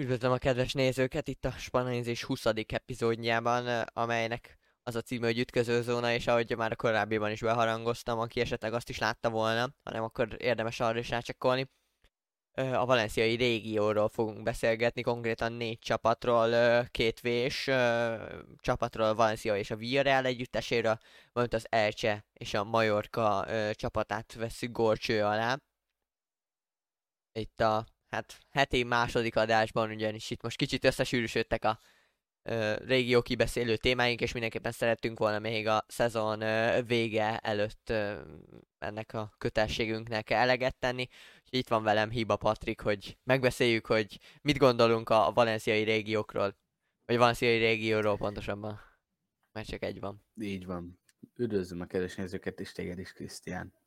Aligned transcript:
Üdvözlöm 0.00 0.32
a 0.32 0.38
kedves 0.38 0.72
nézőket 0.72 1.28
itt 1.28 1.44
a 1.44 1.50
Spannézés 1.50 2.24
20. 2.24 2.44
epizódjában, 2.66 3.66
amelynek 3.92 4.58
az 4.82 4.96
a 4.96 5.00
címe, 5.00 5.26
hogy 5.26 5.38
Ütköző 5.38 5.82
zóna, 5.82 6.12
és 6.12 6.26
ahogy 6.26 6.56
már 6.56 6.72
a 6.72 6.76
korábbiban 6.76 7.30
is 7.30 7.40
beharangoztam, 7.40 8.18
aki 8.18 8.40
esetleg 8.40 8.72
azt 8.72 8.88
is 8.88 8.98
látta 8.98 9.30
volna, 9.30 9.68
hanem 9.84 10.02
akkor 10.02 10.36
érdemes 10.36 10.80
arra 10.80 10.98
is 10.98 11.08
rácsekkolni. 11.08 11.70
A 12.52 12.86
valenciai 12.86 13.34
régióról 13.34 14.08
fogunk 14.08 14.42
beszélgetni, 14.42 15.02
konkrétan 15.02 15.52
négy 15.52 15.78
csapatról, 15.78 16.84
két 16.84 17.20
vés 17.20 17.64
csapatról, 18.56 19.14
Valencia 19.14 19.56
és 19.56 19.70
a 19.70 19.76
Villarreal 19.76 20.24
együtteséről, 20.24 20.98
valamint 21.32 21.54
az 21.54 21.66
Elche 21.68 22.26
és 22.32 22.54
a 22.54 22.64
Majorka 22.64 23.46
csapatát 23.72 24.32
veszük 24.32 24.72
gorcső 24.72 25.24
alá. 25.24 25.58
Itt 27.32 27.60
a 27.60 27.86
hát 28.10 28.38
heti 28.50 28.82
második 28.82 29.36
adásban, 29.36 29.90
ugyanis 29.90 30.30
itt 30.30 30.42
most 30.42 30.56
kicsit 30.56 30.84
összesűrűsödtek 30.84 31.64
a 31.64 31.80
ö, 32.42 32.76
régió 32.84 33.22
kibeszélő 33.22 33.76
témáink, 33.76 34.20
és 34.20 34.32
mindenképpen 34.32 34.72
szerettünk 34.72 35.18
volna 35.18 35.38
még 35.38 35.66
a 35.66 35.84
szezon 35.88 36.40
ö, 36.40 36.82
vége 36.82 37.38
előtt 37.38 37.92
ennek 38.78 39.14
a 39.14 39.34
kötelességünknek 39.38 40.30
eleget 40.30 40.76
tenni. 40.76 41.08
Itt 41.50 41.68
van 41.68 41.82
velem 41.82 42.10
Hiba 42.10 42.36
Patrik, 42.36 42.80
hogy 42.80 43.18
megbeszéljük, 43.24 43.86
hogy 43.86 44.18
mit 44.42 44.58
gondolunk 44.58 45.08
a 45.08 45.32
valenciai 45.34 45.82
régiókról, 45.82 46.56
vagy 47.06 47.16
valenciai 47.16 47.58
régióról 47.58 48.16
pontosabban, 48.16 48.80
mert 49.52 49.68
csak 49.68 49.82
egy 49.82 50.00
van. 50.00 50.24
Így 50.40 50.66
van. 50.66 50.98
Üdvözlöm 51.36 51.80
a 51.80 51.86
kedves 51.86 52.14
nézőket, 52.14 52.60
és 52.60 52.72
téged 52.72 52.98
is, 52.98 53.12
Krisztián. 53.12 53.77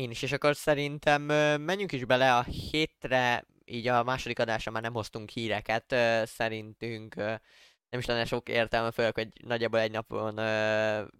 Én 0.00 0.10
is, 0.10 0.22
és 0.22 0.32
akkor 0.32 0.56
szerintem 0.56 1.22
menjünk 1.62 1.92
is 1.92 2.04
bele 2.04 2.36
a 2.36 2.42
hétre, 2.42 3.46
így 3.64 3.86
a 3.86 4.02
második 4.02 4.38
adásra 4.38 4.72
már 4.72 4.82
nem 4.82 4.92
hoztunk 4.92 5.30
híreket, 5.30 5.94
szerintünk 6.26 7.14
nem 7.14 7.98
is 7.98 8.06
lenne 8.06 8.24
sok 8.24 8.48
értelme, 8.48 8.90
főleg, 8.90 9.14
hogy 9.14 9.28
nagyjából 9.44 9.80
egy 9.80 9.90
napon 9.90 10.34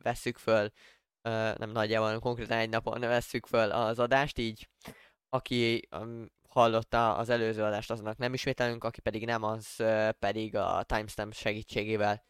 vesszük 0.03 0.39
föl, 0.39 0.71
nem 1.57 1.71
nagyjából, 1.71 2.19
konkrétan 2.19 2.59
egy 2.59 2.69
napon 2.69 3.01
vesszük 3.01 3.47
föl 3.47 3.71
az 3.71 3.99
adást, 3.99 4.39
így 4.39 4.69
aki 5.29 5.89
hallotta 6.49 7.17
az 7.17 7.29
előző 7.29 7.63
adást, 7.63 7.91
aznak 7.91 8.17
nem 8.17 8.35
ismételünk, 8.35 8.85
aki 8.85 9.01
pedig 9.01 9.25
nem, 9.25 9.43
az 9.43 9.77
pedig 10.19 10.57
a 10.57 10.83
timestamp 10.83 11.35
segítségével 11.35 12.25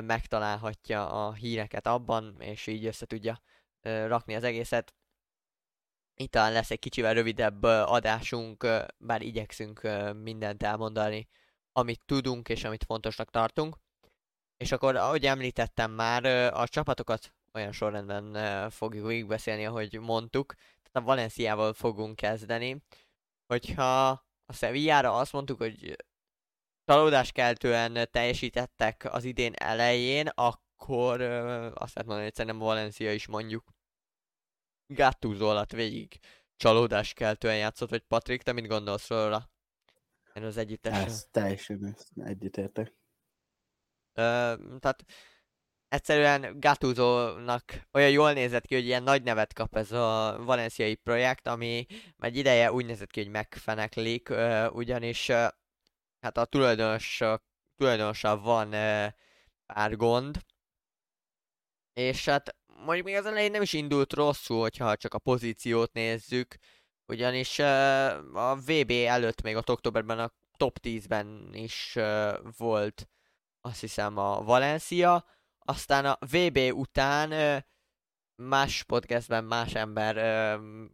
megtalálhatja 0.00 1.26
a 1.26 1.32
híreket 1.32 1.86
abban, 1.86 2.36
és 2.40 2.66
így 2.66 2.86
össze 2.86 3.06
tudja 3.06 3.40
rakni 3.82 4.34
az 4.34 4.44
egészet 4.44 4.94
itt 6.16 6.30
talán 6.30 6.52
lesz 6.52 6.70
egy 6.70 6.78
kicsivel 6.78 7.14
rövidebb 7.14 7.62
adásunk, 7.62 8.66
bár 8.98 9.22
igyekszünk 9.22 9.88
mindent 10.22 10.62
elmondani, 10.62 11.28
amit 11.72 12.02
tudunk 12.04 12.48
és 12.48 12.64
amit 12.64 12.84
fontosnak 12.84 13.30
tartunk. 13.30 13.76
És 14.56 14.72
akkor, 14.72 14.96
ahogy 14.96 15.26
említettem 15.26 15.90
már, 15.90 16.24
a 16.54 16.68
csapatokat 16.68 17.34
olyan 17.52 17.72
sorrendben 17.72 18.70
fogjuk 18.70 19.06
végigbeszélni, 19.06 19.66
ahogy 19.66 20.00
mondtuk. 20.00 20.54
Tehát 20.54 20.92
a 20.92 21.00
Valenciával 21.00 21.72
fogunk 21.72 22.16
kezdeni. 22.16 22.82
Hogyha 23.46 24.08
a 24.46 24.52
Sevillára 24.52 25.16
azt 25.16 25.32
mondtuk, 25.32 25.58
hogy 25.58 25.96
csalódáskeltően 26.84 28.08
teljesítettek 28.10 29.08
az 29.12 29.24
idén 29.24 29.52
elején, 29.54 30.26
akkor 30.26 31.20
azt 31.20 31.94
lehet 31.94 32.04
mondani, 32.04 32.22
hogy 32.22 32.34
szerintem 32.34 32.60
Valencia 32.60 33.12
is 33.12 33.26
mondjuk 33.26 33.64
Gattuso 34.86 35.48
alatt 35.48 35.72
végig 35.72 36.18
csalódáskeltően 36.56 37.56
játszott, 37.56 37.90
vagy 37.90 38.02
Patrik, 38.02 38.42
te 38.42 38.52
mit 38.52 38.66
gondolsz 38.66 39.08
róla? 39.08 39.50
Én 40.34 40.42
az 40.42 40.56
együttesről. 40.56 41.04
Ez 41.04 41.28
teljesen 41.30 41.96
együttértek. 42.16 42.92
tehát 44.12 45.04
egyszerűen 45.88 46.60
Gattuso-nak 46.60 47.64
olyan 47.92 48.10
jól 48.10 48.32
nézett 48.32 48.66
ki, 48.66 48.74
hogy 48.74 48.84
ilyen 48.84 49.02
nagy 49.02 49.22
nevet 49.22 49.52
kap 49.52 49.76
ez 49.76 49.92
a 49.92 50.38
valenciai 50.44 50.94
projekt, 50.94 51.46
ami 51.46 51.86
egy 52.18 52.36
ideje 52.36 52.72
úgy 52.72 52.86
nézett 52.86 53.10
ki, 53.10 53.22
hogy 53.22 53.30
megfeneklik, 53.30 54.28
ö, 54.28 54.68
ugyanis 54.68 55.28
ö, 55.28 55.46
hát 56.20 56.36
a 56.36 56.44
tulajdonos, 56.44 57.22
tulajdonossal 57.76 58.40
van 58.40 58.72
ö, 58.72 59.06
pár 59.66 59.96
gond, 59.96 60.38
és 61.92 62.24
hát 62.24 62.56
mondjuk 62.76 63.06
még 63.06 63.16
az 63.16 63.26
elején 63.26 63.50
nem 63.50 63.62
is 63.62 63.72
indult 63.72 64.12
rosszul, 64.12 64.60
hogyha 64.60 64.96
csak 64.96 65.14
a 65.14 65.18
pozíciót 65.18 65.92
nézzük, 65.92 66.56
ugyanis 67.06 67.58
a 68.32 68.56
VB 68.66 68.90
előtt 68.90 69.42
még 69.42 69.56
a 69.56 69.62
októberben 69.66 70.18
a 70.18 70.32
top 70.56 70.78
10-ben 70.82 71.50
is 71.52 71.98
volt 72.56 73.08
azt 73.60 73.80
hiszem 73.80 74.18
a 74.18 74.42
Valencia, 74.42 75.24
aztán 75.58 76.04
a 76.04 76.18
VB 76.20 76.58
után 76.72 77.64
más 78.42 78.82
podcastben 78.82 79.44
más 79.44 79.74
ember, 79.74 80.16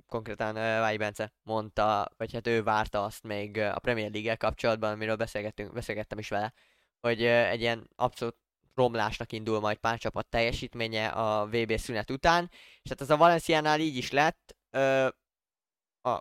konkrétan 0.07 0.55
Váj 0.55 0.97
Bence 0.97 1.33
mondta, 1.43 2.11
vagy 2.17 2.33
hát 2.33 2.47
ő 2.47 2.63
várta 2.63 3.05
azt 3.05 3.23
még 3.23 3.59
a 3.59 3.79
Premier 3.79 4.11
League 4.11 4.37
kapcsolatban, 4.37 4.93
amiről 4.93 5.17
beszélgettünk, 5.17 5.73
beszélgettem 5.73 6.19
is 6.19 6.29
vele, 6.29 6.53
hogy 7.01 7.25
egy 7.25 7.61
ilyen 7.61 7.91
abszolút 7.97 8.37
romlásnak 8.75 9.33
indul 9.33 9.61
majd 9.61 9.77
pár 9.77 9.99
csapat 9.99 10.27
teljesítménye 10.27 11.09
a 11.09 11.47
VB 11.47 11.77
szünet 11.77 12.11
után, 12.11 12.51
és 12.83 12.91
hát 12.91 13.01
ez 13.01 13.11
a 13.11 13.17
Valenciánál 13.17 13.81
így 13.81 13.97
is 13.97 14.11
lett. 14.11 14.57
Ö, 14.71 15.09
a 16.03 16.19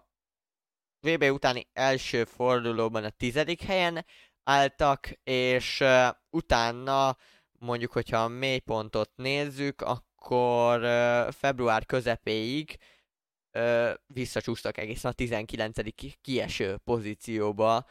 VB 0.99 1.23
utáni 1.23 1.67
első 1.73 2.23
fordulóban 2.23 3.03
a 3.03 3.09
tizedik 3.09 3.61
helyen 3.61 4.05
álltak, 4.43 5.11
és 5.23 5.79
ö, 5.79 6.07
utána 6.29 7.17
mondjuk, 7.59 7.91
hogyha 7.91 8.17
a 8.17 8.27
mélypontot 8.27 9.11
nézzük, 9.15 9.81
akkor 9.81 10.83
ö, 10.83 11.27
február 11.31 11.85
közepéig 11.85 12.77
ö, 13.51 13.93
visszacsúsztak 14.07 14.77
egészen 14.77 15.11
a 15.11 15.13
19. 15.13 15.77
kieső 16.21 16.77
pozícióba 16.77 17.85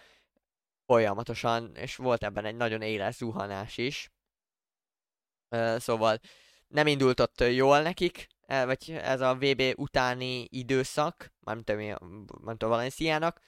folyamatosan, 0.87 1.75
és 1.75 1.97
volt 1.97 2.25
ebben 2.25 2.45
egy 2.45 2.57
nagyon 2.57 2.83
éles 2.83 3.17
zuhanás 3.17 3.77
is 3.77 4.11
szóval 5.77 6.19
nem 6.69 6.87
indult 6.87 7.21
ott 7.21 7.41
jól 7.41 7.83
nekik, 7.83 8.27
vagy 8.47 8.91
ez 9.03 9.21
a 9.21 9.35
VB 9.35 9.63
utáni 9.77 10.47
időszak, 10.51 11.33
mármint 11.41 12.63
a 12.63 12.69
Valenciának, 12.69 13.41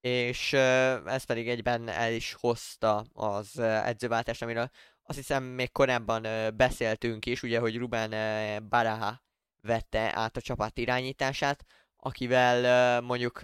és 0.00 0.52
ez 0.52 1.24
pedig 1.24 1.48
egyben 1.48 1.88
el 1.88 2.12
is 2.12 2.32
hozta 2.32 3.04
az 3.12 3.58
edzőváltást, 3.58 4.42
amiről 4.42 4.70
azt 5.02 5.18
hiszem 5.18 5.44
még 5.44 5.72
korábban 5.72 6.26
beszéltünk 6.56 7.26
is, 7.26 7.42
ugye, 7.42 7.58
hogy 7.58 7.76
Ruben 7.76 8.68
Baraha 8.68 9.22
vette 9.62 10.16
át 10.16 10.36
a 10.36 10.40
csapat 10.40 10.78
irányítását, 10.78 11.64
akivel 11.96 13.00
mondjuk 13.00 13.42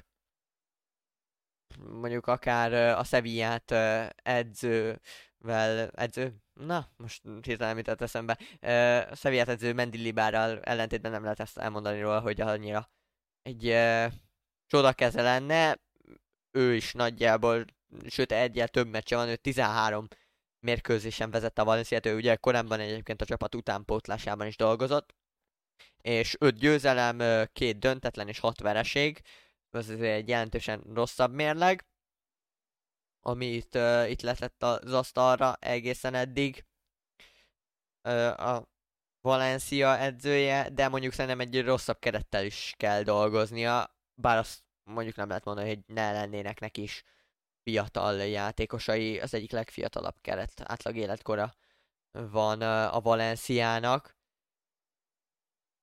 mondjuk 1.78 2.26
akár 2.26 2.72
a 2.98 3.04
Sevillát 3.04 3.70
edzővel, 4.22 5.88
edző, 5.92 6.45
Na, 6.60 6.88
most 6.96 7.22
hirtelen 7.42 7.74
mit 7.74 7.88
eszembe. 7.88 8.38
Uh, 8.40 9.14
Szevillát 9.14 9.48
edző 9.48 9.72
Mendilibárral 9.72 10.60
ellentétben 10.60 11.10
nem 11.10 11.22
lehet 11.22 11.40
ezt 11.40 11.58
elmondani 11.58 12.00
róla, 12.00 12.20
hogy 12.20 12.40
annyira 12.40 12.90
egy 13.42 13.66
uh, 13.66 14.12
csodakeze 14.66 15.22
lenne. 15.22 15.78
Ő 16.50 16.74
is 16.74 16.92
nagyjából, 16.92 17.64
sőt 18.06 18.32
egyel 18.32 18.68
több 18.68 18.88
meccse 18.88 19.16
van, 19.16 19.28
ő 19.28 19.36
13 19.36 20.08
mérkőzésen 20.60 21.30
vezette 21.30 21.62
a 21.62 21.64
Valenciát, 21.64 22.06
ő 22.06 22.16
ugye 22.16 22.36
korábban 22.36 22.80
egyébként 22.80 23.22
a 23.22 23.24
csapat 23.24 23.54
utánpótlásában 23.54 24.46
is 24.46 24.56
dolgozott. 24.56 25.14
És 26.02 26.36
5 26.38 26.58
győzelem, 26.58 27.46
két 27.52 27.78
döntetlen 27.78 28.28
és 28.28 28.38
6 28.38 28.60
vereség. 28.60 29.20
Ez 29.70 29.88
egy 29.88 30.28
jelentősen 30.28 30.82
rosszabb 30.94 31.32
mérleg 31.32 31.86
amit 33.26 33.74
uh, 33.74 34.10
itt 34.10 34.20
letett 34.20 34.62
az 34.62 34.92
asztalra 34.92 35.56
egészen 35.60 36.14
eddig 36.14 36.64
uh, 38.08 38.48
a 38.48 38.68
Valencia 39.20 39.98
edzője, 39.98 40.70
de 40.70 40.88
mondjuk 40.88 41.12
szerintem 41.12 41.40
egy 41.40 41.64
rosszabb 41.64 41.98
kerettel 41.98 42.44
is 42.44 42.74
kell 42.76 43.02
dolgoznia, 43.02 43.96
bár 44.14 44.38
azt 44.38 44.64
mondjuk 44.82 45.16
nem 45.16 45.28
lehet 45.28 45.44
mondani, 45.44 45.68
hogy 45.68 45.80
ne 45.86 46.12
lennének 46.12 46.60
neki 46.60 46.82
is 46.82 47.02
fiatal 47.62 48.16
játékosai, 48.16 49.20
az 49.20 49.34
egyik 49.34 49.50
legfiatalabb 49.50 50.16
keret 50.20 50.62
átlag 50.64 50.96
életkora 50.96 51.54
van 52.10 52.60
a 52.62 53.00
Valenciának. 53.00 54.15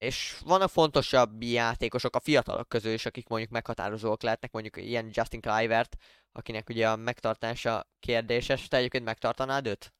És 0.03 0.39
vannak 0.45 0.69
fontosabb 0.69 1.43
játékosok 1.43 2.15
a 2.15 2.19
fiatalok 2.19 2.69
közül 2.69 2.93
is, 2.93 3.05
akik 3.05 3.27
mondjuk 3.27 3.51
meghatározóak 3.51 4.21
lehetnek, 4.21 4.51
mondjuk 4.51 4.77
ilyen 4.77 5.09
Justin 5.11 5.41
Clivert, 5.41 5.95
akinek 6.31 6.69
ugye 6.69 6.89
a 6.89 6.95
megtartása 6.95 7.89
kérdéses. 7.99 8.67
Te 8.67 8.77
egyébként 8.77 9.03
megtartanád 9.03 9.67
őt? 9.67 9.93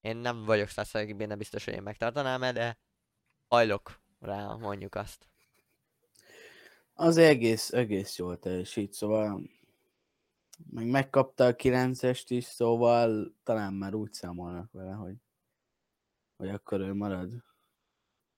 Én 0.00 0.16
nem 0.16 0.44
vagyok 0.44 0.68
százszerűen 0.68 1.16
benne 1.16 1.34
biztos, 1.34 1.64
hogy 1.64 1.74
én 1.74 1.82
megtartanám 1.82 2.54
de 2.54 2.78
hajlok 3.48 4.00
rá, 4.20 4.54
mondjuk 4.54 4.94
azt. 4.94 5.28
Az 6.92 7.16
egész, 7.16 7.72
egész 7.72 8.16
jól 8.16 8.38
teljesít, 8.38 8.92
szóval 8.92 9.42
Meg 10.70 10.86
megkapta 10.86 11.44
a 11.44 11.54
9-est 11.56 12.24
is, 12.28 12.44
szóval 12.44 13.34
talán 13.42 13.74
már 13.74 13.94
úgy 13.94 14.12
számolnak 14.12 14.72
vele, 14.72 14.92
hogy, 14.92 15.16
hogy 16.36 16.48
akkor 16.48 16.80
ő 16.80 16.94
marad. 16.94 17.48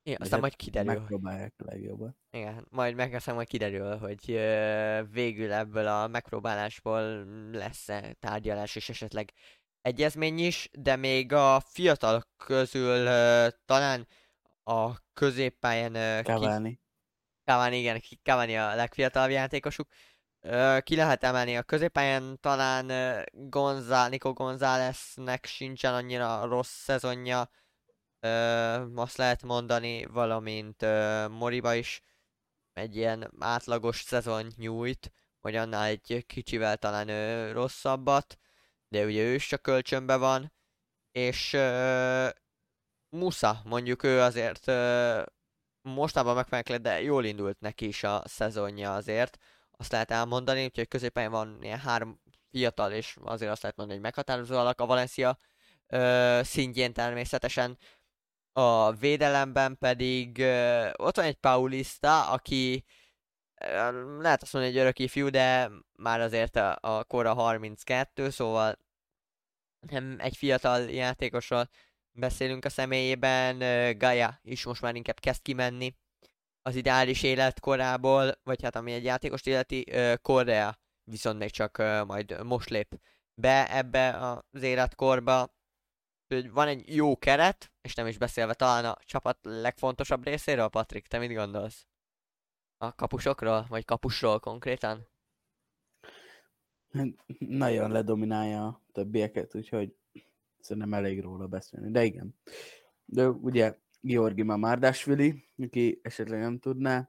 Igen, 0.04 0.20
aztán 0.20 0.40
majd 0.40 0.56
kiderül. 0.56 0.92
Megpróbálják 0.92 1.54
a 1.56 1.64
legjobban. 1.64 2.16
Igen, 2.30 2.66
majd 2.70 2.94
meg 2.94 3.14
aztán 3.14 3.34
majd 3.34 3.48
kiderül, 3.48 3.96
hogy 3.96 4.30
ö, 4.30 5.02
végül 5.10 5.52
ebből 5.52 5.86
a 5.86 6.06
megpróbálásból 6.06 7.24
lesz-e 7.52 8.12
tárgyalás 8.12 8.76
és 8.76 8.88
esetleg 8.88 9.32
egyezmény 9.80 10.38
is, 10.38 10.68
de 10.72 10.96
még 10.96 11.32
a 11.32 11.60
fiatal 11.60 12.24
közül 12.36 13.06
ö, 13.06 13.48
talán 13.64 14.06
a 14.62 14.96
középpályán... 15.12 15.94
Ö, 15.94 16.22
Cavani. 16.22 16.80
Cavani, 17.44 17.78
igen, 17.78 18.02
Cavani 18.22 18.56
a 18.56 18.74
legfiatalabb 18.74 19.30
játékosuk. 19.30 19.88
Ö, 20.40 20.78
ki 20.82 20.96
lehet 20.96 21.24
emelni 21.24 21.56
a 21.56 21.62
középpályán, 21.62 22.38
talán 22.40 22.88
ö, 22.88 23.22
Gonzál, 23.32 24.08
Nico 24.08 24.32
Gonzáleznek 24.32 25.44
sincsen 25.46 25.94
annyira 25.94 26.44
rossz 26.44 26.82
szezonja, 26.82 27.50
ö, 28.22 28.28
azt 28.94 29.16
lehet 29.16 29.42
mondani, 29.42 30.04
valamint 30.04 30.82
ö, 30.82 31.28
Moriba 31.28 31.74
is 31.74 32.02
egy 32.72 32.96
ilyen 32.96 33.32
átlagos 33.38 34.00
szezon 34.02 34.46
nyújt, 34.56 35.12
vagy 35.40 35.56
annál 35.56 35.84
egy 35.84 36.24
kicsivel 36.26 36.76
talán 36.76 37.08
ö, 37.08 37.52
rosszabbat, 37.52 38.38
de 38.88 39.04
ugye 39.04 39.22
ő 39.22 39.34
is 39.34 39.46
csak 39.46 39.62
kölcsönbe 39.62 40.16
van, 40.16 40.52
és 41.12 41.52
ö, 41.52 42.28
Musa, 43.08 43.60
mondjuk 43.64 44.02
ő 44.02 44.20
azért 44.20 44.68
ö, 44.68 45.22
mostában 45.82 46.34
megfelelően, 46.34 46.82
de 46.82 47.02
jól 47.02 47.24
indult 47.24 47.60
neki 47.60 47.86
is 47.86 48.02
a 48.04 48.22
szezonja 48.26 48.94
azért, 48.94 49.38
azt 49.70 49.92
lehet 49.92 50.10
elmondani, 50.10 50.64
úgyhogy 50.64 50.88
középen 50.88 51.30
van 51.30 51.58
ilyen 51.62 51.78
három 51.78 52.20
fiatal, 52.50 52.92
és 52.92 53.16
azért 53.22 53.50
azt 53.50 53.62
lehet 53.62 53.76
mondani, 53.76 53.98
hogy 53.98 54.08
meghatározó 54.08 54.56
alak 54.58 54.80
a 54.80 54.86
Valencia 54.86 55.38
ö, 55.86 56.40
szintjén 56.44 56.92
természetesen. 56.92 57.78
A 58.52 58.92
védelemben 58.92 59.78
pedig 59.78 60.38
ö, 60.38 60.90
ott 60.96 61.16
van 61.16 61.24
egy 61.24 61.36
Paulista, 61.36 62.30
aki 62.30 62.84
ö, 63.60 64.20
lehet 64.20 64.42
azt 64.42 64.52
mondani, 64.52 64.74
hogy 64.74 64.82
örök 64.82 64.98
ifjú, 64.98 65.28
de 65.28 65.70
már 65.96 66.20
azért 66.20 66.56
a, 66.56 66.78
a 66.80 67.04
kora 67.04 67.34
32, 67.34 68.30
szóval 68.30 68.78
nem 69.90 70.16
egy 70.18 70.36
fiatal 70.36 70.80
játékosról 70.80 71.68
beszélünk 72.12 72.64
a 72.64 72.68
személyében. 72.68 73.58
Gaia 73.98 74.40
is 74.42 74.64
most 74.64 74.82
már 74.82 74.94
inkább 74.94 75.20
kezd 75.20 75.42
kimenni 75.42 75.96
az 76.62 76.74
ideális 76.74 77.22
életkorából, 77.22 78.32
vagy 78.42 78.62
hát 78.62 78.76
ami 78.76 78.92
egy 78.92 79.04
játékost 79.04 79.46
illeti, 79.46 79.86
Korea 80.22 80.78
viszont 81.04 81.38
még 81.38 81.50
csak 81.50 81.78
majd 82.06 82.42
most 82.44 82.68
lép 82.68 83.00
be 83.34 83.76
ebbe 83.76 84.16
az 84.52 84.62
életkorba. 84.62 85.54
Hogy 86.34 86.50
van 86.50 86.68
egy 86.68 86.94
jó 86.94 87.16
keret, 87.16 87.72
és 87.82 87.94
nem 87.94 88.06
is 88.06 88.18
beszélve 88.18 88.54
talán 88.54 88.84
a 88.84 88.98
csapat 89.04 89.38
legfontosabb 89.42 90.24
részéről, 90.24 90.68
Patrik, 90.68 91.06
te 91.06 91.18
mit 91.18 91.32
gondolsz? 91.32 91.86
A 92.76 92.94
kapusokról, 92.94 93.66
vagy 93.68 93.84
kapusról 93.84 94.40
konkrétan? 94.40 95.08
Nagyon 97.38 97.90
ledominálja 97.90 98.66
a 98.66 98.80
többieket, 98.92 99.54
úgyhogy 99.54 99.96
szerintem 100.60 100.94
elég 100.94 101.20
róla 101.20 101.46
beszélni. 101.46 101.90
De 101.90 102.04
igen. 102.04 102.34
De 103.04 103.28
ugye 103.28 103.78
Georgi 104.00 104.42
Mamárdásvili, 104.42 105.44
aki 105.58 106.00
esetleg 106.02 106.40
nem 106.40 106.58
tudná. 106.58 107.08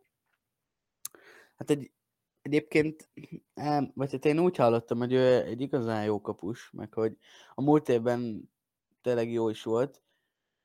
Hát 1.56 1.69
egy, 1.69 1.92
egyébként, 2.42 3.10
vagy 3.94 4.12
hát 4.12 4.26
én 4.26 4.40
úgy 4.40 4.56
hallottam, 4.56 4.98
hogy 4.98 5.14
ő 5.14 5.44
egy 5.44 5.62
igazán 5.62 6.04
jó 6.04 6.22
kapus, 6.22 6.72
meg 6.72 6.94
hogy 6.94 7.18
a 7.54 7.62
múlt 7.62 7.90
évben 7.90 8.52
tényleg 9.04 9.32
jó 9.32 9.50
is 9.50 9.64
volt, 9.64 10.02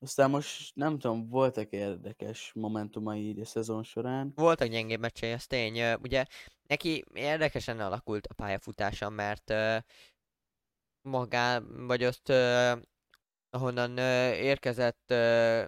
aztán 0.01 0.31
most 0.31 0.75
nem 0.75 0.99
tudom, 0.99 1.29
voltak 1.29 1.71
érdekes 1.71 2.53
momentumai 2.55 3.29
így 3.29 3.41
a 3.41 3.45
szezon 3.45 3.83
során. 3.83 4.33
Voltak 4.35 4.69
gyengébb 4.69 5.01
meccsei, 5.01 5.31
ez 5.31 5.47
tény. 5.47 5.95
Ugye 6.03 6.25
neki 6.63 7.05
érdekesen 7.13 7.81
alakult 7.81 8.27
a 8.27 8.35
pályafutása, 8.35 9.09
mert 9.09 9.51
uh, 9.51 9.77
magá, 11.03 11.61
vagy 11.61 12.03
azt 12.03 12.29
uh, 12.29 12.73
ahonnan 13.51 13.93
uh, 13.93 14.37
érkezett 14.37 15.05
uh, 15.11 15.65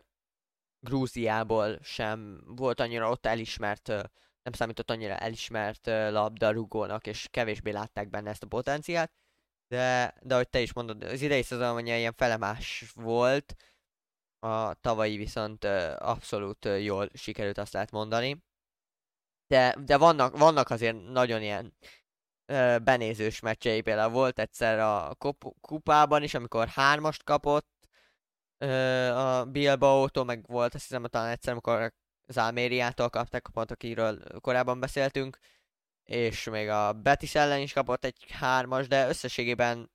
Grúziából 0.81 1.79
sem 1.83 2.43
volt 2.47 2.81
annyira 2.81 3.11
ott 3.11 3.27
elismert, 3.27 3.89
uh, 3.89 4.03
nem 4.43 4.53
számított 4.53 4.91
annyira 4.91 5.17
elismert 5.17 5.87
labdarúgónak, 5.87 7.07
és 7.07 7.29
kevésbé 7.31 7.71
látták 7.71 8.11
benne 8.11 8.31
ezt 8.31 8.43
a 8.43 8.47
potenciált. 8.47 9.13
De, 9.71 10.15
de 10.23 10.35
ahogy 10.35 10.49
te 10.49 10.61
is 10.61 10.73
mondod, 10.73 11.05
az 11.05 11.23
idei 11.23 11.43
szezon 11.43 11.87
ilyen 11.87 12.13
felemás 12.13 12.85
volt, 12.95 13.57
a 14.39 14.75
tavalyi 14.75 15.17
viszont 15.17 15.65
uh, 15.65 15.93
abszolút 15.99 16.65
uh, 16.65 16.83
jól 16.85 17.09
sikerült, 17.15 17.59
azt 17.59 17.73
lehet 17.73 17.91
mondani. 17.91 18.45
De, 19.47 19.77
de 19.85 19.97
vannak, 19.97 20.39
vannak 20.39 20.71
azért 20.71 21.11
nagyon 21.11 21.43
ilyen 21.43 21.77
uh, 22.53 22.79
benézős 22.79 23.41
meccsei, 23.41 23.81
például 23.81 24.13
volt 24.13 24.39
egyszer 24.39 24.79
a 24.79 25.17
kupában 25.61 26.23
is, 26.23 26.35
amikor 26.35 26.69
hármast 26.69 27.23
kapott 27.23 27.89
uh, 28.65 29.19
a 29.19 29.45
Bilbao-tól, 29.45 30.25
meg 30.25 30.47
volt 30.47 30.75
azt 30.75 30.87
hiszem 30.87 31.05
talán 31.05 31.31
egyszer, 31.31 31.53
amikor 31.53 31.93
az 32.27 32.37
Almériától 32.37 33.11
kapták 33.11 33.49
a 33.49 33.51
pont, 33.51 33.71
akiről 33.71 34.41
korábban 34.41 34.81
beszéltünk, 34.81 35.39
és 36.11 36.45
még 36.45 36.69
a 36.69 36.93
Betis 36.93 37.35
ellen 37.35 37.61
is 37.61 37.73
kapott 37.73 38.05
egy 38.05 38.31
hármas, 38.31 38.89
de 38.89 39.09
összességében 39.09 39.91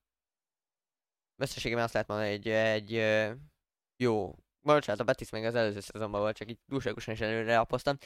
összességében 1.41 1.83
azt 1.83 1.94
lehet 1.94 2.07
mondani, 2.07 2.29
hogy 2.29 2.47
egy, 2.47 2.94
egy 2.95 3.38
jó. 3.95 4.35
Bocsánat, 4.59 5.01
a 5.01 5.03
Betis 5.03 5.29
még 5.29 5.44
az 5.44 5.56
előző 5.56 5.79
szezonban 5.79 6.21
volt, 6.21 6.35
csak 6.35 6.50
így 6.50 6.59
túlságosan 6.65 7.13
is 7.13 7.19
előre 7.19 7.59
apoztam. 7.59 7.97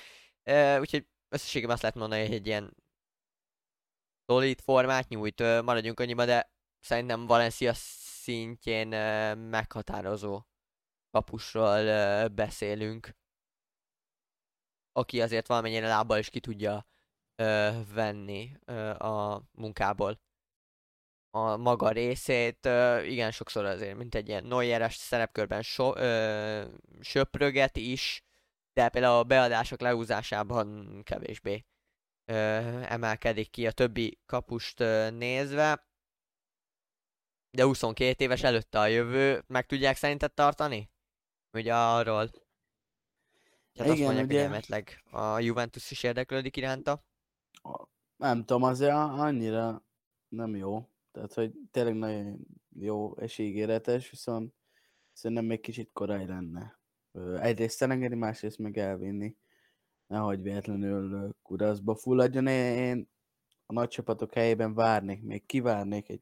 Úgyhogy 0.79 1.07
összességében 1.29 1.73
azt 1.73 1.81
lehet 1.81 1.97
mondani, 1.97 2.21
hogy 2.21 2.33
egy 2.33 2.47
ilyen 2.47 2.75
szolid 4.25 4.61
formát 4.61 5.07
nyújt, 5.07 5.39
maradjunk 5.39 5.99
annyiba, 5.99 6.25
de 6.25 6.51
szerintem 6.79 7.25
Valencia 7.25 7.73
szintjén 7.73 8.87
meghatározó 9.37 10.41
kapusról 11.11 12.27
beszélünk, 12.27 13.17
aki 14.91 15.21
azért 15.21 15.47
valamennyire 15.47 15.87
lábbal 15.87 16.17
is 16.17 16.29
ki 16.29 16.39
tudja 16.39 16.87
uh, 17.39 17.93
venni 17.93 18.51
uh, 18.67 19.05
a 19.05 19.43
munkából 19.51 20.19
a 21.31 21.57
maga 21.57 21.89
részét, 21.89 22.65
uh, 22.65 23.11
igen 23.11 23.31
sokszor 23.31 23.65
azért, 23.65 23.97
mint 23.97 24.15
egy 24.15 24.27
ilyen 24.27 24.43
Neueres 24.43 24.95
szerepkörben 24.95 25.61
so, 25.61 25.89
uh, 25.89 26.67
söpröget 26.99 27.77
is, 27.77 28.23
de 28.73 28.89
például 28.89 29.17
a 29.17 29.23
beadások 29.23 29.79
leúzásában 29.79 31.01
kevésbé 31.03 31.65
uh, 32.31 32.91
emelkedik 32.91 33.49
ki 33.49 33.67
a 33.67 33.71
többi 33.71 34.19
kapust 34.25 34.79
uh, 34.79 35.11
nézve. 35.11 35.87
De 37.51 37.63
22 37.63 38.23
éves 38.23 38.43
előtte 38.43 38.79
a 38.79 38.87
jövő, 38.87 39.43
meg 39.47 39.65
tudják 39.65 39.95
szerinted 39.95 40.33
tartani? 40.33 40.91
Ugye 41.51 41.75
arról. 41.75 42.29
Tehát 43.73 43.95
Igen, 43.95 44.07
azt 44.07 44.27
mondják, 44.27 45.01
ugye... 45.09 45.19
a 45.19 45.39
Juventus 45.39 45.91
is 45.91 46.03
érdeklődik 46.03 46.57
iránta. 46.57 47.08
Nem 48.15 48.45
tudom, 48.45 48.63
azért 48.63 48.93
annyira 48.93 49.85
nem 50.27 50.55
jó. 50.55 50.89
Tehát, 51.11 51.33
hogy 51.33 51.53
tényleg 51.71 51.95
nagyon 51.95 52.47
jó 52.69 53.17
esélyígéretes, 53.17 54.09
viszont 54.09 54.53
szerintem 55.13 55.45
még 55.45 55.59
kicsit 55.59 55.89
korai 55.93 56.25
lenne. 56.25 56.79
Egyrészt 57.39 57.81
elengedni, 57.81 58.15
másrészt 58.15 58.57
meg 58.57 58.77
elvinni. 58.77 59.37
Nehogy 60.07 60.41
véletlenül 60.41 61.35
kuraszba 61.41 61.95
fulladjon. 61.95 62.47
Én 62.47 63.09
a 63.65 63.73
nagy 63.73 63.87
csapatok 63.87 64.33
helyében 64.33 64.73
várnék, 64.73 65.21
még 65.21 65.45
kivárnék 65.45 66.09
egy 66.09 66.21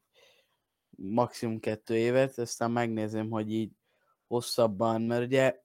maximum 0.90 1.60
kettő 1.60 1.96
évet, 1.96 2.38
aztán 2.38 2.70
megnézem, 2.70 3.30
hogy 3.30 3.52
így 3.52 3.72
hosszabban, 4.26 5.02
mert 5.02 5.24
ugye 5.24 5.62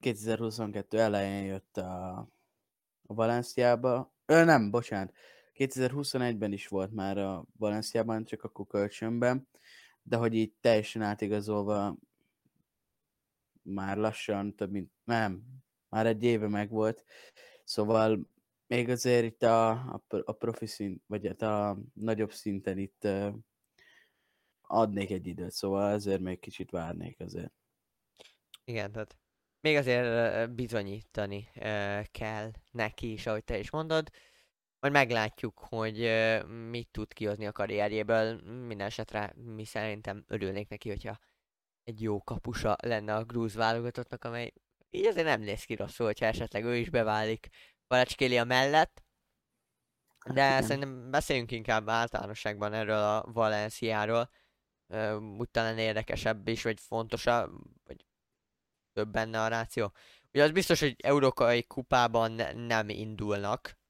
2022 0.00 0.98
elején 0.98 1.44
jött 1.44 1.76
a, 1.76 2.28
a 3.12 3.14
Valenciába, 3.14 4.12
ö, 4.26 4.44
nem, 4.44 4.70
bocsánat, 4.70 5.12
2021-ben 5.54 6.52
is 6.52 6.68
volt 6.68 6.92
már 6.92 7.18
a 7.18 7.44
Valenciában, 7.58 8.24
csak 8.24 8.42
akkor 8.42 8.66
kölcsönben, 8.66 9.48
de 10.02 10.16
hogy 10.16 10.34
így 10.34 10.52
teljesen 10.60 11.02
átigazolva 11.02 11.96
már 13.62 13.96
lassan 13.96 14.54
több 14.54 14.70
mint, 14.70 14.90
nem, 15.04 15.42
már 15.88 16.06
egy 16.06 16.22
éve 16.22 16.48
meg 16.48 16.70
volt, 16.70 17.04
szóval 17.64 18.30
még 18.66 18.88
azért 18.88 19.24
itt 19.24 19.42
a, 19.42 19.70
a, 19.70 20.02
a 20.08 20.32
profi 20.32 20.66
szint, 20.66 21.02
vagy 21.06 21.26
hát 21.26 21.42
a 21.42 21.78
nagyobb 21.94 22.32
szinten 22.32 22.78
itt 22.78 23.08
adnék 24.60 25.10
egy 25.10 25.26
időt, 25.26 25.52
szóval 25.52 25.92
ezért 25.92 26.20
még 26.20 26.40
kicsit 26.40 26.70
várnék 26.70 27.20
azért. 27.20 27.52
Igen, 28.64 28.92
tehát 28.92 29.16
még 29.62 29.76
azért 29.76 30.50
bizonyítani 30.54 31.50
kell 32.10 32.50
neki 32.70 33.12
is, 33.12 33.26
ahogy 33.26 33.44
te 33.44 33.58
is 33.58 33.70
mondod 33.70 34.10
majd 34.82 34.94
meglátjuk, 34.94 35.58
hogy 35.58 35.96
mit 36.70 36.88
tud 36.90 37.12
kihozni 37.12 37.46
a 37.46 37.52
karrierjéből. 37.52 38.40
Minden 38.40 38.86
esetre 38.86 39.32
mi 39.36 39.64
szerintem 39.64 40.24
örülnék 40.28 40.68
neki, 40.68 40.88
hogyha 40.88 41.18
egy 41.84 42.02
jó 42.02 42.22
kapusa 42.22 42.76
lenne 42.82 43.14
a 43.14 43.24
grúz 43.24 43.54
válogatottnak, 43.54 44.24
amely 44.24 44.52
így 44.90 45.06
azért 45.06 45.26
nem 45.26 45.40
néz 45.40 45.64
ki 45.64 45.74
rosszul, 45.74 46.06
hogyha 46.06 46.26
esetleg 46.26 46.64
ő 46.64 46.76
is 46.76 46.90
beválik 46.90 47.48
a 47.86 48.44
mellett. 48.44 49.02
De 50.32 50.42
hát 50.42 50.62
szerintem 50.62 51.10
beszéljünk 51.10 51.50
inkább 51.50 51.88
általánosságban 51.88 52.72
erről 52.72 53.02
a 53.02 53.24
Valenciáról. 53.32 54.30
úgy 55.38 55.50
talán 55.50 55.78
érdekesebb 55.78 56.48
is, 56.48 56.62
vagy 56.62 56.80
fontosabb, 56.80 57.50
vagy 57.84 58.04
több 58.92 59.08
benne 59.08 59.42
a 59.42 59.48
ráció. 59.48 59.92
Ugye 60.32 60.42
az 60.42 60.50
biztos, 60.50 60.80
hogy 60.80 60.96
európai 61.02 61.62
kupában 61.62 62.32
nem 62.56 62.88
indulnak, 62.88 63.80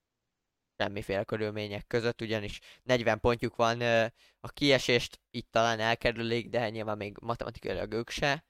semmiféle 0.76 1.24
körülmények 1.24 1.86
között, 1.86 2.20
ugyanis 2.20 2.60
40 2.82 3.20
pontjuk 3.20 3.56
van, 3.56 3.80
a 4.40 4.48
kiesést 4.48 5.20
itt 5.30 5.50
talán 5.50 5.80
elkerülik, 5.80 6.48
de 6.48 6.70
nyilván 6.70 6.96
még 6.96 7.16
matematikailag 7.20 7.92
ők 7.92 8.10
se 8.10 8.44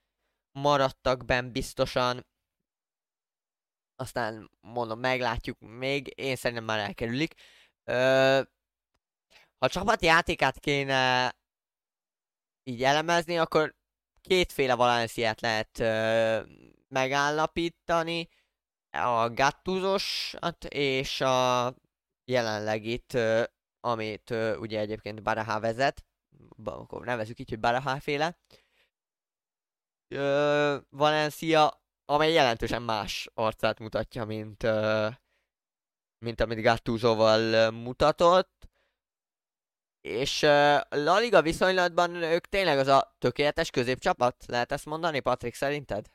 maradtak 0.52 1.25
benn 1.25 1.52
biztosan. 1.52 2.26
Aztán 3.97 4.50
mondom, 4.61 4.99
meglátjuk 4.99 5.59
még, 5.61 6.12
én 6.16 6.37
szerintem 6.37 6.66
már 6.66 6.78
elkerülik. 6.78 7.35
ha 7.85 8.47
a 9.59 9.68
csapat 9.68 10.02
játékát 10.02 10.59
kéne 10.59 11.32
így 12.62 12.85
elemezni, 12.85 13.38
akkor 13.38 13.75
kétféle 14.22 14.74
Valenciát 14.74 15.40
lehet 15.40 15.78
ö, 15.78 16.40
megállapítani. 16.88 18.28
A 18.90 19.30
Gattuzosat 19.30 20.64
és 20.64 21.20
a 21.20 21.74
jelenlegit, 22.24 23.18
amit 23.80 24.30
ugye 24.58 24.78
egyébként 24.80 25.22
Baraha 25.22 25.60
vezet, 25.60 26.04
akkor 26.64 27.04
nevezük 27.04 27.38
így, 27.38 27.48
hogy 27.48 27.60
Baraha 27.60 28.00
féle. 28.00 28.38
Valencia, 30.90 31.82
amely 32.04 32.32
jelentősen 32.32 32.82
más 32.82 33.28
arcát 33.34 33.78
mutatja, 33.78 34.24
mint, 34.24 34.62
mint 36.18 36.40
amit 36.40 36.62
Gattusoval 36.62 37.70
mutatott. 37.70 38.71
És 40.02 40.40
La 40.88 41.18
Liga 41.18 41.42
viszonylatban 41.42 42.14
ők 42.14 42.47
tényleg 42.47 42.78
az 42.78 42.87
a 42.87 43.16
tökéletes 43.18 43.71
középcsapat? 43.71 44.44
Lehet 44.47 44.73
ezt 44.73 44.87
mondani, 44.87 45.21
Patrik, 45.21 45.54
szerinted? 45.54 46.11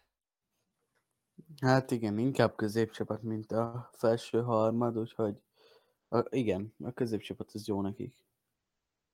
Hát 1.62 1.92
igen, 1.92 2.18
inkább 2.18 2.56
középcsapat, 2.56 3.22
mint 3.22 3.52
a 3.52 3.90
felső 3.94 4.42
harmad, 4.42 4.98
úgyhogy 4.98 5.36
a, 6.10 6.24
igen, 6.30 6.76
a 6.84 6.92
középcsapat 6.92 7.52
az 7.54 7.68
jó 7.68 7.82
nekik. 7.82 8.16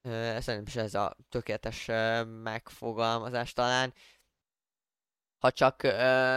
Szerintem 0.01 0.63
is 0.65 0.75
ez 0.75 0.93
a 0.93 1.17
tökéletes 1.29 1.85
megfogalmazás 2.25 3.53
talán. 3.53 3.93
Ha 5.37 5.51
csak 5.51 5.81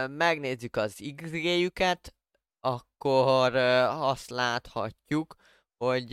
megnézzük 0.09 0.75
az 0.75 1.13
XG-jüket, 1.15 2.15
akkor 2.59 3.55
azt 3.55 4.29
láthatjuk, 4.29 5.35
hogy 5.77 6.09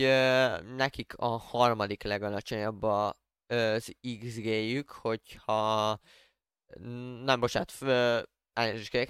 nekik 0.76 1.14
a 1.16 1.26
harmadik 1.26 2.02
legalacsonyabb 2.02 2.82
az 2.82 3.94
XG-jük, 4.20 4.90
hogyha 4.90 5.98
nem, 7.24 7.40
bocsánat, 7.40 7.74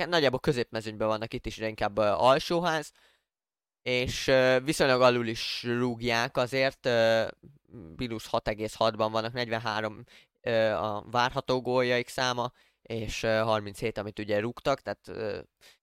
nagyjából 0.09 0.41
középmezőnyben 0.41 1.09
vannak 1.09 1.35
itt 1.35 1.47
is, 1.47 1.57
de 1.57 1.69
inkább 1.69 1.97
alsóház, 1.97 2.93
és 3.83 4.33
viszonylag 4.65 5.01
alul 5.01 5.27
is 5.27 5.63
rúgják 5.63 6.37
azért, 6.37 6.89
mínusz 7.97 8.29
6,6-ban 8.31 9.09
vannak, 9.11 9.33
43 9.33 10.05
a 10.75 11.11
várható 11.11 11.61
góljaik 11.61 12.09
száma, 12.09 12.53
és 12.83 13.21
37, 13.21 13.99
amit 13.99 14.19
ugye 14.19 14.41
rúgtak, 14.41 14.81
tehát 14.81 15.11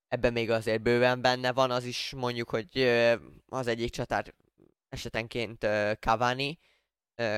ebben 0.08 0.34
még 0.34 0.50
azért 0.50 0.82
bőven 0.82 1.22
benne 1.22 1.52
van 1.52 1.72
az 1.72 1.84
is 1.84 2.14
mondjuk, 2.16 2.50
hogy 2.50 2.78
az 3.48 3.68
egyik 3.68 3.90
csatár 3.90 4.34
esetenként 4.92 5.60
Cavani, 6.00 6.60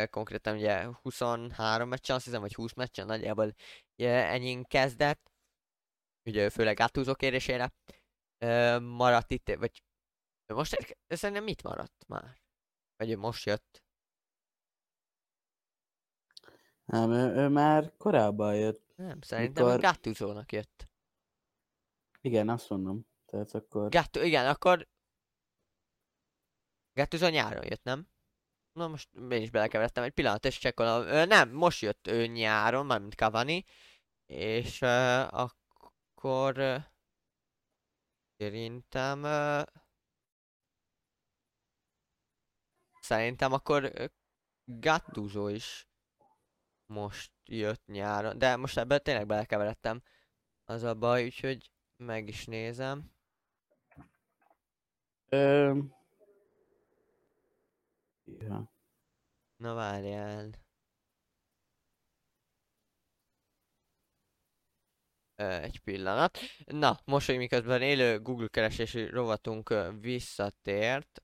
konkrétan 0.09 0.55
ugye 0.55 0.85
23 0.85 1.89
meccsen, 1.89 2.15
azt 2.15 2.25
hiszem, 2.25 2.41
vagy 2.41 2.53
20 2.53 2.73
meccsen 2.73 3.05
nagyjából 3.05 3.53
ennyi 3.97 4.63
kezdett, 4.65 5.31
ugye 6.25 6.49
főleg 6.49 6.79
átúzó 6.79 7.13
kérésére 7.13 7.73
maradt 8.79 9.31
itt, 9.31 9.55
vagy 9.55 9.83
most 10.47 10.97
szerintem 11.07 11.43
mit 11.43 11.63
maradt 11.63 12.07
már? 12.07 12.41
Vagy 12.97 13.17
most 13.17 13.45
jött? 13.45 13.83
Nem, 16.85 17.11
ő, 17.11 17.35
ő 17.35 17.47
már 17.47 17.93
korábban 17.97 18.55
jött. 18.55 18.93
Nem, 18.95 19.21
szerintem 19.21 19.65
mikor... 19.65 19.79
Gattuso-nak 19.79 20.51
jött. 20.51 20.87
Igen, 22.21 22.49
azt 22.49 22.69
mondom. 22.69 23.07
Tehát 23.25 23.53
akkor... 23.53 23.89
Gattu, 23.89 24.21
igen, 24.21 24.47
akkor... 24.47 24.87
Gattuso 26.93 27.27
nyáron 27.27 27.65
jött, 27.65 27.83
nem? 27.83 28.07
Na 28.71 28.87
most 28.87 29.09
én 29.13 29.41
is 29.41 29.49
belekeveredtem 29.49 30.03
egy 30.03 30.13
pillanat, 30.13 30.45
és 30.45 30.57
csekkolom. 30.57 31.07
Ö, 31.07 31.25
nem, 31.25 31.49
most 31.49 31.81
jött 31.81 32.07
ő 32.07 32.25
nyáron, 32.25 32.85
mármint 32.85 33.15
Cavani. 33.15 33.65
És 34.25 34.81
uh, 34.81 35.33
akkor... 35.33 36.57
Uh, 36.57 36.83
szerintem... 38.37 39.23
Uh, 39.23 39.63
Szerintem 43.03 43.53
akkor 43.53 43.91
Gattuso 44.65 45.47
is 45.47 45.87
most 46.85 47.31
jött 47.45 47.85
nyáron, 47.85 48.37
de 48.37 48.55
most 48.55 48.77
ebben 48.77 49.03
tényleg 49.03 49.25
belekeveredtem. 49.25 50.03
Az 50.65 50.83
a 50.83 50.95
baj, 50.95 51.23
úgyhogy 51.23 51.71
meg 51.97 52.27
is 52.27 52.45
nézem. 52.45 53.11
Ö... 55.29 55.79
Ja. 58.25 58.71
Na 59.55 59.73
várjál. 59.73 60.49
Egy 65.35 65.79
pillanat. 65.79 66.37
Na, 66.65 66.99
most, 67.05 67.27
hogy 67.27 67.37
miközben 67.37 67.81
élő 67.81 68.19
Google 68.19 68.47
keresési 68.47 69.05
rovatunk 69.05 69.73
visszatért, 69.99 71.23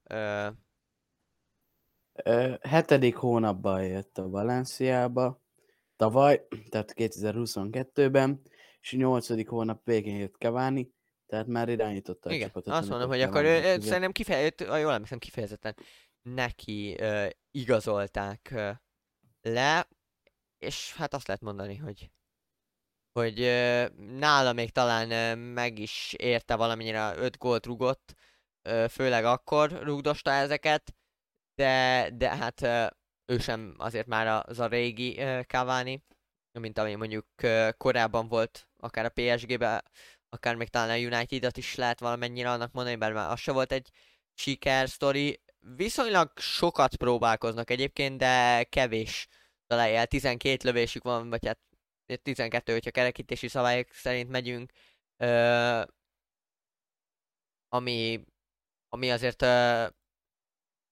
hetedik 2.61 3.15
hónapban 3.15 3.85
jött 3.85 4.17
a 4.17 4.29
Valenciába, 4.29 5.41
tavaly, 5.95 6.47
tehát 6.69 6.93
2022-ben, 6.95 8.41
és 8.81 8.93
nyolcadik 8.93 9.49
hónap 9.49 9.85
végén 9.85 10.17
jött 10.17 10.35
Cavani, 10.37 10.91
tehát 11.25 11.47
már 11.47 11.69
irányította 11.69 12.29
a 12.29 12.33
Igen, 12.33 12.47
csapatot. 12.47 12.73
azt 12.73 12.89
mondom, 12.89 13.09
hogy 13.09 13.21
akkor 13.21 13.43
ő, 13.43 13.79
szerintem 13.79 14.11
kifejezett, 14.11 14.59
jól 14.59 14.91
emlékszem, 14.91 15.19
kifejezetten 15.19 15.75
neki 16.21 16.95
uh, 16.99 17.29
igazolták 17.51 18.49
uh, 18.53 18.71
le, 19.41 19.87
és 20.57 20.93
hát 20.93 21.13
azt 21.13 21.27
lehet 21.27 21.41
mondani, 21.41 21.75
hogy 21.75 22.11
hogy 23.11 23.39
uh, 23.39 23.87
nála 23.97 24.53
még 24.53 24.71
talán 24.71 25.11
uh, 25.11 25.53
meg 25.53 25.79
is 25.79 26.13
érte 26.17 26.55
valamennyire 26.55 27.15
5 27.15 27.37
gólt 27.37 27.65
rugott, 27.65 28.13
uh, 28.69 28.87
főleg 28.87 29.25
akkor 29.25 29.71
rugdosta 29.71 30.31
ezeket, 30.31 30.93
de, 31.55 32.09
de 32.13 32.35
hát 32.35 32.61
ő 33.25 33.37
sem 33.37 33.75
azért 33.77 34.07
már 34.07 34.43
az 34.47 34.59
a 34.59 34.67
régi 34.67 35.19
Cavani, 35.47 36.03
mint 36.59 36.77
ami 36.77 36.95
mondjuk 36.95 37.25
korábban 37.77 38.27
volt, 38.27 38.69
akár 38.77 39.05
a 39.05 39.09
PSG-be, 39.09 39.83
akár 40.29 40.55
még 40.55 40.67
talán 40.67 40.89
a 40.89 41.15
United-at 41.15 41.57
is 41.57 41.75
lehet 41.75 41.99
valamennyire 41.99 42.51
annak 42.51 42.71
mondani, 42.71 42.95
bár 42.95 43.13
már 43.13 43.31
az 43.31 43.39
se 43.39 43.51
volt 43.51 43.71
egy 43.71 43.89
siker 44.33 44.89
sztori. 44.89 45.41
Viszonylag 45.59 46.39
sokat 46.39 46.95
próbálkoznak 46.95 47.69
egyébként, 47.69 48.17
de 48.17 48.63
kevés 48.63 49.27
találja 49.67 49.99
el. 49.99 50.07
12 50.07 50.57
lövésük 50.63 51.03
van, 51.03 51.29
vagy 51.29 51.45
hát 51.45 51.59
12, 52.21 52.73
hogyha 52.73 52.91
kerekítési 52.91 53.47
szabályok 53.47 53.91
szerint 53.91 54.29
megyünk. 54.29 54.71
Ö, 55.17 55.83
ami, 57.69 58.25
ami 58.89 59.11
azért 59.11 59.41
ö, 59.41 59.87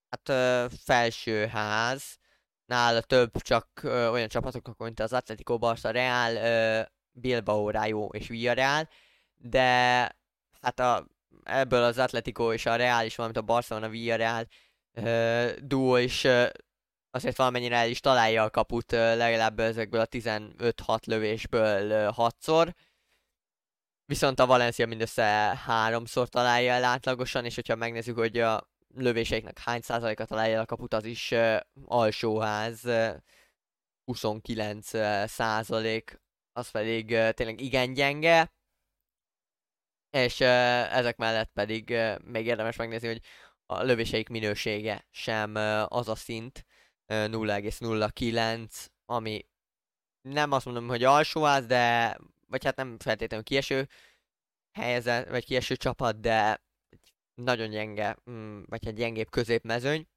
hát 0.09 0.29
ö, 0.29 0.65
felsőház, 0.83 2.17
nála 2.65 3.01
több 3.01 3.41
csak 3.41 3.69
ö, 3.83 4.09
olyan 4.09 4.27
csapatoknak, 4.27 4.77
mint 4.77 4.99
az 4.99 5.13
Atletico 5.13 5.57
Barca 5.57 5.89
Real, 5.91 6.35
ö, 6.35 6.81
Bilbao 7.11 7.69
Rayo 7.69 8.07
és 8.07 8.27
Villarreal, 8.27 8.89
de 9.35 9.61
hát 10.61 10.79
a, 10.79 11.07
ebből 11.47 11.83
az 11.83 11.97
Atletico 11.97 12.53
és 12.53 12.65
a 12.65 12.75
Real 12.75 13.05
is, 13.05 13.15
valamint 13.15 13.41
a 13.41 13.45
Barcelona 13.45 13.89
Villarreal 13.89 14.47
ö, 14.93 15.51
duo 15.61 15.95
is 15.95 16.23
ö, 16.23 16.47
azért 17.11 17.37
valamennyire 17.37 17.75
el 17.75 17.89
is 17.89 17.99
találja 17.99 18.43
a 18.43 18.49
kaput 18.49 18.91
ö, 18.91 19.15
legalább 19.15 19.59
ezekből 19.59 20.01
a 20.01 20.07
15-6 20.07 21.03
lövésből 21.05 21.89
ö, 21.89 22.09
6-szor. 22.15 22.73
Viszont 24.05 24.39
a 24.39 24.45
Valencia 24.45 24.87
mindössze 24.87 25.23
háromszor 25.65 26.27
találja 26.27 26.73
el 26.73 26.83
átlagosan, 26.83 27.45
és 27.45 27.55
hogyha 27.55 27.75
megnézzük, 27.75 28.17
hogy 28.17 28.39
a 28.39 28.67
lövéseiknek 28.95 29.59
hány 29.59 29.81
százaléka 29.81 30.25
találja 30.25 30.61
a 30.61 30.65
kaput, 30.65 30.93
az 30.93 31.05
is 31.05 31.31
uh, 31.31 31.57
alsóház, 31.85 32.85
uh, 32.85 33.15
29 34.05 34.93
uh, 34.93 35.25
százalék, 35.25 36.21
az 36.53 36.69
pedig 36.69 37.09
uh, 37.09 37.29
tényleg 37.29 37.61
igen 37.61 37.93
gyenge. 37.93 38.51
És 40.17 40.39
ezek 40.39 41.17
mellett 41.17 41.51
pedig 41.53 41.95
még 42.23 42.45
érdemes 42.45 42.75
megnézni, 42.75 43.07
hogy 43.07 43.21
a 43.65 43.83
lövéseik 43.83 44.29
minősége 44.29 45.07
sem 45.11 45.55
az 45.87 46.07
a 46.07 46.15
szint, 46.15 46.65
uh, 47.07 47.27
0,09, 47.27 48.87
ami 49.05 49.45
nem 50.21 50.51
azt 50.51 50.65
mondom, 50.65 50.87
hogy 50.87 51.03
alsóház, 51.03 51.65
de 51.65 52.17
vagy 52.47 52.63
hát 52.63 52.75
nem 52.75 52.99
feltétlenül 52.99 53.45
kieső 53.45 53.87
helyezett, 54.71 55.29
vagy 55.29 55.45
kieső 55.45 55.75
csapat, 55.75 56.19
de 56.19 56.63
nagyon 57.33 57.69
gyenge, 57.69 58.17
mm, 58.29 58.61
vagy 58.65 58.87
egy 58.87 58.95
gyengébb 58.95 59.29
középmezőny. 59.29 60.07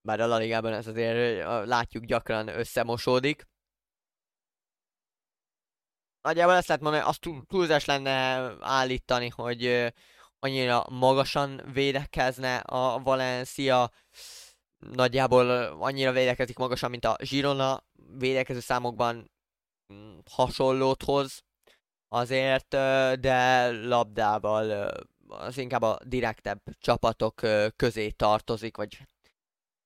Bár 0.00 0.20
a 0.20 0.26
La 0.26 0.36
Ligában 0.36 0.72
ez 0.72 0.86
azért 0.86 1.44
látjuk 1.66 2.04
gyakran 2.04 2.48
összemosódik. 2.48 3.46
Nagyjából 6.24 6.54
ezt 6.54 6.68
lehet 6.68 6.82
mondani, 6.82 7.04
azt 7.04 7.28
túlzás 7.46 7.84
lenne 7.84 8.10
állítani, 8.60 9.28
hogy 9.28 9.92
annyira 10.38 10.86
magasan 10.88 11.62
védekezne 11.72 12.56
a 12.56 12.98
Valencia, 12.98 13.90
nagyjából 14.78 15.50
annyira 15.80 16.12
védekezik 16.12 16.56
magasan, 16.56 16.90
mint 16.90 17.04
a 17.04 17.16
Girona 17.30 17.84
védekező 18.18 18.60
számokban 18.60 19.30
mm, 19.92 20.18
hasonlót 20.30 21.02
hoz 21.02 21.44
azért, 22.08 22.68
de 23.20 23.70
labdával 23.70 24.92
az 25.28 25.58
inkább 25.58 25.82
a 25.82 25.98
direktebb 26.04 26.60
csapatok 26.78 27.40
közé 27.76 28.10
tartozik, 28.10 28.76
vagy 28.76 28.98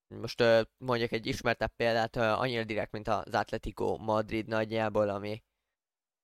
most 0.09 0.45
mondjuk 0.76 1.12
egy 1.12 1.26
ismertebb 1.26 1.73
példát, 1.76 2.16
annyira 2.16 2.64
direkt, 2.64 2.92
mint 2.92 3.09
az 3.09 3.35
Atletico 3.35 3.97
Madrid 3.97 4.47
nagyjából, 4.47 5.09
ami, 5.09 5.42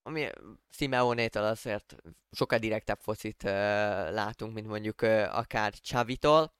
ami 0.06 0.28
Simeone-től 0.70 1.44
azért 1.44 1.96
sokkal 2.30 2.58
direktebb 2.58 2.99
focit 3.00 3.42
látunk, 3.42 4.54
mint 4.54 4.66
mondjuk 4.66 5.02
akár 5.30 5.73
Chavitól, 5.73 6.54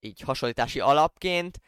így 0.00 0.20
hasonlítási 0.20 0.80
alapként. 0.80 1.58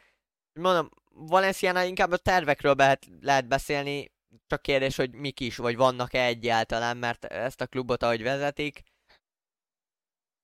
Mondom, 0.53 0.89
Valenciánál 1.11 1.87
inkább 1.87 2.13
a 2.13 2.17
tervekről 2.17 2.75
lehet, 2.77 3.07
lehet 3.21 3.49
beszélni, 3.49 4.13
csak 4.47 4.63
kérdés, 4.63 4.97
hogy 4.97 5.15
mik 5.15 5.41
is, 5.41 5.57
vagy 5.57 5.77
vannak-e 5.77 6.25
egyáltalán, 6.25 6.97
mert 6.97 7.25
ezt 7.25 7.61
a 7.61 7.67
klubot, 7.67 8.03
ahogy 8.03 8.23
vezetik, 8.23 8.83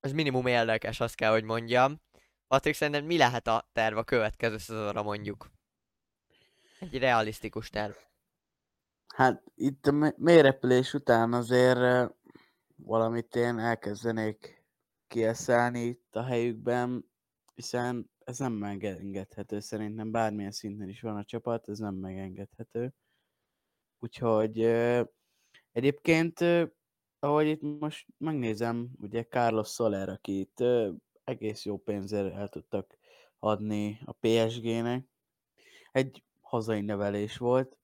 ez 0.00 0.12
minimum 0.12 0.47
érdekes, 0.47 1.00
azt 1.00 1.15
kell, 1.15 1.31
hogy 1.31 1.45
mondjam. 1.45 2.00
Patrik, 2.47 2.75
szerinted 2.75 3.05
mi 3.05 3.17
lehet 3.17 3.47
a 3.47 3.69
terv 3.73 3.97
a 3.97 4.05
következő 4.05 4.59
szezonra 4.59 5.03
mondjuk? 5.03 5.50
Egy 6.79 6.99
realisztikus 6.99 7.71
terv. 7.71 7.93
Hát 9.14 9.43
itt 9.55 9.87
a 9.87 10.14
mélyrepülés 10.17 10.95
után 10.95 11.33
azért 11.33 12.12
valamit 12.76 13.35
én 13.37 13.59
elkezdenék 13.59 14.64
kieszelni 15.07 15.81
itt 15.81 16.17
a 16.17 16.23
helyükben, 16.23 17.11
hiszen 17.55 18.11
ez 18.25 18.38
nem 18.38 18.52
megengedhető. 18.52 19.61
Szerintem, 19.61 20.11
bármilyen 20.11 20.50
szinten 20.50 20.88
is 20.88 21.00
van 21.00 21.17
a 21.17 21.25
csapat, 21.25 21.69
ez 21.69 21.79
nem 21.79 21.95
megengedhető. 21.95 22.95
Úgyhogy 23.99 24.61
egyébként, 25.73 26.45
ahogy 27.19 27.47
itt 27.47 27.81
most 27.81 28.07
megnézem, 28.19 28.90
ugye 28.99 29.25
Carlos 29.25 29.69
Soler, 29.69 30.09
akit 30.09 30.64
egész 31.25 31.64
jó 31.64 31.79
pénzért 31.79 32.35
el 32.35 32.49
tudtak 32.49 32.99
adni 33.38 34.00
a 34.05 34.12
PSG-nek, 34.12 35.07
egy 35.92 36.25
hazai 36.40 36.81
nevelés 36.81 37.37
volt, 37.37 37.80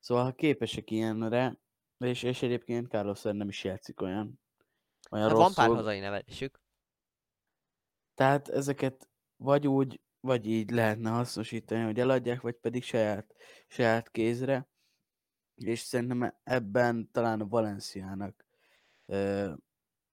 szóval 0.00 0.24
ha 0.24 0.32
képesek 0.32 0.90
ilyenre, 0.90 1.58
és, 1.98 2.22
és 2.22 2.42
egyébként 2.42 2.88
Carlos 2.88 3.22
nem 3.22 3.48
is 3.48 3.64
játszik 3.64 4.00
olyan, 4.00 4.40
olyan 5.10 5.28
hát 5.28 5.36
rosszul. 5.36 5.54
van 5.54 5.66
pár 5.66 5.76
hazai 5.76 5.98
nevelésük. 5.98 6.60
Tehát 8.14 8.48
ezeket 8.48 9.08
vagy 9.36 9.66
úgy, 9.66 10.00
vagy 10.20 10.46
így 10.46 10.70
lehetne 10.70 11.10
hasznosítani, 11.10 11.82
hogy 11.82 12.00
eladják, 12.00 12.40
vagy 12.40 12.54
pedig 12.54 12.82
saját, 12.82 13.34
saját 13.68 14.10
kézre 14.10 14.68
és 15.64 15.80
szerintem 15.80 16.34
ebben 16.42 17.10
talán 17.12 17.40
a 17.40 17.48
Valenciának 17.48 18.46
ö, 19.06 19.52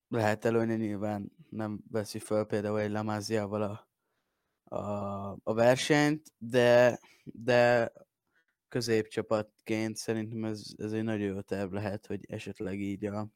lehet 0.07 0.45
előni, 0.45 0.75
nyilván 0.75 1.31
nem 1.49 1.79
veszi 1.91 2.19
föl 2.19 2.45
például 2.45 2.79
egy 2.79 2.91
Lamáziával 2.91 3.61
a, 3.61 3.87
a, 4.75 5.31
a 5.43 5.53
versenyt, 5.53 6.33
de, 6.37 6.99
de 7.23 7.91
középcsapatként 8.69 9.95
szerintem 9.95 10.43
ez, 10.43 10.63
ez 10.77 10.91
egy 10.91 11.03
nagyon 11.03 11.27
jó 11.27 11.41
terv 11.41 11.73
lehet, 11.73 12.05
hogy 12.05 12.25
esetleg 12.29 12.79
így 12.79 13.05
a, 13.05 13.27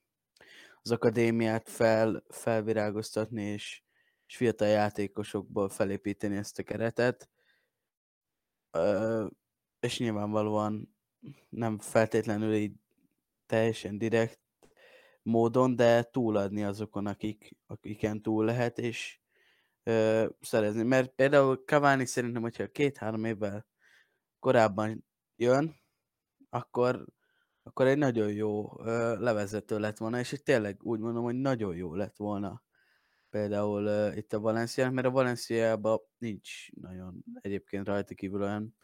az 0.82 0.92
akadémiát 0.92 1.70
fel, 1.70 2.24
felvirágoztatni, 2.30 3.44
és, 3.44 3.82
és 4.28 4.36
fiatal 4.36 4.68
játékosokból 4.68 5.70
felépíteni 5.70 6.36
ezt 6.36 6.60
a 6.60 6.64
keretet. 6.64 7.30
Ö, 8.72 9.28
és 9.80 10.00
nyilvánvalóan 10.00 10.96
nem 11.50 11.80
feltétlenül 11.80 12.54
így 12.54 12.74
teljesen 13.46 13.98
direkt 13.98 14.40
módon, 15.24 15.76
de 15.76 16.04
túladni 16.04 16.64
azokon, 16.64 17.06
akik, 17.06 17.58
akiken 17.66 18.22
túl 18.22 18.46
lehet, 18.46 18.78
és 18.78 19.20
ö, 19.84 20.28
szerezni. 20.42 20.84
Mert 20.84 21.16
például 21.16 21.64
Cavani 21.66 22.06
szerintem, 22.06 22.42
hogyha 22.42 22.68
két-három 22.68 23.26
évvel 23.26 23.66
korábban 24.40 25.06
jön, 25.42 25.76
akkor, 26.50 27.06
akkor 27.64 27.88
egy 27.88 27.98
nagyon 27.98 28.32
jó 28.34 28.80
ö, 28.86 29.20
levezető 29.20 29.80
lett 29.80 29.98
volna, 29.98 30.20
és 30.20 30.32
itt 30.32 30.44
tényleg 30.44 30.84
úgy 30.84 31.00
mondom, 31.00 31.24
hogy 31.24 31.36
nagyon 31.36 31.76
jó 31.76 31.96
lett 31.96 32.16
volna 32.18 32.64
például 33.30 33.86
ö, 33.86 34.14
itt 34.14 34.34
a 34.34 34.40
Valencia, 34.40 34.92
mert 34.92 35.08
a 35.08 35.12
Valenciában 35.12 36.00
nincs 36.18 36.72
nagyon 36.72 37.24
egyébként 37.42 37.86
rajta 37.88 38.14
kívül 38.14 38.42
olyan 38.42 38.76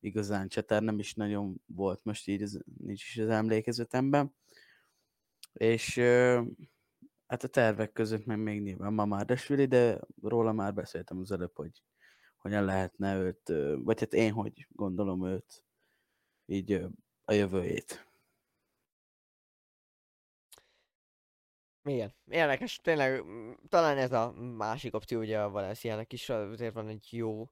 igazán 0.00 0.48
csatár 0.48 0.82
nem 0.82 0.98
is 0.98 1.14
nagyon 1.14 1.62
volt 1.66 2.04
most 2.04 2.28
így, 2.28 2.42
ez, 2.42 2.58
nincs 2.76 3.02
is 3.02 3.18
az 3.18 3.28
emlékezetemben. 3.28 4.34
És 5.52 5.98
hát 7.26 7.42
a 7.44 7.48
tervek 7.48 7.92
között 7.92 8.24
meg 8.24 8.38
még 8.38 8.62
nyilván 8.62 8.92
ma 8.92 9.04
már 9.04 9.24
Desvili, 9.24 9.66
de 9.66 10.00
róla 10.22 10.52
már 10.52 10.74
beszéltem 10.74 11.18
az 11.18 11.32
előbb, 11.32 11.56
hogy 11.56 11.82
hogyan 12.36 12.64
lehetne 12.64 13.16
őt, 13.16 13.52
vagy 13.84 14.00
hát 14.00 14.12
én 14.12 14.32
hogy 14.32 14.66
gondolom 14.70 15.26
őt 15.26 15.67
így 16.50 16.72
a 17.24 17.32
jövőjét. 17.32 18.06
Igen, 21.82 22.14
érdekes, 22.30 22.76
tényleg 22.76 23.24
talán 23.68 23.98
ez 23.98 24.12
a 24.12 24.32
másik 24.32 24.94
opció 24.94 25.18
ugye 25.20 25.42
a 25.42 25.50
Valenciának 25.50 26.12
is, 26.12 26.28
azért 26.28 26.74
van 26.74 26.88
egy 26.88 27.08
jó 27.10 27.50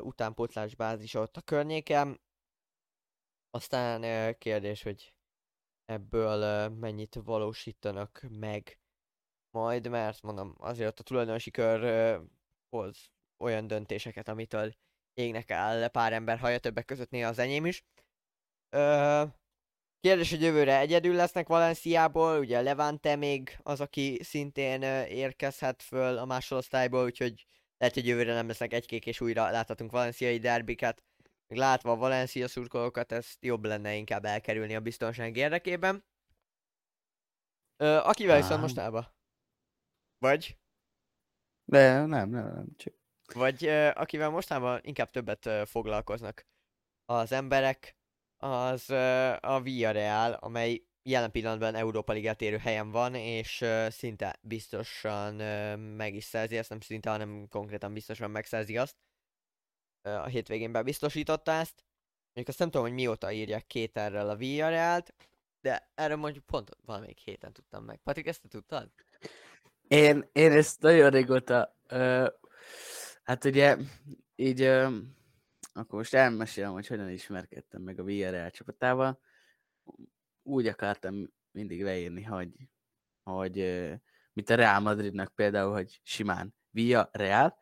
utánpótlás 0.00 0.74
bázis 0.74 1.14
ott 1.14 1.36
a 1.36 1.40
környéken. 1.40 2.20
Aztán 3.50 4.34
kérdés, 4.38 4.82
hogy 4.82 5.14
ebből 5.84 6.68
mennyit 6.68 7.14
valósítanak 7.14 8.24
meg 8.28 8.80
majd, 9.50 9.88
mert 9.88 10.22
mondom, 10.22 10.54
azért 10.58 10.88
ott 10.88 10.98
a 10.98 11.02
tulajdonosi 11.02 11.50
kör 11.50 12.20
hoz 12.68 13.10
olyan 13.38 13.66
döntéseket, 13.66 14.28
amitől 14.28 14.74
égnek 15.14 15.50
áll 15.50 15.88
pár 15.88 16.12
ember 16.12 16.38
haja, 16.38 16.58
többek 16.58 16.84
között 16.84 17.10
néha 17.10 17.28
az 17.28 17.38
enyém 17.38 17.66
is. 17.66 17.84
Ö, 18.70 19.24
kérdés, 20.00 20.30
hogy 20.30 20.42
jövőre 20.42 20.78
egyedül 20.78 21.14
lesznek 21.14 21.46
Valenciából, 21.46 22.38
ugye 22.38 22.60
Levante 22.60 23.16
még 23.16 23.58
az, 23.62 23.80
aki 23.80 24.18
szintén 24.22 24.82
érkezhet 25.08 25.82
föl 25.82 26.18
a 26.18 26.24
másodosztályból, 26.24 27.04
úgyhogy 27.04 27.46
lehet, 27.78 27.94
hogy 27.94 28.06
jövőre 28.06 28.34
nem 28.34 28.46
lesznek 28.46 28.72
egy-kék 28.72 29.06
és 29.06 29.20
újra 29.20 29.50
láthatunk 29.50 29.90
valenciai 29.90 30.38
derbiket. 30.38 31.04
Még 31.46 31.58
látva 31.58 31.90
a 31.90 31.96
Valencia 31.96 32.48
szurkolókat, 32.48 33.12
ezt 33.12 33.44
jobb 33.44 33.64
lenne 33.64 33.94
inkább 33.94 34.24
elkerülni 34.24 34.74
a 34.74 34.80
biztonság 34.80 35.36
érdekében. 35.36 36.04
Ö, 37.76 37.96
akivel 37.96 38.36
viszont 38.36 38.60
mostában? 38.60 39.14
Vagy? 40.18 40.56
De 41.64 42.06
nem, 42.06 42.08
nem, 42.08 42.28
nem. 42.30 42.66
Csak... 42.76 42.94
Vagy 43.34 43.64
ö, 43.64 43.90
akivel 43.94 44.30
mostában 44.30 44.80
inkább 44.82 45.10
többet 45.10 45.46
ö, 45.46 45.62
foglalkoznak 45.66 46.46
az 47.04 47.32
emberek, 47.32 47.97
az 48.38 48.90
a 49.40 49.60
Villarreal, 49.62 50.32
amely 50.32 50.82
jelen 51.02 51.30
pillanatban 51.30 51.74
Európa 51.74 52.12
Ligát 52.12 52.42
érő 52.42 52.56
helyen 52.56 52.90
van, 52.90 53.14
és 53.14 53.64
szinte 53.88 54.38
biztosan 54.42 55.34
meg 55.78 56.14
is 56.14 56.24
szerzi 56.24 56.56
ezt, 56.56 56.70
nem 56.70 56.80
szinte, 56.80 57.10
hanem 57.10 57.48
konkrétan 57.48 57.92
biztosan 57.92 58.30
megszerzi 58.30 58.76
azt. 58.76 58.96
A 60.02 60.26
hétvégén 60.26 60.72
bebiztosította 60.72 61.52
ezt. 61.52 61.84
Még 62.32 62.48
azt 62.48 62.58
nem 62.58 62.70
tudom, 62.70 62.86
hogy 62.86 62.96
mióta 62.96 63.32
írják 63.32 63.66
két 63.66 63.96
erről 63.96 64.28
a 64.28 64.36
Villarreal-t, 64.36 65.14
de 65.60 65.90
erről 65.94 66.16
mondjuk 66.16 66.44
pont 66.44 66.70
valamelyik 66.84 67.18
héten 67.18 67.52
tudtam 67.52 67.84
meg. 67.84 68.00
Patrik, 68.02 68.26
ezt 68.26 68.42
te 68.42 68.48
tudtad? 68.48 68.90
Én, 69.88 70.28
én 70.32 70.52
ezt 70.52 70.80
nagyon 70.80 71.10
régóta 71.10 71.78
Ö, 71.88 72.28
hát 73.22 73.44
ugye, 73.44 73.76
így 74.36 74.60
ö, 74.60 74.98
akkor 75.78 75.98
most 75.98 76.14
elmesélem, 76.14 76.72
hogy 76.72 76.86
hogyan 76.86 77.10
ismerkedtem 77.10 77.82
meg 77.82 77.98
a 77.98 78.04
VRL 78.04 78.46
csapatával. 78.46 79.20
Úgy 80.42 80.66
akartam 80.66 81.32
mindig 81.50 81.82
leírni, 81.82 82.22
hogy, 82.22 82.50
hogy 83.22 83.56
mint 84.32 84.50
a 84.50 84.54
Real 84.54 84.80
Madridnak 84.80 85.34
például, 85.34 85.72
hogy 85.72 86.00
simán 86.02 86.54
Via 86.70 87.08
Real, 87.12 87.58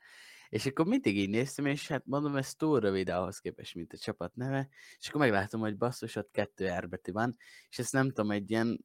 és 0.49 0.67
akkor 0.67 0.87
mindig 0.87 1.17
így 1.17 1.29
néztem, 1.29 1.67
és 1.67 1.89
hát 1.89 2.07
mondom, 2.07 2.37
ez 2.37 2.55
túl 2.55 2.81
rövid 2.81 3.09
ahhoz 3.09 3.39
képest, 3.39 3.75
mint 3.75 3.93
a 3.93 3.99
csapat 3.99 4.35
neve, 4.35 4.69
és 4.99 5.09
akkor 5.09 5.21
meglátom, 5.21 5.61
hogy 5.61 5.77
basszus, 5.77 6.17
ott 6.17 6.31
kettő 6.31 6.69
R 6.79 6.89
betű 6.89 7.13
van, 7.13 7.37
és 7.69 7.79
ezt 7.79 7.93
nem 7.93 8.07
tudom, 8.07 8.31
egy 8.31 8.51
ilyen 8.51 8.85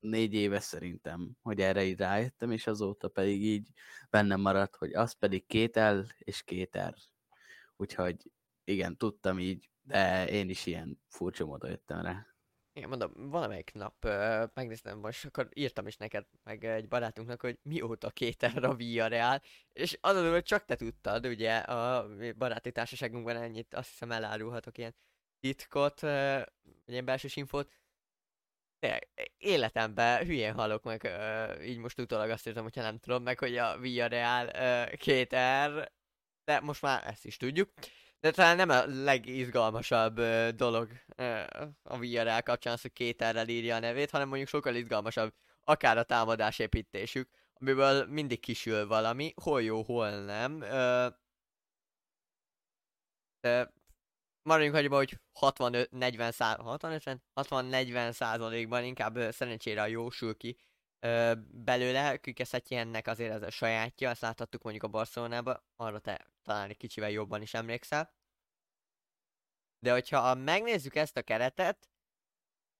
négy 0.00 0.34
éve 0.34 0.60
szerintem, 0.60 1.30
hogy 1.42 1.60
erre 1.60 1.84
így 1.84 1.98
rájöttem, 1.98 2.50
és 2.50 2.66
azóta 2.66 3.08
pedig 3.08 3.44
így 3.44 3.68
bennem 4.10 4.40
maradt, 4.40 4.76
hogy 4.76 4.94
az 4.94 5.12
pedig 5.12 5.46
két 5.46 5.76
L 5.76 6.00
és 6.18 6.42
két 6.42 6.78
R. 6.78 6.94
Úgyhogy 7.76 8.16
igen, 8.64 8.96
tudtam 8.96 9.38
így, 9.38 9.70
de 9.82 10.28
én 10.28 10.48
is 10.48 10.66
ilyen 10.66 11.00
furcsa 11.08 11.44
módon 11.44 11.70
jöttem 11.70 12.02
rá. 12.02 12.30
Igen, 12.72 12.88
mondom, 12.88 13.30
valamelyik 13.30 13.72
nap 13.72 14.04
uh, 14.04 14.50
megnéztem 14.54 14.98
most, 14.98 15.24
akkor 15.24 15.48
írtam 15.52 15.86
is 15.86 15.96
neked, 15.96 16.26
meg 16.42 16.64
egy 16.64 16.88
barátunknak, 16.88 17.40
hogy 17.40 17.58
mióta 17.62 18.10
kétel 18.10 18.64
a 18.64 18.74
Via 18.74 19.06
Real, 19.06 19.42
és 19.72 19.98
az 20.00 20.16
az, 20.16 20.30
hogy 20.30 20.42
csak 20.42 20.64
te 20.64 20.76
tudtad, 20.76 21.26
ugye 21.26 21.56
a 21.56 22.08
baráti 22.36 22.72
társaságunkban 22.72 23.36
ennyit, 23.36 23.74
azt 23.74 23.88
hiszem 23.88 24.10
elárulhatok 24.10 24.78
ilyen 24.78 24.94
titkot, 25.40 26.02
uh, 26.02 26.42
ilyen 26.86 27.04
belső 27.04 27.28
infót, 27.34 27.72
de 28.78 29.00
életemben 29.36 30.26
hülyén 30.26 30.54
hallok 30.54 30.82
meg, 30.82 31.02
uh, 31.04 31.68
így 31.68 31.78
most 31.78 32.00
utólag 32.00 32.30
azt 32.30 32.46
írtam, 32.46 32.62
hogyha 32.62 32.82
nem 32.82 32.98
tudom 32.98 33.22
meg, 33.22 33.38
hogy 33.38 33.56
a 33.56 33.78
Via 33.78 34.06
Real 34.06 34.46
uh, 34.46 34.94
két 34.96 35.34
R, 35.66 35.92
de 36.44 36.60
most 36.60 36.82
már 36.82 37.06
ezt 37.06 37.24
is 37.24 37.36
tudjuk. 37.36 37.72
De 38.20 38.30
talán 38.30 38.56
nem 38.56 38.68
a 38.68 38.86
legizgalmasabb 38.86 40.18
uh, 40.18 40.48
dolog 40.48 40.88
uh, 41.16 41.42
a 41.82 41.98
VRL 41.98 42.38
kapcsán 42.44 42.72
az, 42.72 42.80
hogy 42.80 42.92
két 42.92 43.22
errel 43.22 43.48
írja 43.48 43.74
a 43.74 43.78
nevét, 43.78 44.10
hanem 44.10 44.28
mondjuk 44.28 44.48
sokkal 44.48 44.74
izgalmasabb 44.74 45.32
akár 45.64 45.98
a 45.98 46.02
támadásépítésük, 46.02 47.28
amiből 47.54 48.06
mindig 48.06 48.40
kisül 48.40 48.86
valami, 48.86 49.32
hol 49.42 49.62
jó, 49.62 49.82
hol 49.82 50.10
nem. 50.24 50.52
Uh, 50.54 51.14
de 53.40 53.72
maradjunk 54.42 54.74
hagyva, 54.74 54.96
hogy 54.96 55.18
65-40 55.40 56.56
65 56.58 57.20
60-40 57.34 58.12
százalékban 58.12 58.84
inkább 58.84 59.32
szerencsére 59.32 59.82
a 59.82 59.86
jósul 59.86 60.36
ki 60.36 60.56
uh, 61.02 61.32
belőle. 61.50 62.20
ennek 62.68 63.06
azért 63.06 63.32
ez 63.32 63.42
a 63.42 63.50
sajátja, 63.50 64.10
ezt 64.10 64.20
láthattuk 64.20 64.62
mondjuk 64.62 64.84
a 64.84 64.88
Barcelonában, 64.88 65.62
arra 65.76 65.98
te 65.98 66.26
talán 66.42 66.68
egy 66.68 66.76
kicsivel 66.76 67.10
jobban 67.10 67.42
is 67.42 67.54
emlékszel. 67.54 68.14
De 69.78 69.92
hogyha 69.92 70.34
megnézzük 70.34 70.94
ezt 70.94 71.16
a 71.16 71.22
keretet, 71.22 71.90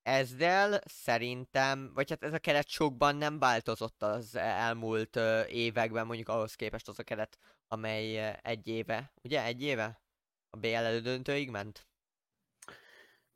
ezzel 0.03 0.81
szerintem, 0.85 1.93
vagy 1.95 2.11
hát 2.11 2.23
ez 2.23 2.33
a 2.33 2.39
keret 2.39 2.69
sokban 2.69 3.17
nem 3.17 3.39
változott 3.39 4.03
az 4.03 4.35
elmúlt 4.35 5.17
években, 5.49 6.07
mondjuk 6.07 6.29
ahhoz 6.29 6.55
képest 6.55 6.89
az 6.89 6.99
a 6.99 7.03
keret, 7.03 7.39
amely 7.69 8.39
egy 8.43 8.69
éve, 8.69 9.13
ugye 9.23 9.45
egy 9.45 9.63
éve 9.63 10.03
a 10.51 10.57
BL 10.57 10.67
elődöntőig 10.67 11.51
ment? 11.51 11.89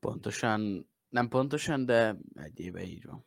Pontosan, 0.01 0.91
nem 1.09 1.29
pontosan, 1.29 1.85
de 1.85 2.17
egy 2.35 2.61
éve 2.61 2.83
így 2.83 3.05
van. 3.05 3.27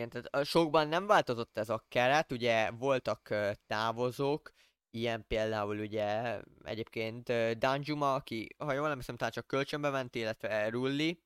Igen, 0.00 0.22
tehát 0.30 0.46
sokban 0.46 0.88
nem 0.88 1.06
változott 1.06 1.58
ez 1.58 1.68
a 1.68 1.84
keret, 1.88 2.32
ugye 2.32 2.70
voltak 2.70 3.34
távozók, 3.66 4.52
Ilyen 4.92 5.26
például 5.26 5.78
ugye 5.78 6.40
egyébként 6.62 7.32
Danjuma, 7.58 8.14
aki, 8.14 8.48
ha 8.58 8.72
jól 8.72 8.88
emlékszem, 8.88 9.16
talán 9.16 9.32
csak 9.32 9.46
kölcsönbe 9.46 9.90
ment, 9.90 10.14
illetve 10.14 10.68
Rulli, 10.68 11.22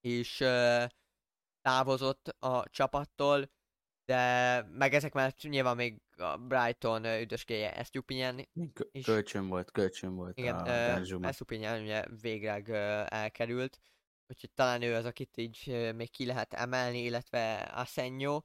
és 0.00 0.36
távozott 1.60 2.28
a 2.28 2.68
csapattól, 2.68 3.50
de 4.04 4.62
meg 4.62 4.94
ezek 4.94 5.12
mellett 5.12 5.42
nyilván 5.42 5.76
még 5.76 6.02
a 6.16 6.36
Brighton 6.36 7.04
üdöskéje 7.04 7.74
Estupinyan 7.74 8.48
is. 8.92 9.04
Kölcsön 9.04 9.48
volt, 9.48 9.70
kölcsön 9.70 10.14
volt 10.14 10.38
Igen, 10.38 10.54
a 10.54 10.64
Danjuma. 10.64 11.28
Estupinyan 11.28 11.80
ugye 11.80 12.04
végleg 12.20 12.70
elkerült, 13.08 13.80
úgyhogy 14.28 14.50
talán 14.54 14.82
ő 14.82 14.94
az, 14.94 15.04
akit 15.04 15.36
így 15.36 15.92
még 15.94 16.10
ki 16.10 16.26
lehet 16.26 16.52
emelni, 16.54 17.02
illetve 17.02 17.54
Asenyo, 17.56 18.42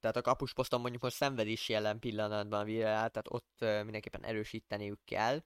tehát 0.00 0.16
a 0.16 0.22
kapusposzton 0.22 0.80
mondjuk 0.80 1.02
most 1.02 1.16
szenved 1.16 1.46
is 1.46 1.68
jelen 1.68 1.98
pillanatban 1.98 2.64
Villarreal, 2.64 3.10
tehát 3.10 3.26
ott 3.28 3.58
mindenképpen 3.60 4.24
erősíteniük 4.24 5.04
kell. 5.04 5.42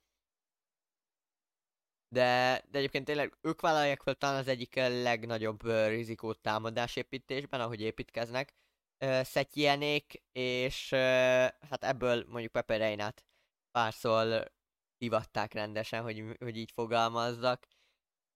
De, 2.08 2.62
de 2.70 2.78
egyébként 2.78 3.04
tényleg 3.04 3.38
ők 3.40 3.60
vállalják 3.60 4.02
fel 4.02 4.14
talán 4.14 4.36
az 4.36 4.48
egyik 4.48 4.74
legnagyobb 4.74 5.66
rizikót 5.66 6.40
támadásépítésben, 6.40 7.60
ahogy 7.60 7.80
építkeznek. 7.80 8.54
Szetjenék, 9.22 10.22
és 10.32 10.90
hát 11.60 11.84
ebből 11.84 12.24
mondjuk 12.28 12.52
Pepe 12.52 12.76
Reinát 12.76 13.24
párszor 13.70 14.52
hivatták 14.98 15.52
rendesen, 15.52 16.02
hogy, 16.02 16.36
hogy 16.38 16.56
így 16.56 16.70
fogalmazzak. 16.70 17.66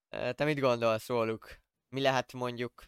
Te 0.09 0.45
mit 0.45 0.61
gondolsz 0.61 1.09
róluk? 1.09 1.49
Mi 1.89 2.01
lehet 2.01 2.33
mondjuk 2.33 2.85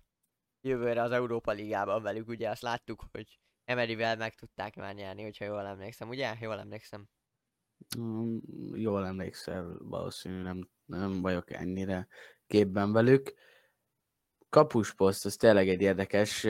jövőre 0.60 1.02
az 1.02 1.10
Európa 1.10 1.52
Ligában 1.52 2.02
velük, 2.02 2.28
ugye 2.28 2.50
azt 2.50 2.62
láttuk, 2.62 3.04
hogy 3.12 3.40
Emeryvel 3.64 4.16
meg 4.16 4.34
tudták 4.34 4.76
már 4.76 4.94
nyerni, 4.94 5.22
hogyha 5.22 5.44
jól 5.44 5.66
emlékszem, 5.66 6.08
ugye? 6.08 6.36
Jól 6.40 6.58
emlékszem. 6.58 7.08
Mm, 7.98 8.38
jól 8.74 9.06
emlékszel, 9.06 9.76
valószínűleg 9.78 10.44
nem, 10.44 10.68
nem 10.84 11.20
vagyok 11.20 11.52
ennyire 11.52 12.08
képben 12.46 12.92
velük. 12.92 13.34
Kapusposzt, 14.48 15.24
az 15.24 15.36
tényleg 15.36 15.68
egy 15.68 15.80
érdekes, 15.80 16.42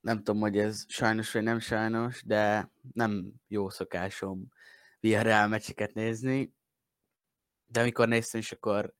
nem 0.00 0.16
tudom, 0.16 0.40
hogy 0.40 0.58
ez 0.58 0.84
sajnos 0.88 1.32
vagy 1.32 1.42
nem 1.42 1.58
sajnos, 1.58 2.22
de 2.24 2.70
nem 2.92 3.32
jó 3.48 3.68
szokásom 3.68 4.48
VRL 5.00 5.46
meccseket 5.46 5.94
nézni, 5.94 6.55
de 7.66 7.80
amikor 7.80 8.08
néztem 8.08 8.40
is, 8.40 8.52
akkor 8.52 8.94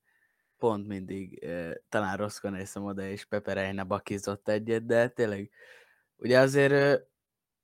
pont 0.59 0.87
mindig 0.87 1.45
eh, 1.45 1.73
talán 1.89 2.17
rosszkor 2.17 2.51
néztem 2.51 2.85
oda, 2.85 3.03
és 3.03 3.25
Pepe 3.25 3.53
Reina 3.53 3.85
bakizott 3.85 4.49
egyet, 4.49 4.87
de 4.87 5.09
tényleg, 5.09 5.51
ugye 6.17 6.39
azért 6.39 6.73
eh, 6.73 7.01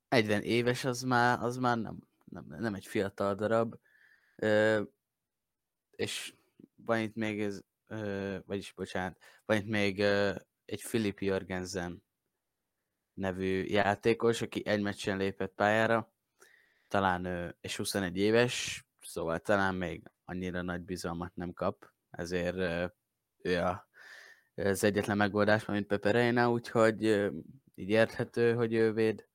40 0.09 0.43
éves 0.43 0.85
az 0.85 1.03
már, 1.03 1.43
az 1.43 1.57
már 1.57 1.79
nem, 1.79 1.99
nem, 2.25 2.45
nem 2.59 2.75
egy 2.75 2.87
fiatal 2.87 3.35
darab, 3.35 3.75
eh, 4.37 4.81
és 5.91 6.35
van 6.75 6.99
itt 6.99 7.15
még 7.15 7.41
ez, 7.41 7.61
eh, 7.87 8.39
vagyis 8.47 8.73
bocsánat, 8.73 9.19
van 9.45 9.57
itt 9.57 9.67
még 9.67 10.01
eh, 10.01 10.35
egy 10.65 10.83
Philip 10.83 11.21
Jörgensen 11.21 12.03
nevű 13.15 13.63
játékos, 13.65 14.43
aki 14.43 14.67
egy 14.67 14.83
meccsen 14.83 15.17
lépett 15.17 15.53
pályára, 15.55 16.13
talán, 16.89 17.55
és 17.61 17.77
21 17.77 18.17
éves, 18.17 18.87
szóval 19.01 19.39
talán 19.39 19.75
még 19.75 20.03
annyira 20.25 20.63
nagy 20.63 20.81
bizalmat 20.81 21.35
nem 21.35 21.53
kap, 21.53 21.91
ezért 22.11 22.93
ő 23.43 23.59
a, 23.59 23.89
az 24.55 24.85
egyetlen 24.85 25.17
megoldás, 25.17 25.65
mint 25.65 25.87
Pepe 25.87 26.11
Reina, 26.11 26.51
úgyhogy 26.51 27.03
így 27.75 27.89
érthető, 27.89 28.55
hogy 28.55 28.75
ő 28.75 28.93
véd. 28.93 29.27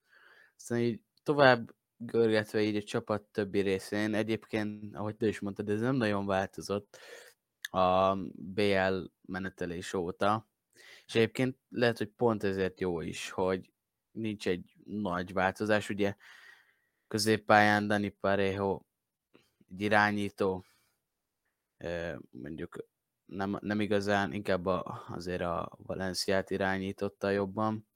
Aztán 0.56 0.78
így 0.78 1.00
tovább 1.22 1.74
görgetve 1.96 2.60
így 2.60 2.76
a 2.76 2.82
csapat 2.82 3.22
többi 3.22 3.60
részén, 3.60 4.14
egyébként, 4.14 4.96
ahogy 4.96 5.16
te 5.16 5.26
is 5.26 5.40
mondtad, 5.40 5.68
ez 5.68 5.80
nem 5.80 5.94
nagyon 5.94 6.26
változott 6.26 6.98
a 7.70 8.14
BL 8.32 9.04
menetelés 9.22 9.94
óta, 9.94 10.48
és 11.06 11.14
egyébként 11.14 11.56
lehet, 11.68 11.98
hogy 11.98 12.08
pont 12.08 12.44
ezért 12.44 12.80
jó 12.80 13.00
is, 13.00 13.30
hogy 13.30 13.70
nincs 14.10 14.48
egy 14.48 14.76
nagy 14.84 15.32
változás, 15.32 15.88
ugye 15.90 16.16
középpályán 17.08 17.86
Dani 17.86 18.08
Parejo 18.08 18.80
egy 19.70 19.80
irányító, 19.80 20.64
mondjuk 22.30 22.88
nem, 23.24 23.58
nem 23.60 23.80
igazán, 23.80 24.32
inkább 24.32 24.66
a, 24.66 25.04
azért 25.08 25.40
a 25.40 25.70
Valenciát 25.76 26.50
irányította 26.50 27.30
jobban, 27.30 27.88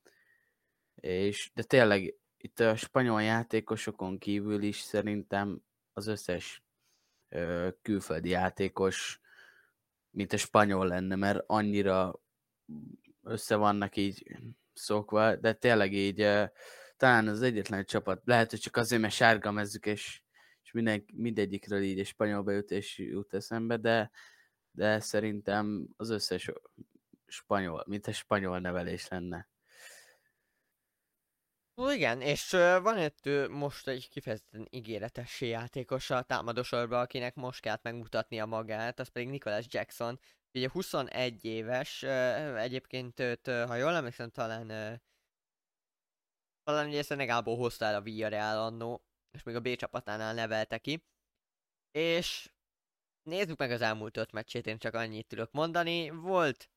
és, 0.95 1.51
de 1.55 1.63
tényleg 1.63 2.15
itt 2.37 2.61
a 2.61 2.77
spanyol 2.77 3.23
játékosokon 3.23 4.19
kívül 4.19 4.63
is 4.63 4.81
szerintem 4.81 5.63
az 5.93 6.07
összes 6.07 6.63
ö, 7.29 7.69
külföldi 7.83 8.29
játékos, 8.29 9.21
mint 10.11 10.33
a 10.33 10.37
spanyol 10.37 10.87
lenne, 10.87 11.15
mert 11.15 11.45
annyira 11.47 12.21
össze 13.23 13.57
vannak 13.57 13.97
így 13.97 14.37
szokva, 14.73 15.37
de 15.37 15.53
tényleg 15.53 15.93
így 15.93 16.21
ö, 16.21 16.45
talán 16.97 17.29
az 17.29 17.43
egyetlen 17.43 17.85
csapat, 17.85 18.23
lehet, 18.25 18.51
hogy 18.51 18.61
csak 18.61 18.77
azért, 18.77 19.01
mert 19.01 19.15
sárga 19.15 19.51
mezzük, 19.51 19.87
és 19.87 20.23
minden, 20.73 21.05
mindegyikről 21.13 21.83
így 21.83 21.99
egy 21.99 22.07
spanyol 22.07 22.43
beütés 22.43 22.99
jut 22.99 23.35
eszembe, 23.35 23.77
de, 23.77 24.11
de 24.71 25.01
szerintem 25.01 25.89
az 25.97 26.11
összes 26.11 26.51
spanyol, 27.27 27.85
mint 27.87 28.07
egy 28.07 28.15
spanyol 28.15 28.59
nevelés 28.59 29.09
lenne. 29.09 29.51
Ó, 31.77 31.91
igen, 31.91 32.21
és 32.21 32.51
van 32.83 32.99
itt 32.99 33.49
most 33.49 33.89
egy 33.89 34.09
kifejezetten 34.09 34.67
ígéretes 34.71 35.41
játékos 35.41 36.11
a 36.11 36.23
támadósorban, 36.23 37.01
akinek 37.01 37.35
most 37.35 37.61
kellett 37.61 37.83
megmutatnia 37.83 38.47
magát, 38.47 39.01
az 39.01 39.09
pedig 39.09 39.29
Nicholas 39.29 39.67
Jackson. 39.69 40.21
Ugye 40.55 40.71
21 40.71 41.45
éves, 41.45 42.03
egyébként 42.57 43.21
őt, 43.21 43.47
ha 43.47 43.75
jól 43.75 43.95
emlékszem, 43.95 44.31
talán 44.31 45.01
talán 46.65 46.89
ugye 46.89 47.03
Szenegából 47.03 47.57
hozta 47.57 47.85
el 47.85 47.95
a 47.95 48.01
Villarreal 48.01 48.59
annó, 48.59 49.05
és 49.33 49.43
még 49.43 49.55
a 49.55 49.61
B 49.61 49.77
csapatánál 49.77 50.35
nevelte 50.35 50.79
ki. 50.79 51.05
És 51.91 52.53
nézzük 53.23 53.59
meg 53.59 53.71
az 53.71 53.81
elmúlt 53.81 54.17
öt 54.17 54.33
meccsét, 54.33 54.67
én 54.67 54.79
csak 54.79 54.95
annyit 54.95 55.27
tudok 55.27 55.53
mondani. 55.53 56.11
Volt 56.11 56.71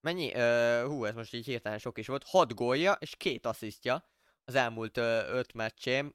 mennyi? 0.00 0.34
Uh, 0.34 0.82
hú, 0.82 1.04
ez 1.04 1.14
most 1.14 1.34
így 1.34 1.44
hirtelen 1.44 1.78
sok 1.78 1.98
is 1.98 2.06
volt. 2.06 2.24
6 2.24 2.54
gólja 2.54 2.92
és 2.92 3.16
két 3.16 3.46
asszisztja 3.46 4.08
az 4.44 4.54
elmúlt 4.54 4.96
uh, 4.96 5.04
öt 5.28 5.52
meccsém. 5.52 6.14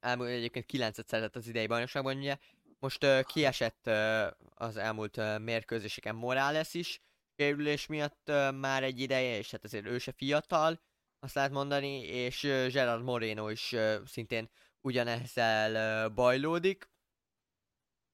Elmúlt 0.00 0.28
egyébként 0.28 0.64
9-et 0.72 1.06
szerzett 1.06 1.36
az 1.36 1.46
idei 1.46 1.66
bajnokságban, 1.66 2.16
ugye. 2.16 2.38
Most 2.78 3.04
uh, 3.04 3.22
kiesett 3.22 3.86
uh, 3.86 4.26
az 4.54 4.76
elmúlt 4.76 5.16
uh, 5.16 5.38
mérkőzéseken 5.38 6.14
Morales 6.14 6.74
is, 6.74 7.02
sérülés 7.36 7.86
miatt 7.86 8.28
uh, 8.28 8.52
már 8.52 8.82
egy 8.82 9.00
ideje, 9.00 9.36
és 9.36 9.50
hát 9.50 9.64
azért 9.64 9.86
ő 9.86 9.98
se 9.98 10.12
fiatal, 10.12 10.80
azt 11.24 11.34
lehet 11.34 11.50
mondani, 11.50 12.02
és 12.02 12.40
Gerard 12.42 13.02
Moreno 13.02 13.50
is 13.50 13.74
szintén 14.04 14.50
ugyanezzel 14.80 16.08
bajlódik. 16.08 16.92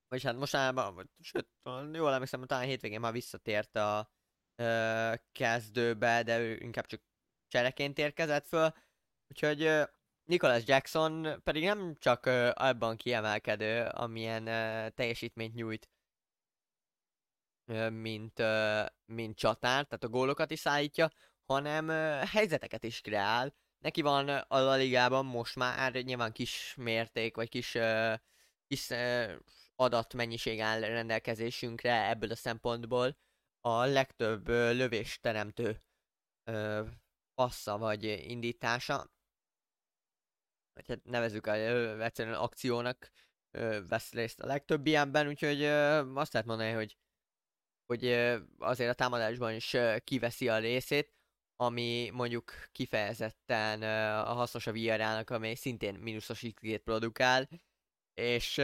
Vagy 0.09 0.23
hát 0.23 0.37
mostanában, 0.37 1.11
sőt, 1.21 1.49
jól 1.93 2.13
emlékszem, 2.13 2.47
talán 2.47 2.65
hétvégén 2.65 3.01
már 3.01 3.13
visszatért 3.13 3.77
a 3.77 4.11
uh, 4.57 5.15
kezdőbe, 5.33 6.23
de 6.23 6.39
ő 6.39 6.57
inkább 6.57 6.87
csak 6.87 7.03
csereként 7.49 7.99
érkezett 7.99 8.47
föl. 8.47 8.73
Úgyhogy 9.29 9.63
uh, 9.63 9.83
Nicholas 10.25 10.67
Jackson 10.67 11.41
pedig 11.43 11.65
nem 11.65 11.97
csak 11.99 12.27
uh, 12.27 12.51
abban 12.55 12.97
kiemelkedő, 12.97 13.83
amilyen 13.83 14.43
uh, 14.43 14.95
teljesítményt 14.95 15.55
nyújt, 15.55 15.91
uh, 17.67 17.91
mint, 17.91 18.39
uh, 18.39 18.87
mint 19.05 19.37
csatár, 19.37 19.85
tehát 19.85 20.05
a 20.05 20.09
gólokat 20.09 20.51
is 20.51 20.59
szállítja, 20.59 21.11
hanem 21.51 21.89
helyzeteket 22.27 22.85
is 22.85 23.01
kreál. 23.01 23.55
Neki 23.79 24.03
van 24.03 24.29
a 24.29 24.59
La 24.59 24.75
Ligában 24.75 25.25
most 25.25 25.57
már 25.57 25.93
nyilván 25.93 26.33
kis 26.33 26.75
mérték, 26.77 27.37
vagy 27.37 27.49
kis, 27.49 27.79
kis 28.67 28.89
adatmennyiség 29.75 30.61
áll 30.61 30.81
rendelkezésünkre 30.81 32.09
ebből 32.09 32.31
a 32.31 32.35
szempontból. 32.35 33.17
A 33.61 33.85
legtöbb 33.85 34.49
lövés 34.49 35.21
teremtő 35.21 35.83
uh, 36.51 36.89
passza 37.35 37.79
vagy 37.79 38.05
indítása, 38.05 39.11
vagy 40.73 40.89
hát 40.89 41.05
nevezük 41.05 41.47
a, 41.47 41.57
ö, 41.57 42.03
egyszerűen 42.03 42.35
akciónak 42.35 43.11
ö, 43.51 43.81
vesz 43.89 44.13
részt 44.13 44.41
a 44.41 44.47
legtöbb 44.47 44.87
ilyenben, 44.87 45.29
úgyhogy 45.29 45.63
ö, 45.63 46.13
azt 46.15 46.33
lehet 46.33 46.49
mondani, 46.49 46.73
hogy, 46.73 46.97
hogy 47.87 48.05
ö, 48.05 48.39
azért 48.59 48.91
a 48.91 48.95
támadásban 48.95 49.55
is 49.55 49.73
ö, 49.73 49.97
kiveszi 50.05 50.49
a 50.49 50.59
részét, 50.59 51.20
ami 51.61 52.11
mondjuk 52.13 52.53
kifejezetten 52.73 53.83
a 54.23 54.33
hasznos 54.33 54.67
a 54.67 54.73
VR-nak, 54.73 55.31
amely 55.31 55.55
szintén 55.55 55.95
mínuszos 55.95 56.47
XG-t 56.55 56.83
produkál, 56.83 57.49
és 58.15 58.61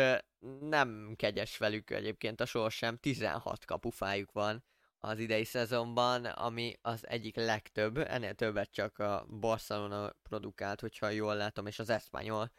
nem 0.60 1.14
kegyes 1.16 1.58
velük 1.58 1.90
egyébként 1.90 2.40
a 2.40 2.46
sor 2.46 2.70
sem, 2.70 2.96
16 2.96 3.64
kapufájuk 3.64 4.32
van 4.32 4.64
az 4.98 5.18
idei 5.18 5.44
szezonban, 5.44 6.24
ami 6.24 6.74
az 6.82 7.06
egyik 7.06 7.36
legtöbb, 7.36 7.96
ennél 7.96 8.34
többet 8.34 8.70
csak 8.70 8.98
a 8.98 9.26
Barcelona 9.28 10.12
produkált, 10.22 10.80
hogyha 10.80 11.08
jól 11.08 11.34
látom, 11.36 11.66
és 11.66 11.78
az 11.78 11.90
Espanyol. 11.90 12.52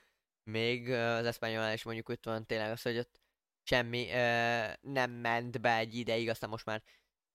Még 0.43 0.89
az 0.91 1.26
Espanyol 1.26 1.73
is 1.73 1.84
mondjuk 1.84 2.10
ott 2.10 2.26
van 2.26 2.45
tényleg 2.45 2.71
az, 2.71 2.82
hogy 2.82 2.97
ott 2.97 3.21
semmi 3.63 4.12
ö, 4.12 4.65
nem 4.82 5.12
ment 5.12 5.62
be 5.62 5.76
egy 5.76 5.95
ideig, 5.95 6.30
aztán 6.30 6.50
most 6.50 6.65
már 6.65 6.84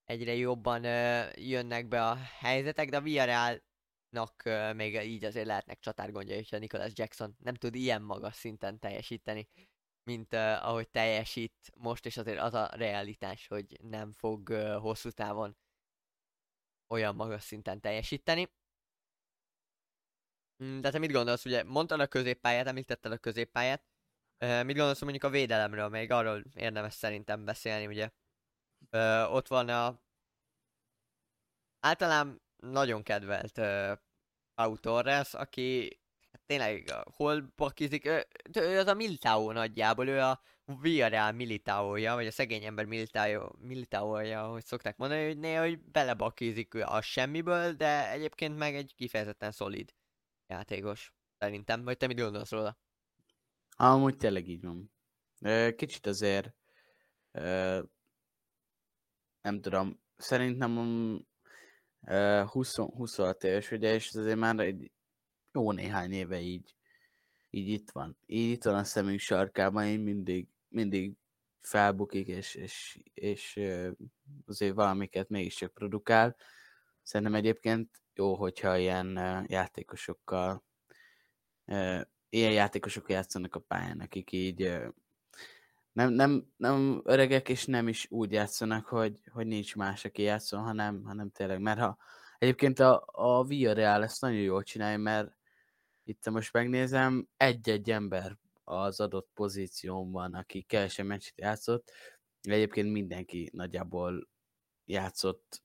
egyre 0.04 0.34
jobban 0.34 0.84
ö, 0.84 1.28
jönnek 1.34 1.88
be 1.88 2.06
a 2.06 2.14
helyzetek, 2.38 2.88
de 2.88 2.96
a 2.96 3.00
Villarrealnak 3.00 4.44
ö, 4.44 4.72
még 4.72 4.94
így 4.94 5.24
azért 5.24 5.46
lehetnek 5.46 5.78
csatárgondjai, 5.78 6.36
hogyha 6.36 6.58
Nicholas 6.58 6.92
Jackson 6.94 7.36
nem 7.38 7.54
tud 7.54 7.74
ilyen 7.74 8.02
magas 8.02 8.34
szinten 8.34 8.78
teljesíteni 8.78 9.48
mint 10.04 10.34
uh, 10.34 10.66
ahogy 10.66 10.88
teljesít 10.88 11.72
most, 11.76 12.06
és 12.06 12.16
azért 12.16 12.40
az 12.40 12.54
a 12.54 12.70
realitás, 12.72 13.46
hogy 13.46 13.78
nem 13.82 14.12
fog 14.12 14.48
uh, 14.48 14.74
hosszú 14.74 15.10
távon 15.10 15.56
olyan 16.88 17.14
magas 17.14 17.42
szinten 17.42 17.80
teljesíteni. 17.80 18.52
Mm, 20.64 20.80
de 20.80 20.90
te 20.90 20.98
mit 20.98 21.12
gondolsz, 21.12 21.44
ugye 21.44 21.62
mondtad 21.64 22.00
a 22.00 22.06
középpályát, 22.06 22.66
említetted 22.66 23.12
a 23.12 23.18
középpályát, 23.18 23.84
mit 24.38 24.76
gondolsz 24.76 25.00
mondjuk 25.00 25.24
a 25.24 25.30
védelemről, 25.30 25.88
még 25.88 26.10
arról 26.10 26.44
érdemes 26.54 26.94
szerintem 26.94 27.44
beszélni, 27.44 27.86
ugye 27.86 28.10
uh, 28.92 29.34
ott 29.34 29.48
van 29.48 29.68
a 29.68 30.00
általán 31.80 32.42
nagyon 32.56 33.02
kedvelt 33.02 33.58
uh, 33.58 33.98
Pau 34.54 34.76
Torres, 34.76 35.34
aki 35.34 36.00
tényleg 36.46 36.92
hol 37.04 37.52
bakizik, 37.56 38.06
ő, 38.06 38.78
az 38.78 38.86
a 38.86 38.94
Militao 38.94 39.52
nagyjából, 39.52 40.08
ő 40.08 40.20
a 40.20 40.40
Villarreal 40.80 41.32
Militaója, 41.32 42.14
vagy 42.14 42.26
a 42.26 42.30
szegény 42.30 42.64
ember 42.64 42.84
Militao, 42.84 43.50
Militaója, 43.58 44.46
hogy 44.46 44.64
szokták 44.64 44.96
mondani, 44.96 45.26
hogy 45.26 45.38
néha, 45.38 45.62
hogy 45.62 45.80
belebakizik 45.80 46.74
ő 46.74 46.82
a 46.82 47.00
semmiből, 47.00 47.72
de 47.72 48.10
egyébként 48.10 48.58
meg 48.58 48.74
egy 48.74 48.94
kifejezetten 48.94 49.52
szolid 49.52 49.94
játékos, 50.46 51.14
szerintem. 51.38 51.84
Vagy 51.84 51.96
te 51.96 52.06
mit 52.06 52.20
gondolsz 52.20 52.50
róla? 52.50 52.78
Amúgy 53.76 54.16
tényleg 54.16 54.48
így 54.48 54.64
van. 54.64 54.92
Kicsit 55.76 56.06
azért 56.06 56.54
nem 59.42 59.60
tudom, 59.60 60.00
szerintem 60.16 60.76
20, 62.46 62.76
26 62.76 63.44
éves, 63.44 63.70
ugye, 63.70 63.94
és 63.94 64.14
azért 64.14 64.38
már 64.38 64.58
egy 64.58 64.90
jó 65.52 65.72
néhány 65.72 66.12
éve 66.12 66.40
így, 66.40 66.74
így 67.50 67.68
itt 67.68 67.90
van. 67.90 68.16
Így 68.26 68.50
itt 68.50 68.64
van 68.64 68.74
a 68.74 68.84
szemünk 68.84 69.18
sarkában, 69.18 69.86
én 69.86 70.00
mindig, 70.00 70.48
mindig 70.68 71.16
felbukik, 71.60 72.26
és, 72.26 72.54
és, 72.54 73.00
és 73.14 73.60
azért 74.46 74.74
valamiket 74.74 75.28
mégiscsak 75.28 75.72
produkál. 75.72 76.36
Szerintem 77.02 77.34
egyébként 77.34 78.02
jó, 78.14 78.34
hogyha 78.34 78.76
ilyen 78.76 79.16
játékosokkal, 79.48 80.64
ilyen 82.28 82.52
játékosok 82.52 83.10
játszanak 83.10 83.54
a 83.54 83.60
pályán, 83.60 84.00
akik 84.00 84.32
így 84.32 84.78
nem, 85.92 86.12
nem, 86.12 86.52
nem 86.56 87.00
öregek, 87.04 87.48
és 87.48 87.66
nem 87.66 87.88
is 87.88 88.06
úgy 88.10 88.32
játszanak, 88.32 88.86
hogy, 88.86 89.20
hogy 89.32 89.46
nincs 89.46 89.76
más, 89.76 90.04
aki 90.04 90.22
játszon, 90.22 90.62
hanem, 90.62 91.02
hanem 91.04 91.30
tényleg, 91.30 91.60
mert 91.60 91.78
ha 91.80 91.98
egyébként 92.38 92.78
a, 92.78 93.04
a 93.06 93.44
Villarreal 93.44 94.02
ezt 94.02 94.20
nagyon 94.20 94.40
jól 94.40 94.62
csinálja, 94.62 94.98
mert 94.98 95.36
itt 96.04 96.30
most 96.30 96.52
megnézem, 96.52 97.28
egy-egy 97.36 97.90
ember 97.90 98.38
az 98.64 99.00
adott 99.00 99.30
pozícióban, 99.34 100.34
aki 100.34 100.62
kevesebb 100.62 101.06
meccset 101.06 101.40
játszott, 101.40 101.92
egyébként 102.42 102.92
mindenki 102.92 103.50
nagyjából 103.52 104.28
játszott 104.84 105.62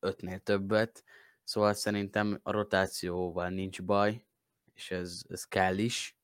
ötnél 0.00 0.38
többet, 0.38 1.04
szóval 1.44 1.74
szerintem 1.74 2.40
a 2.42 2.50
rotációval 2.50 3.48
nincs 3.48 3.82
baj, 3.82 4.24
és 4.74 4.90
ez, 4.90 5.22
ez 5.28 5.44
kell 5.44 5.78
is. 5.78 6.16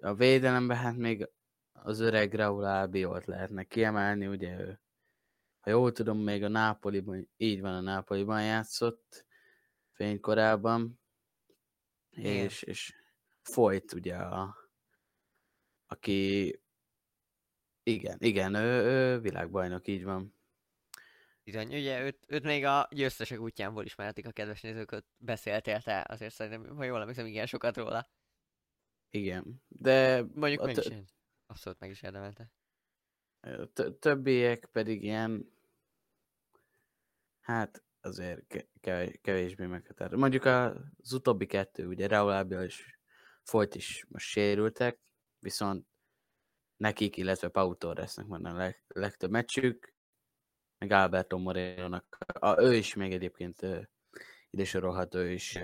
A 0.00 0.14
védelemben 0.14 0.76
hát 0.76 0.96
még 0.96 1.28
az 1.82 2.00
öreg 2.00 2.34
Raúl 2.34 2.64
Albiot 2.64 3.26
lehetne 3.26 3.64
kiemelni, 3.64 4.26
ugye 4.26 4.58
ő, 4.58 4.80
ha 5.60 5.70
jól 5.70 5.92
tudom, 5.92 6.18
még 6.18 6.42
a 6.42 6.48
Nápoliban, 6.48 7.28
így 7.36 7.60
van 7.60 7.74
a 7.74 7.80
Nápoliban 7.80 8.44
játszott 8.44 9.26
fénykorában, 9.92 11.00
és, 12.10 12.62
és 12.62 12.94
folyt 13.42 13.92
ugye 13.92 14.16
a, 14.16 14.56
aki 15.86 16.60
igen, 17.82 18.16
igen, 18.20 18.54
ő, 18.54 18.84
ő 18.84 19.20
világbajnok, 19.20 19.88
így 19.88 20.04
van. 20.04 20.34
Bizony, 21.44 21.74
ugye 21.74 22.02
őt, 22.02 22.18
őt 22.26 22.42
még 22.42 22.64
a 22.64 22.88
győztesek 22.90 23.40
útjánból 23.40 23.84
ismerhetik 23.84 24.26
a 24.26 24.30
kedves 24.30 24.60
nézők, 24.60 25.04
beszéltél 25.16 25.80
te, 25.80 26.04
azért 26.08 26.34
szerintem, 26.34 26.76
ha 26.76 26.84
jól 26.84 27.00
emlékszem, 27.00 27.26
igen 27.26 27.46
sokat 27.46 27.76
róla. 27.76 28.08
Igen, 29.10 29.62
de... 29.68 30.24
Mondjuk 30.34 30.64
meg 30.64 30.76
is 30.76 30.88
abszolút 31.56 31.80
meg 31.80 31.90
is 31.90 32.02
érdemelte. 32.02 32.50
Többiek 33.98 34.68
pedig 34.72 35.02
ilyen, 35.02 35.52
hát 37.40 37.84
azért 38.00 38.66
kevésbé 39.20 39.66
meghatározó. 39.66 40.18
Mondjuk 40.20 40.44
az 40.44 41.12
utóbbi 41.12 41.46
kettő, 41.46 41.86
ugye 41.86 42.06
Raúl 42.06 42.30
Albiol 42.30 42.62
és 42.62 42.98
Folt 43.42 43.74
is 43.74 44.06
most 44.08 44.26
sérültek, 44.26 45.00
viszont 45.38 45.86
nekik, 46.76 47.16
illetve 47.16 47.48
Pau 47.48 47.76
Torresnek 47.76 48.26
van 48.26 48.44
a 48.44 48.56
leg, 48.56 48.84
legtöbb 48.88 49.30
meccsük, 49.30 49.94
meg 50.78 50.90
Alberto 50.90 51.38
Moreno-nak, 51.38 52.18
a, 52.26 52.62
ő 52.62 52.74
is 52.74 52.94
még 52.94 53.12
egyébként 53.12 53.60
ide 54.50 54.64
sorolható, 54.64 55.18
is 55.18 55.58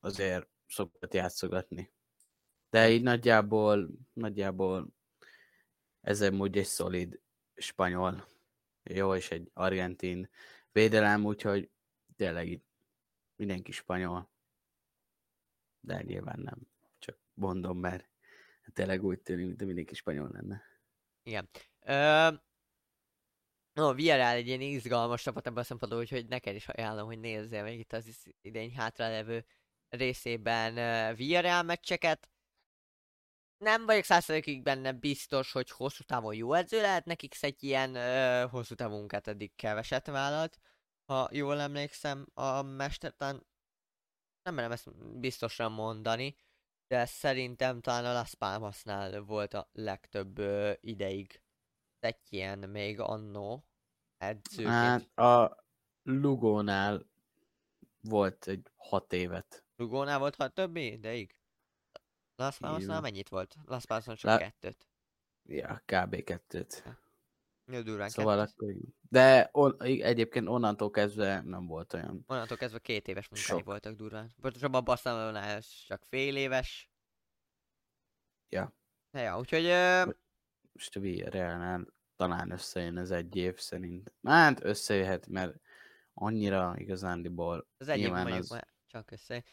azért 0.00 0.48
szokott 0.66 1.14
játszogatni. 1.14 1.92
De 2.70 2.90
így 2.90 3.02
nagyjából, 3.02 3.88
nagyjából 4.12 4.88
ez 6.00 6.20
úgy 6.20 6.58
egy 6.58 6.64
szolid 6.64 7.20
spanyol, 7.54 8.26
jó, 8.82 9.14
és 9.14 9.30
egy 9.30 9.50
argentin 9.54 10.28
védelem, 10.72 11.24
úgyhogy 11.24 11.70
tényleg 12.16 12.48
itt 12.48 12.66
mindenki 13.36 13.72
spanyol. 13.72 14.30
De 15.80 16.02
nyilván 16.02 16.40
nem. 16.40 16.58
Csak 16.98 17.18
mondom, 17.34 17.78
mert 17.78 18.08
tényleg 18.72 19.04
úgy 19.04 19.20
tűnik, 19.20 19.46
mint 19.46 19.64
mindenki 19.64 19.94
spanyol 19.94 20.30
lenne. 20.32 20.62
Igen. 21.22 21.48
Ö, 21.80 22.28
no, 23.72 23.94
Villarreal 23.94 24.34
egy 24.34 24.46
ilyen 24.46 24.60
izgalmas 24.60 25.22
csapat 25.22 25.46
ebben 25.46 25.62
a 25.62 25.64
szempontból, 25.64 26.00
úgyhogy 26.00 26.26
neked 26.26 26.54
is 26.54 26.68
ajánlom, 26.68 27.06
hogy 27.06 27.18
nézzél 27.18 27.62
meg 27.62 27.78
itt 27.78 27.92
az 27.92 28.26
idény 28.40 28.74
hátralevő 28.74 29.44
részében 29.88 30.74
Villarreal 31.16 31.62
meccseket. 31.62 32.28
Nem 33.60 33.86
vagyok 33.86 34.04
százszerűkig 34.04 34.62
benne 34.62 34.92
biztos, 34.92 35.52
hogy 35.52 35.70
hosszú 35.70 36.02
távon 36.04 36.34
jó 36.34 36.52
edző 36.52 36.80
lehet 36.80 37.04
nekik, 37.04 37.34
egy 37.40 37.62
ilyen 37.62 37.90
uh, 37.90 38.50
hosszú 38.50 38.74
távú 38.74 38.96
munkát 38.96 39.26
eddig 39.26 39.54
keveset 39.54 40.06
vállalt. 40.06 40.58
Ha 41.04 41.28
jól 41.32 41.60
emlékszem, 41.60 42.26
a 42.34 42.62
mestertán 42.62 43.46
nem 44.42 44.54
merem 44.54 44.72
ezt 44.72 45.18
biztosan 45.18 45.72
mondani, 45.72 46.36
de 46.86 47.06
szerintem 47.06 47.80
talán 47.80 48.04
a 48.04 48.12
Las 48.12 48.34
Palmasnál 48.34 49.20
volt 49.20 49.54
a 49.54 49.68
legtöbb 49.72 50.38
uh, 50.38 50.72
ideig 50.80 51.42
ilyen 52.28 52.58
még 52.58 53.00
annó 53.00 53.66
edzőként. 54.16 54.68
Hát 54.70 55.18
a 55.18 55.64
Lugónál 56.02 57.06
volt 58.00 58.46
egy 58.46 58.70
hat 58.76 59.12
évet. 59.12 59.64
Lugónál 59.76 60.18
volt 60.18 60.36
hat 60.36 60.54
több 60.54 60.76
ideig? 60.76 61.39
Las 62.40 62.58
Palmasnál 62.58 63.00
mennyit 63.00 63.28
volt? 63.28 63.56
Las 63.64 63.86
Palmasnál 63.86 64.16
csak 64.16 64.30
La... 64.30 64.38
kettőt. 64.38 64.88
Ja, 65.42 65.82
kb. 65.84 66.24
kettőt. 66.24 66.84
Jó, 67.64 67.80
durván 67.80 68.08
szóval 68.08 68.36
kettőt. 68.36 68.52
akkor 68.52 68.74
De 69.08 69.48
on, 69.52 69.76
egyébként 69.82 70.48
onnantól 70.48 70.90
kezdve 70.90 71.40
nem 71.40 71.66
volt 71.66 71.92
olyan. 71.92 72.24
Onnantól 72.26 72.56
kezdve 72.56 72.78
két 72.78 73.08
éves 73.08 73.28
munkái 73.28 73.62
voltak 73.62 73.94
durván. 73.94 74.34
Pontosabban 74.40 74.84
Barcelonánál 74.84 75.60
csak 75.86 76.04
fél 76.04 76.36
éves. 76.36 76.90
Ja. 78.48 78.74
Ja, 79.12 79.38
úgyhogy... 79.38 79.64
Uh... 79.64 80.14
Most 80.72 80.96
a 80.96 81.00
Villarrealnál 81.00 81.86
talán 82.16 82.50
összejön 82.50 82.98
ez 82.98 83.10
egy 83.10 83.36
év 83.36 83.58
szerint. 83.58 84.12
Hát 84.22 84.64
összejöhet, 84.64 85.26
mert 85.26 85.60
annyira 86.14 86.74
igazándiból 86.76 87.68
az 87.76 87.88
egyik 87.88 88.10
mondjuk 88.10 88.38
az... 88.38 88.60
csak 88.86 89.10
össze. 89.10 89.44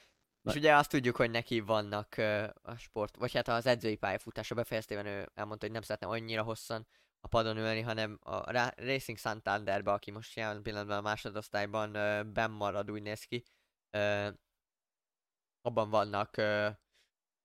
És 0.48 0.56
ugye 0.56 0.76
azt 0.76 0.90
tudjuk, 0.90 1.16
hogy 1.16 1.32
neki 1.32 1.60
vannak 1.60 2.16
uh, 2.18 2.50
a 2.62 2.76
sport, 2.76 3.16
vagy 3.16 3.34
hát 3.34 3.48
az 3.48 3.66
edzői 3.66 3.96
pályafutása 3.96 4.56
befejeztében 4.56 5.06
ő 5.06 5.30
elmondta, 5.34 5.66
hogy 5.66 5.74
nem 5.74 5.84
szeretne 5.84 6.08
annyira 6.08 6.44
hosszan 6.44 6.88
a 7.20 7.28
padon 7.28 7.58
ülni, 7.58 7.82
hanem 7.82 8.20
a 8.24 8.52
Racing 8.76 9.18
Santanderbe, 9.18 9.92
aki 9.92 10.12
most 10.12 10.36
jelen 10.36 10.62
pillanatban 10.62 10.98
a 10.98 11.02
másodosztályban 11.02 11.90
uh, 11.90 12.24
benn 12.32 12.52
marad, 12.52 12.92
úgy 12.92 13.02
néz 13.02 13.24
ki. 13.24 13.46
Uh, 13.98 14.28
abban 15.62 15.90
vannak 15.90 16.38
uh, 16.38 16.68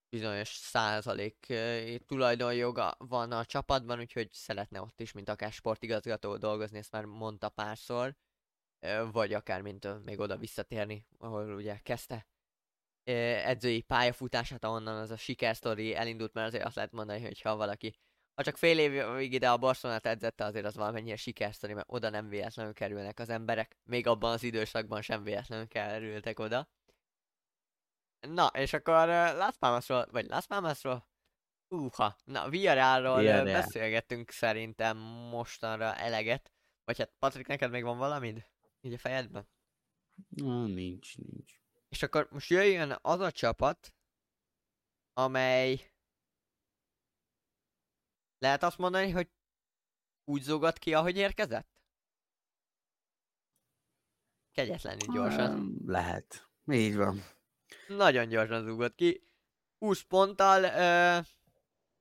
bizonyos 0.09 0.49
százalék 0.49 1.47
uh, 1.49 1.97
tulajdonjoga 2.07 2.95
van 2.99 3.33
a 3.33 3.45
csapatban, 3.45 3.99
úgyhogy 3.99 4.33
szeretne 4.33 4.81
ott 4.81 5.01
is, 5.01 5.12
mint 5.12 5.29
akár 5.29 5.53
sportigazgató 5.53 6.37
dolgozni, 6.37 6.79
ezt 6.79 6.93
már 6.93 7.05
mondta 7.05 7.49
párszor, 7.49 8.17
uh, 8.81 9.12
vagy 9.12 9.33
akár 9.33 9.61
mint 9.62 9.85
uh, 9.85 10.03
még 10.03 10.21
oda 10.21 10.37
visszatérni, 10.37 11.07
ahol 11.19 11.55
ugye 11.55 11.79
kezdte 11.79 12.27
edzői 13.05 13.81
pályafutását, 13.81 14.65
ahonnan 14.65 14.97
az 14.97 15.11
a 15.11 15.17
sikersztori 15.17 15.95
elindult, 15.95 16.33
mert 16.33 16.47
azért 16.47 16.65
azt 16.65 16.77
lehet 16.77 16.93
mondani, 16.93 17.23
hogy 17.23 17.41
ha 17.41 17.57
valaki 17.57 17.95
ha 18.35 18.43
csak 18.43 18.57
fél 18.57 18.79
évig 18.79 19.33
ide 19.33 19.51
a 19.51 19.57
Barcelonát 19.57 20.07
edzette, 20.07 20.45
azért 20.45 20.65
az 20.65 20.77
valamennyire 20.77 21.17
sikersztori, 21.17 21.73
mert 21.73 21.87
oda 21.91 22.11
nem 22.11 22.29
véletlenül 22.29 22.73
kerülnek 22.73 23.19
az 23.19 23.29
emberek. 23.29 23.77
Még 23.85 24.07
abban 24.07 24.33
az 24.33 24.43
időszakban 24.43 25.03
sem 25.03 25.23
véletlenül 25.23 25.69
kerültek 25.69 26.38
oda. 26.38 26.69
Na, 28.21 28.47
és 28.47 28.73
akkor 28.73 29.09
uh, 29.09 29.37
Las 29.37 29.57
Palmasról, 29.57 30.09
vagy 30.11 30.27
Las 30.27 30.47
Palmasról? 30.47 31.09
Uha, 31.69 32.17
na, 32.25 32.49
Villarrealról 32.49 33.25
uh, 33.25 33.45
beszélgettünk 33.45 34.31
szerintem 34.31 34.97
mostanra 35.31 35.95
eleget. 35.95 36.53
Vagy 36.85 36.99
hát 36.99 37.12
Patrik, 37.19 37.47
neked 37.47 37.71
még 37.71 37.83
van 37.83 37.99
valamid? 37.99 38.47
Így 38.81 38.93
a 38.93 38.99
fejedben? 38.99 39.49
Na, 40.29 40.67
nincs, 40.67 41.17
nincs. 41.17 41.62
És 41.92 42.02
akkor 42.02 42.28
most 42.31 42.50
jöjjön 42.50 42.98
az 43.02 43.20
a 43.20 43.31
csapat, 43.31 43.94
amely 45.12 45.92
lehet 48.38 48.62
azt 48.62 48.78
mondani, 48.78 49.11
hogy 49.11 49.31
úgy 50.24 50.42
zúgott 50.42 50.78
ki, 50.78 50.94
ahogy 50.94 51.16
érkezett? 51.16 51.68
Kegyetlenül 54.52 55.14
gyorsan. 55.14 55.76
Lehet. 55.87 56.50
Így 56.66 56.96
van. 56.96 57.24
Nagyon 57.88 58.28
gyorsan 58.28 58.64
zúgott 58.64 58.94
ki. 58.94 59.28
20 59.78 60.02
ponttal 60.02 60.62
ö, 60.62 61.20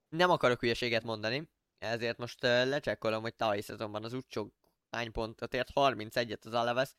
nem 0.10 0.30
akarok 0.30 0.60
hülyeséget 0.60 1.04
mondani, 1.04 1.50
ezért 1.78 2.18
most 2.18 2.44
ö, 2.44 2.66
lecsekkolom, 2.66 3.22
hogy 3.22 3.36
tavalyi 3.36 3.62
szezonban 3.62 4.04
az 4.04 4.14
Ucsok 4.14 4.54
hány 4.90 5.12
pontot 5.12 5.54
ért, 5.54 5.72
31-et 5.74 6.46
az 6.46 6.54
Alaves, 6.54 6.96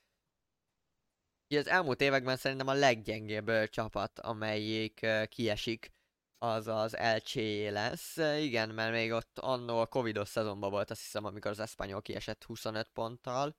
az 1.57 1.67
elmúlt 1.69 2.01
években 2.01 2.37
szerintem 2.37 2.67
a 2.67 2.73
leggyengébb 2.73 3.69
csapat, 3.69 4.19
amelyik 4.19 5.07
kiesik, 5.29 5.91
az 6.39 6.67
az 6.67 6.97
LCE 7.17 7.71
lesz. 7.71 8.17
Igen, 8.17 8.69
mert 8.69 8.93
még 8.93 9.13
ott 9.13 9.39
annó 9.39 9.79
a 9.79 9.87
Covidos 9.87 10.29
szezonban 10.29 10.71
volt, 10.71 10.91
azt 10.91 11.01
hiszem, 11.01 11.25
amikor 11.25 11.51
az 11.51 11.59
Espanyol 11.59 12.03
kiesett 12.03 12.45
25 12.45 12.89
ponttal. 12.93 13.57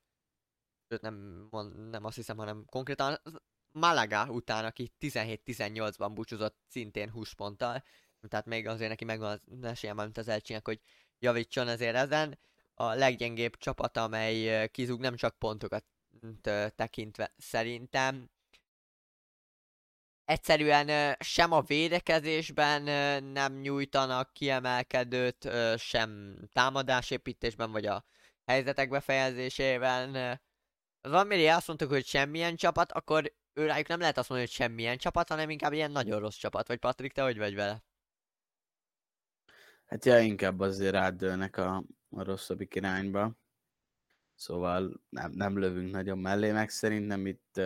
Sőt, 0.89 1.01
nem, 1.01 1.47
nem 1.89 2.05
azt 2.05 2.15
hiszem, 2.15 2.37
hanem 2.37 2.65
konkrétan 2.65 3.21
Malaga 3.71 4.25
után, 4.29 4.65
aki 4.65 4.93
17-18-ban 4.99 6.11
búcsúzott 6.13 6.57
szintén 6.67 7.09
20 7.09 7.31
ponttal. 7.31 7.83
Tehát 8.27 8.45
még 8.45 8.67
azért 8.67 8.89
neki 8.89 9.05
megvan 9.05 9.41
az 9.51 9.63
esélye, 9.63 9.93
mint 9.93 10.17
az 10.17 10.27
elcsinek, 10.27 10.65
hogy 10.65 10.81
javítson 11.19 11.67
ezért 11.67 11.95
ezen. 11.95 12.39
A 12.73 12.93
leggyengébb 12.93 13.57
csapat, 13.57 13.97
amely 13.97 14.67
kizúg 14.67 14.99
nem 14.99 15.15
csak 15.15 15.37
pontokat 15.37 15.85
tekintve 16.75 17.33
szerintem 17.37 18.29
egyszerűen 20.25 21.15
sem 21.19 21.51
a 21.51 21.61
védekezésben 21.61 22.83
nem 23.23 23.53
nyújtanak 23.53 24.33
kiemelkedőt, 24.33 25.49
sem 25.77 26.37
támadásépítésben, 26.53 27.71
vagy 27.71 27.85
a 27.85 28.05
helyzetek 28.45 28.89
befejezésében. 28.89 30.39
Az 31.01 31.11
amire 31.11 31.55
azt 31.55 31.67
mondtuk, 31.67 31.89
hogy 31.89 32.05
semmilyen 32.05 32.55
csapat, 32.55 32.91
akkor 32.91 33.33
őrájuk 33.53 33.87
nem 33.87 33.99
lehet 33.99 34.17
azt 34.17 34.29
mondani, 34.29 34.49
hogy 34.49 34.59
semmilyen 34.59 34.97
csapat, 34.97 35.29
hanem 35.29 35.49
inkább 35.49 35.73
ilyen 35.73 35.91
nagyon 35.91 36.19
rossz 36.19 36.37
csapat. 36.37 36.67
Vagy 36.67 36.79
Patrik, 36.79 37.11
te 37.11 37.21
hogy 37.21 37.37
vagy 37.37 37.55
vele? 37.55 37.83
Hát 39.85 40.05
ja, 40.05 40.19
inkább 40.19 40.59
azért 40.59 40.91
rádőlnek 40.91 41.57
a, 41.57 41.83
a 42.09 42.23
rosszabbik 42.23 42.75
irányba 42.75 43.35
szóval 44.43 45.01
nem, 45.09 45.31
nem 45.31 45.57
lövünk 45.57 45.91
nagyon 45.91 46.17
mellé, 46.17 46.51
meg 46.51 46.69
szerintem 46.69 47.25
itt, 47.25 47.61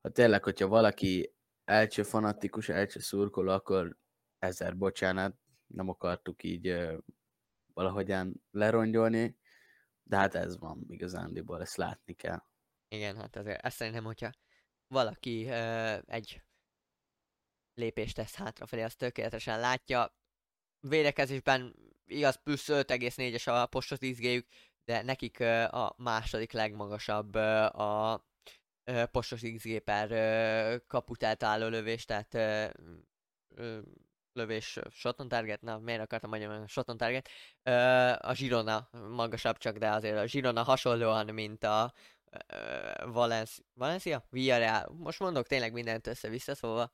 ha 0.00 0.08
tényleg, 0.12 0.44
hogyha 0.44 0.68
valaki 0.68 1.34
elcső 1.64 2.02
fanatikus, 2.02 2.68
elcső 2.68 3.00
szurkoló, 3.00 3.52
akkor 3.52 3.96
ezer 4.38 4.76
bocsánat, 4.76 5.36
nem 5.66 5.88
akartuk 5.88 6.42
így 6.42 6.76
valahogyan 7.74 8.42
lerongyolni, 8.50 9.38
de 10.02 10.16
hát 10.16 10.34
ez 10.34 10.58
van 10.58 10.84
igazándiból, 10.88 11.60
ezt 11.60 11.76
látni 11.76 12.14
kell. 12.14 12.42
Igen, 12.88 13.16
hát 13.16 13.36
azért 13.36 13.64
ezt 13.64 13.76
szerintem, 13.76 14.04
hogyha 14.04 14.30
valaki 14.88 15.44
uh, 15.44 15.98
egy 16.06 16.42
lépést 17.74 18.14
tesz 18.14 18.34
hátrafelé, 18.34 18.82
azt 18.82 18.98
tökéletesen 18.98 19.60
látja. 19.60 20.14
Védekezésben 20.80 21.74
igaz, 22.06 22.36
plusz 22.42 22.68
5,4-es 22.68 23.62
a 23.62 23.66
postos 23.66 23.98
izgéjük, 24.00 24.46
de 24.86 25.02
nekik 25.02 25.40
a 25.70 25.94
második 25.96 26.52
legmagasabb 26.52 27.34
a 27.34 28.24
postos 29.10 29.40
XG 29.40 29.78
per 29.78 30.08
kaput 30.86 31.22
álló 31.22 31.68
lövés, 31.68 32.04
tehát 32.04 32.38
lövés 34.32 34.78
shot 34.90 35.20
on 35.20 35.28
target, 35.28 35.62
na 35.62 35.78
miért 35.78 36.00
akartam 36.00 36.30
mondjam 36.30 36.66
shot 36.66 36.88
on 36.88 36.96
target, 36.96 37.28
a 38.20 38.32
Girona 38.32 38.88
magasabb 39.10 39.58
csak, 39.58 39.76
de 39.76 39.90
azért 39.90 40.18
a 40.18 40.24
Girona 40.24 40.62
hasonlóan, 40.62 41.34
mint 41.34 41.64
a 41.64 41.92
Valencia, 43.04 43.64
Valencia? 43.74 44.26
Villarreal. 44.30 44.94
Most 44.98 45.18
mondok 45.18 45.46
tényleg 45.46 45.72
mindent 45.72 46.06
össze-vissza, 46.06 46.54
szóval 46.54 46.92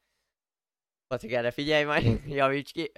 Patrik, 1.06 1.32
erre 1.32 1.50
figyelj 1.50 1.84
majd, 1.84 2.20
javíts 2.38 2.72
ki, 2.72 2.90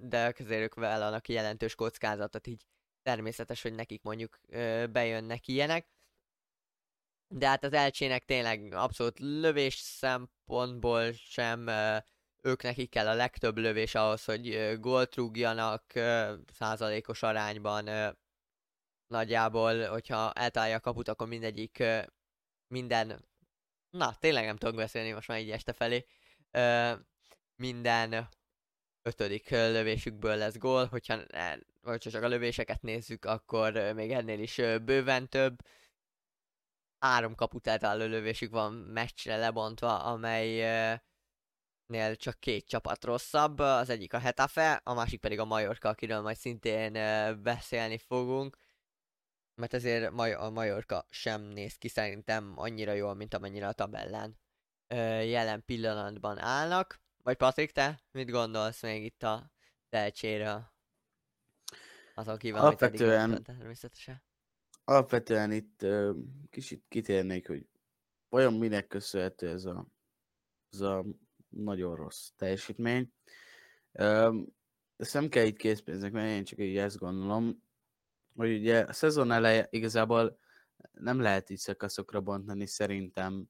de 0.00 0.34
ők 0.48 0.74
vállalnak 0.74 1.28
jelentős 1.28 1.74
kockázatot 1.74 2.46
így 2.46 2.66
természetes, 3.02 3.62
hogy 3.62 3.74
nekik 3.74 4.02
mondjuk 4.02 4.40
ö, 4.48 4.86
bejönnek 4.92 5.48
ilyenek. 5.48 5.88
de 7.28 7.46
hát 7.48 7.64
az 7.64 7.72
elcsének 7.72 8.24
tényleg 8.24 8.72
abszolút 8.72 9.18
lövés 9.18 9.74
szempontból 9.74 11.12
sem 11.12 11.68
ők 12.42 12.62
nekik 12.62 12.90
kell 12.90 13.06
a 13.08 13.14
legtöbb 13.14 13.58
lövés 13.58 13.94
ahhoz, 13.94 14.24
hogy 14.24 14.76
gólt 14.80 15.14
rúgjanak 15.14 15.92
százalékos 16.52 17.22
arányban 17.22 18.16
nagyjából, 19.06 19.88
hogyha 19.88 20.32
eltalálja 20.32 20.76
a 20.76 20.80
kaput, 20.80 21.08
akkor 21.08 21.28
mindegyik 21.28 21.82
minden 22.66 23.28
na, 23.90 24.14
tényleg 24.14 24.44
nem 24.44 24.56
tudok 24.56 24.74
beszélni 24.74 25.12
most 25.12 25.28
már 25.28 25.40
így 25.40 25.50
este 25.50 25.72
felé 25.72 26.06
minden 27.56 28.28
ötödik 29.02 29.50
lövésükből 29.50 30.36
lesz 30.36 30.58
gól, 30.58 30.86
hogyha, 30.86 31.18
hogyha 31.82 32.10
csak 32.10 32.22
a 32.22 32.28
lövéseket 32.28 32.82
nézzük, 32.82 33.24
akkor 33.24 33.72
még 33.94 34.12
ennél 34.12 34.40
is 34.40 34.56
bőven 34.84 35.28
több. 35.28 35.58
Három 36.98 37.34
kaput 37.34 37.66
eltaláló 37.66 38.04
lövésük 38.04 38.50
van 38.50 38.72
meccsre 38.72 39.36
lebontva, 39.36 40.02
amelynél 40.04 41.00
csak 42.16 42.40
két 42.40 42.68
csapat 42.68 43.04
rosszabb, 43.04 43.58
az 43.58 43.88
egyik 43.88 44.12
a 44.12 44.18
Hetafe, 44.18 44.80
a 44.84 44.94
másik 44.94 45.20
pedig 45.20 45.38
a 45.38 45.44
Majorka, 45.44 45.88
akiről 45.88 46.20
majd 46.20 46.36
szintén 46.36 46.92
beszélni 47.42 47.98
fogunk. 47.98 48.56
Mert 49.54 49.74
ezért 49.74 50.12
a 50.36 50.50
Majorka 50.50 51.06
sem 51.10 51.42
néz 51.42 51.76
ki 51.76 51.88
szerintem 51.88 52.52
annyira 52.56 52.92
jól, 52.92 53.14
mint 53.14 53.34
amennyire 53.34 53.68
a 53.68 53.72
tabellán 53.72 54.38
jelen 55.24 55.64
pillanatban 55.64 56.38
állnak. 56.38 57.00
Vagy 57.22 57.36
Patrik, 57.36 57.70
te 57.70 58.00
mit 58.10 58.30
gondolsz 58.30 58.82
még 58.82 59.04
itt 59.04 59.22
a 59.22 59.50
tehetségről? 59.88 60.78
Azon 62.20 62.36
kívül, 62.36 62.58
alapvetően, 62.58 63.30
amit 63.30 63.42
természetesen. 63.42 64.22
Alapvetően 64.84 65.52
itt 65.52 65.82
uh, 65.82 66.16
kicsit 66.50 66.84
kitérnék, 66.88 67.46
hogy 67.46 67.66
vajon 68.28 68.54
minek 68.54 68.86
köszönhető 68.86 69.48
ez 69.48 69.64
a, 69.64 69.86
ez 70.72 70.80
a 70.80 71.04
nagyon 71.48 71.96
rossz 71.96 72.28
teljesítmény. 72.36 73.12
Uh, 73.92 74.36
ezt 74.96 75.14
nem 75.14 75.28
kell 75.28 75.44
itt 75.44 75.56
készpénznek, 75.56 76.12
mert 76.12 76.28
én 76.28 76.44
csak 76.44 76.58
így 76.58 76.76
ezt 76.76 76.98
gondolom, 76.98 77.62
hogy 78.36 78.58
ugye 78.58 78.80
a 78.80 78.92
szezon 78.92 79.30
eleje 79.30 79.66
igazából 79.70 80.38
nem 80.92 81.20
lehet 81.20 81.50
így 81.50 81.58
szakaszokra 81.58 82.20
bontani 82.20 82.66
szerintem. 82.66 83.48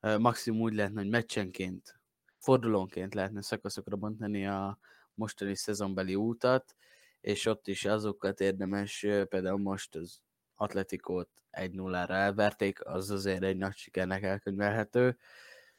Maximum 0.00 0.60
úgy 0.60 0.74
lehetne, 0.74 1.00
hogy 1.00 1.10
meccsenként 1.10 2.00
fordulónként 2.38 3.14
lehetne 3.14 3.42
szakaszokra 3.42 3.96
bontani 3.96 4.46
a 4.46 4.78
mostani 5.14 5.54
szezonbeli 5.54 6.14
útat, 6.14 6.76
és 7.20 7.46
ott 7.46 7.68
is 7.68 7.84
azokat 7.84 8.40
érdemes, 8.40 9.00
például 9.28 9.58
most 9.58 9.94
az 9.94 10.20
Atletikót 10.54 11.28
1-0-ra 11.52 12.10
elverték, 12.10 12.84
az 12.84 13.10
azért 13.10 13.42
egy 13.42 13.56
nagy 13.56 13.76
sikernek 13.76 14.22
elkönyvelhető. 14.22 15.18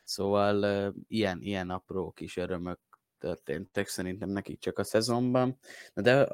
Szóval 0.03 0.93
ilyen, 1.07 1.41
ilyen 1.41 1.69
apró 1.69 2.11
kis 2.11 2.37
örömök 2.37 2.79
történtek 3.17 3.87
szerintem 3.87 4.29
nekik 4.29 4.59
csak 4.59 4.79
a 4.79 4.83
szezonban. 4.83 5.59
De 5.93 6.27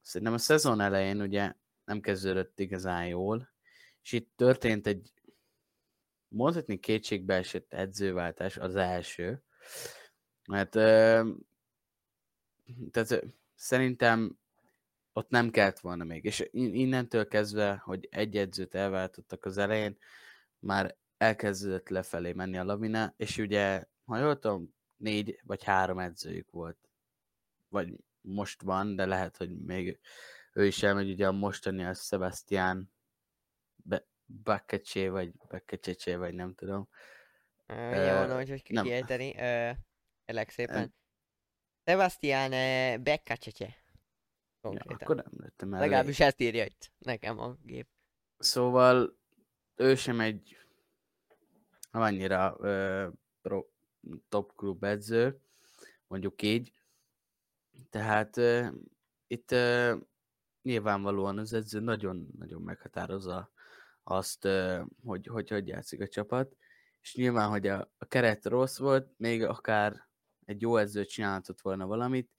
szerintem 0.00 0.34
a 0.34 0.38
szezon 0.38 0.80
elején 0.80 1.20
ugye 1.20 1.52
nem 1.84 2.00
kezdődött 2.00 2.60
igazán 2.60 3.06
jól, 3.06 3.52
és 4.02 4.12
itt 4.12 4.32
történt 4.36 4.86
egy 4.86 5.12
mondhatni 6.28 6.78
kétségbeesett 6.78 7.72
edzőváltás 7.72 8.56
az 8.56 8.76
első, 8.76 9.42
mert 10.48 10.70
tehát 12.90 13.24
szerintem 13.58 14.38
ott 15.12 15.28
nem 15.28 15.50
kellett 15.50 15.78
volna 15.78 16.04
még, 16.04 16.24
és 16.24 16.48
innentől 16.52 17.28
kezdve, 17.28 17.76
hogy 17.84 18.08
egy 18.10 18.36
edzőt 18.36 18.74
elváltottak 18.74 19.44
az 19.44 19.58
elején, 19.58 19.98
már 20.58 20.96
elkezdődött 21.16 21.88
lefelé 21.88 22.32
menni 22.32 22.58
a 22.58 22.64
lavina, 22.64 23.14
és 23.16 23.38
ugye, 23.38 23.84
ha 24.04 24.18
jól 24.18 24.38
tudom, 24.38 24.74
négy 24.96 25.40
vagy 25.42 25.64
három 25.64 25.98
edzőjük 25.98 26.50
volt. 26.50 26.78
Vagy 27.68 27.94
most 28.20 28.62
van, 28.62 28.96
de 28.96 29.06
lehet, 29.06 29.36
hogy 29.36 29.58
még 29.58 29.98
ő 30.52 30.66
is 30.66 30.82
elmegy, 30.82 31.10
ugye 31.10 31.26
a 31.26 31.32
mostani 31.32 31.84
a 31.84 31.94
Sebastian 31.94 32.92
Bakkecsé, 34.42 35.08
vagy 35.08 35.32
Bakkecsé, 35.48 36.14
vagy 36.14 36.34
nem 36.34 36.54
tudom. 36.54 36.88
Uh, 37.68 37.76
uh, 37.76 38.06
jó, 38.06 38.24
no, 38.24 38.34
hogy 38.34 38.62
kiejteni. 38.62 39.30
Uh, 39.30 39.76
Elek 40.24 40.50
szépen. 40.50 40.94
Sebastian 41.88 42.52
uh, 42.52 43.02
Bakkecsé. 43.02 43.74
Ja, 44.62 44.82
akkor 44.86 45.16
nem 45.16 45.32
lettem 45.36 45.74
el. 45.74 45.80
Legalábbis 45.80 46.20
ezt 46.20 46.40
írja 46.40 46.64
itt 46.64 46.92
nekem 46.98 47.38
a 47.38 47.56
gép. 47.62 47.88
Szóval 48.38 49.18
ő 49.74 49.94
sem 49.94 50.20
egy 50.20 50.56
annyira 51.90 52.56
uh, 52.58 53.12
pro, 53.42 53.64
top 54.28 54.54
klub 54.54 54.84
edző, 54.84 55.40
mondjuk 56.06 56.42
így. 56.42 56.72
Tehát 57.90 58.36
uh, 58.36 58.68
itt 59.26 59.52
uh, 59.52 59.96
nyilvánvalóan 60.62 61.38
az 61.38 61.52
edző 61.52 61.80
nagyon-nagyon 61.80 62.62
meghatározza 62.62 63.50
azt, 64.02 64.48
hogy, 65.04 65.26
hogy 65.26 65.48
hogy 65.48 65.68
játszik 65.68 66.00
a 66.00 66.08
csapat, 66.08 66.56
és 67.00 67.14
nyilván, 67.14 67.48
hogy 67.48 67.66
a, 67.66 67.92
a 67.98 68.04
keret 68.04 68.44
rossz 68.44 68.78
volt, 68.78 69.18
még 69.18 69.44
akár 69.44 70.07
egy 70.48 70.60
jó 70.60 70.76
edző 70.76 71.04
csinálhatott 71.04 71.60
volna 71.60 71.86
valamit, 71.86 72.30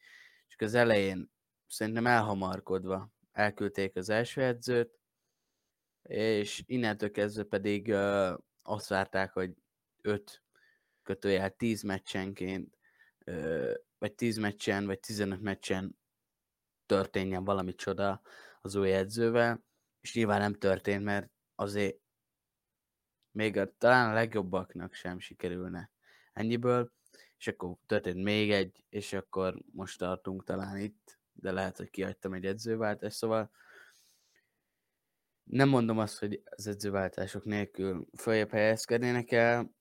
és 0.48 0.56
az 0.58 0.74
elején 0.74 1.32
szerintem 1.68 2.08
elhamarkodva 2.08 3.10
elküldték 3.32 3.96
az 3.96 4.10
első 4.10 4.42
edzőt, 4.42 5.00
és 6.04 6.64
innentől 6.66 7.12
kezdve 7.12 7.44
pedig 7.44 7.88
uh, 7.88 8.34
azt 8.62 8.88
várták, 8.88 9.34
hogy 9.34 9.54
5 10.02 10.44
kötőjel 11.04 11.56
10 11.56 11.82
meccsenként, 11.82 12.78
uh, 13.26 13.74
vagy 13.98 14.14
10 14.14 14.38
meccsen, 14.38 14.86
vagy 14.86 15.00
15 15.00 15.42
meccsen 15.42 15.98
történjen 16.86 17.44
valami 17.44 17.76
csoda 17.76 18.22
az 18.62 18.76
új 18.76 18.94
edzővel, 18.94 19.64
és 20.02 20.14
nyilván 20.14 20.40
nem 20.40 20.54
történt, 20.54 21.04
mert 21.04 21.32
azért 21.56 21.98
még 23.32 23.58
a, 23.58 23.78
talán 23.78 24.10
a 24.10 24.14
legjobbaknak 24.14 24.94
sem 24.94 25.20
sikerülne 25.20 25.92
ennyiből, 26.34 26.98
és 27.40 27.48
akkor 27.48 27.76
történt 27.86 28.24
még 28.24 28.52
egy, 28.52 28.86
és 28.90 29.14
akkor 29.14 29.62
most 29.72 30.00
tartunk 30.00 30.44
talán 30.44 30.78
itt, 30.78 31.20
de 31.34 31.52
lehet, 31.52 31.78
hogy 31.78 31.90
kihagytam 31.90 32.34
egy 32.34 32.46
edzőváltást, 32.46 33.18
szóval 33.18 33.52
nem 35.44 35.70
mondom 35.70 35.98
azt, 35.98 36.20
hogy 36.20 36.42
az 36.46 36.68
edzőváltások 36.68 37.46
nélkül 37.46 38.08
följebb 38.18 38.52
helyezkednének 38.52 39.32
el, 39.32 39.76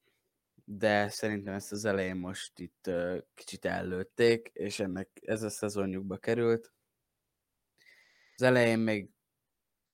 de 0.64 1.08
szerintem 1.08 1.54
ezt 1.54 1.72
az 1.72 1.84
elején 1.84 2.16
most 2.16 2.58
itt 2.58 2.90
kicsit 3.34 3.64
ellőtték, 3.64 4.50
és 4.52 4.80
ennek 4.80 5.08
ez 5.22 5.42
a 5.42 5.50
szezonjukba 5.50 6.16
került. 6.16 6.72
Az 8.34 8.42
elején 8.42 8.78
még 8.78 9.10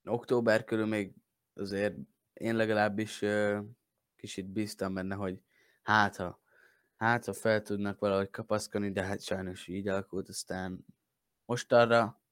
október 0.04 0.64
körül 0.64 0.86
még 0.86 1.14
azért 1.54 1.96
én 2.32 2.56
legalábbis 2.56 3.22
uh, 3.22 3.58
kicsit 4.16 4.46
bíztam 4.46 4.94
benne, 4.94 5.14
hogy 5.14 5.40
hát 5.82 6.16
ha, 6.16 6.43
hát 7.04 7.24
ha 7.24 7.32
fel 7.32 7.62
tudnak 7.62 7.98
valahogy 7.98 8.30
kapaszkodni, 8.30 8.92
de 8.92 9.02
hát 9.02 9.22
sajnos 9.22 9.66
így 9.66 9.88
alakult, 9.88 10.28
aztán 10.28 10.86
most 11.44 11.72
arra, 11.72 12.22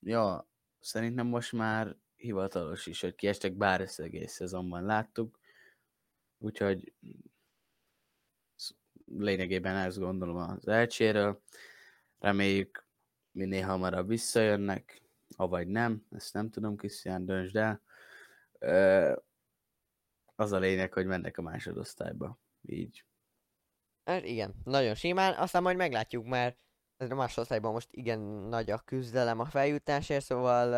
ja, 0.00 0.48
szerintem 0.80 1.26
most 1.26 1.52
már 1.52 1.96
hivatalos 2.16 2.86
is, 2.86 3.00
hogy 3.00 3.14
kiestek, 3.14 3.52
bár 3.52 3.80
ezt 3.80 4.00
egész 4.00 4.32
szezonban 4.32 4.84
láttuk, 4.84 5.38
úgyhogy 6.38 6.92
lényegében 9.06 9.76
ezt 9.76 9.98
gondolom 9.98 10.36
az 10.36 10.68
elcséről. 10.68 11.42
Reméljük 12.18 12.86
minél 13.30 13.66
hamarabb 13.66 14.08
visszajönnek, 14.08 15.02
avagy 15.36 15.68
nem, 15.68 16.06
ezt 16.10 16.34
nem 16.34 16.50
tudom, 16.50 16.76
Krisztián, 16.76 17.24
döntsd 17.24 17.56
el. 17.56 17.82
Az 20.34 20.52
a 20.52 20.58
lényeg, 20.58 20.92
hogy 20.92 21.06
mennek 21.06 21.38
a 21.38 21.42
másodosztályba. 21.42 22.38
Így. 22.62 23.04
Hát 24.04 24.24
igen, 24.24 24.54
nagyon 24.64 24.94
simán, 24.94 25.34
aztán 25.34 25.62
majd 25.62 25.76
meglátjuk, 25.76 26.26
mert 26.26 26.58
a 26.96 27.14
másodosztályban 27.14 27.72
most 27.72 27.88
igen 27.90 28.18
nagy 28.20 28.70
a 28.70 28.78
küzdelem 28.78 29.40
a 29.40 29.44
feljutásért, 29.44 30.24
szóval 30.24 30.68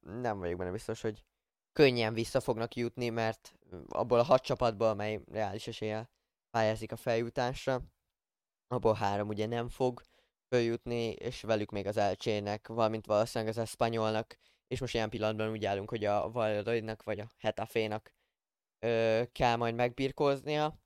nem 0.00 0.38
vagyok 0.38 0.58
benne 0.58 0.70
biztos, 0.70 1.00
hogy 1.00 1.24
könnyen 1.72 2.14
vissza 2.14 2.40
fognak 2.40 2.74
jutni, 2.74 3.08
mert 3.08 3.54
abból 3.88 4.18
a 4.18 4.22
hat 4.22 4.42
csapatból, 4.42 4.88
amely 4.88 5.20
reális 5.30 5.66
eséllyel 5.66 6.10
pályázik 6.50 6.92
a 6.92 6.96
feljutásra, 6.96 7.82
abból 8.66 8.94
három 8.94 9.28
ugye 9.28 9.46
nem 9.46 9.68
fog 9.68 10.02
följutni, 10.48 11.10
és 11.12 11.42
velük 11.42 11.70
még 11.70 11.86
az 11.86 11.96
elcsének, 11.96 12.68
valamint 12.68 13.06
valószínűleg 13.06 13.52
az 13.54 13.60
eszpanyolnak, 13.60 14.38
és 14.66 14.80
most 14.80 14.94
ilyen 14.94 15.10
pillanatban 15.10 15.50
úgy 15.50 15.64
állunk, 15.64 15.90
hogy 15.90 16.04
a 16.04 16.30
Valladolidnak 16.30 17.02
vagy 17.02 17.20
a 17.20 17.26
Hetafénak 17.38 18.14
ö, 18.78 19.22
kell 19.32 19.56
majd 19.56 19.74
megbirkóznia. 19.74 20.81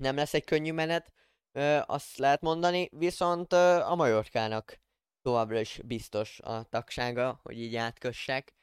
Nem 0.00 0.16
lesz 0.16 0.34
egy 0.34 0.44
könnyű 0.44 0.72
menet, 0.72 1.12
ö, 1.52 1.78
azt 1.86 2.16
lehet 2.16 2.40
mondani, 2.40 2.88
viszont 2.92 3.52
ö, 3.52 3.80
a 3.80 3.94
Majorkának 3.94 4.80
továbbra 5.22 5.60
is 5.60 5.80
biztos 5.84 6.40
a 6.40 6.62
tagsága, 6.62 7.40
hogy 7.42 7.60
így 7.60 7.76
átkössek. 7.76 8.54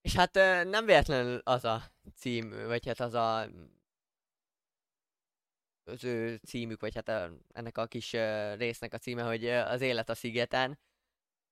És 0.00 0.14
hát 0.14 0.34
nem 0.64 0.84
véletlenül 0.86 1.40
az 1.44 1.64
a 1.64 1.82
cím, 2.14 2.66
vagy 2.66 2.86
hát 2.86 3.00
az 3.00 3.14
a 3.14 3.48
az 5.84 6.04
ő 6.04 6.36
címük, 6.36 6.80
vagy 6.80 6.94
hát 6.94 7.08
a, 7.08 7.30
ennek 7.52 7.78
a 7.78 7.86
kis 7.86 8.12
résznek 8.56 8.92
a 8.94 8.98
címe, 8.98 9.22
hogy 9.22 9.46
az 9.46 9.80
élet 9.80 10.08
a 10.08 10.14
szigeten. 10.14 10.78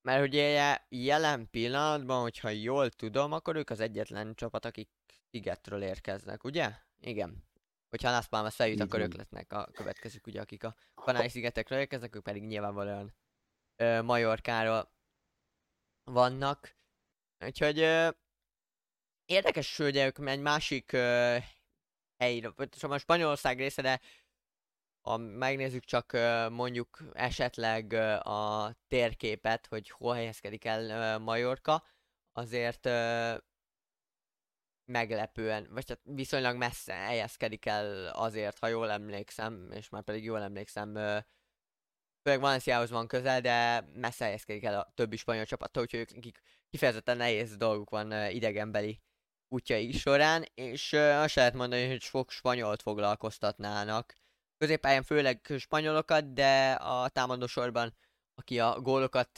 Mert 0.03 0.27
ugye 0.27 0.79
jelen 0.89 1.51
pillanatban, 1.51 2.23
hogyha 2.23 2.49
jól 2.49 2.91
tudom, 2.91 3.33
akkor 3.33 3.57
ők 3.57 3.71
az 3.71 3.81
egyetlen 3.81 4.35
csapat, 4.35 4.65
akik 4.65 4.91
szigetről 5.31 5.83
érkeznek, 5.83 6.45
ugye? 6.45 6.71
Igen. 7.01 7.45
Hogyha 7.89 8.11
Las 8.11 8.29
Palmas 8.29 8.55
feljut, 8.55 8.81
akkor 8.81 9.01
ők 9.01 9.15
lesznek 9.15 9.53
a 9.53 9.71
következők, 9.73 10.27
ugye, 10.27 10.41
akik 10.41 10.65
a 10.65 10.75
Kanári 10.95 11.29
szigetekről 11.29 11.79
érkeznek, 11.79 12.17
ők 12.17 12.23
pedig 12.23 12.43
nyilvánvalóan 12.43 13.15
ö, 13.77 14.03
Majorkáról 14.03 14.93
vannak. 16.05 16.77
Úgyhogy 17.45 17.79
ö, 17.79 18.09
érdekes, 19.25 19.77
hogy 19.77 19.97
ők 19.97 20.19
egy 20.19 20.41
másik 20.41 20.93
ö, 20.93 21.37
helyre, 22.19 22.53
szóval 22.71 22.97
a 22.97 23.01
Spanyolország 23.01 23.59
része, 23.59 23.83
de 23.83 24.01
ha 25.01 25.17
megnézzük 25.17 25.85
csak 25.85 26.13
ö, 26.13 26.49
mondjuk 26.49 27.03
esetleg 27.13 27.93
ö, 27.93 28.15
a 28.15 28.73
térképet, 28.89 29.67
hogy 29.67 29.91
hol 29.91 30.15
helyezkedik 30.15 30.65
el 30.65 30.91
ö, 30.91 31.19
Majorka, 31.19 31.85
azért 32.33 32.87
meglepően, 34.87 35.69
vagy 35.71 35.89
hát 35.89 36.01
viszonylag 36.03 36.57
messze 36.57 36.95
helyezkedik 36.95 37.67
el 37.67 38.07
azért, 38.07 38.59
ha 38.59 38.67
jól 38.67 38.91
emlékszem, 38.91 39.71
és 39.73 39.89
már 39.89 40.03
pedig 40.03 40.25
jól 40.25 40.43
emlékszem, 40.43 40.95
főleg 42.23 42.41
Valenciához 42.41 42.91
van 42.91 43.07
közel, 43.07 43.41
de 43.41 43.81
messze 43.95 44.25
helyezkedik 44.25 44.65
el 44.65 44.79
a 44.79 44.93
többi 44.95 45.17
spanyol 45.17 45.45
csapattól, 45.45 45.83
úgyhogy 45.83 46.01
ők 46.01 46.39
kifejezetten 46.71 47.17
nehéz 47.17 47.57
dolguk 47.57 47.91
van 47.91 48.31
idegenbeli 48.31 49.03
útjai 49.49 49.93
során, 49.93 50.45
és 50.55 50.93
azt 50.93 51.35
lehet 51.35 51.55
mondani, 51.55 51.89
hogy 51.89 52.01
sok 52.01 52.31
spanyolt 52.31 52.83
foglalkoztatnának. 52.83 54.15
Középpályán 54.59 55.03
főleg 55.03 55.53
spanyolokat, 55.59 56.33
de 56.33 56.73
a 56.73 57.09
támadósorban, 57.09 57.95
aki 58.35 58.61
a 58.61 58.81
gólokat 58.81 59.31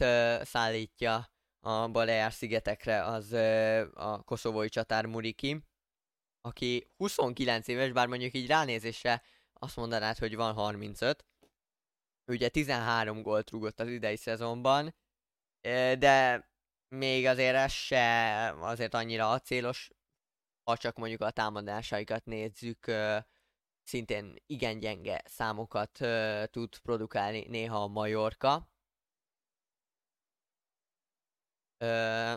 szállítja, 0.43 1.31
a 1.61 1.89
Balear 1.89 2.33
szigetekre, 2.33 3.05
az 3.05 3.33
a 3.95 4.23
koszovói 4.25 4.69
csatár 4.69 5.07
Muriki, 5.07 5.65
aki 6.41 6.91
29 6.97 7.69
éves, 7.69 7.93
bár 7.93 8.07
mondjuk 8.07 8.35
így 8.35 8.47
ránézésre 8.47 9.23
azt 9.53 9.77
mondanád, 9.77 10.19
hogy 10.19 10.37
van 10.37 10.55
35. 10.55 11.27
Ő 12.25 12.33
ugye 12.33 12.49
13 12.49 13.23
gólt 13.23 13.51
rúgott 13.51 13.81
az 13.81 13.89
idei 13.89 14.17
szezonban, 14.17 14.95
de 15.99 16.49
még 16.89 17.27
azért 17.27 17.57
ez 17.57 17.73
se 17.73 18.49
azért 18.61 18.95
annyira 18.95 19.31
acélos, 19.31 19.91
ha 20.65 20.77
csak 20.77 20.97
mondjuk 20.97 21.21
a 21.21 21.31
támadásaikat 21.31 22.25
nézzük, 22.25 22.93
szintén 23.83 24.35
igen 24.47 24.79
gyenge 24.79 25.23
számokat 25.25 25.91
tud 26.51 26.79
produkálni 26.79 27.47
néha 27.49 27.83
a 27.83 27.87
Majorka. 27.87 28.71
Ö... 31.79 32.35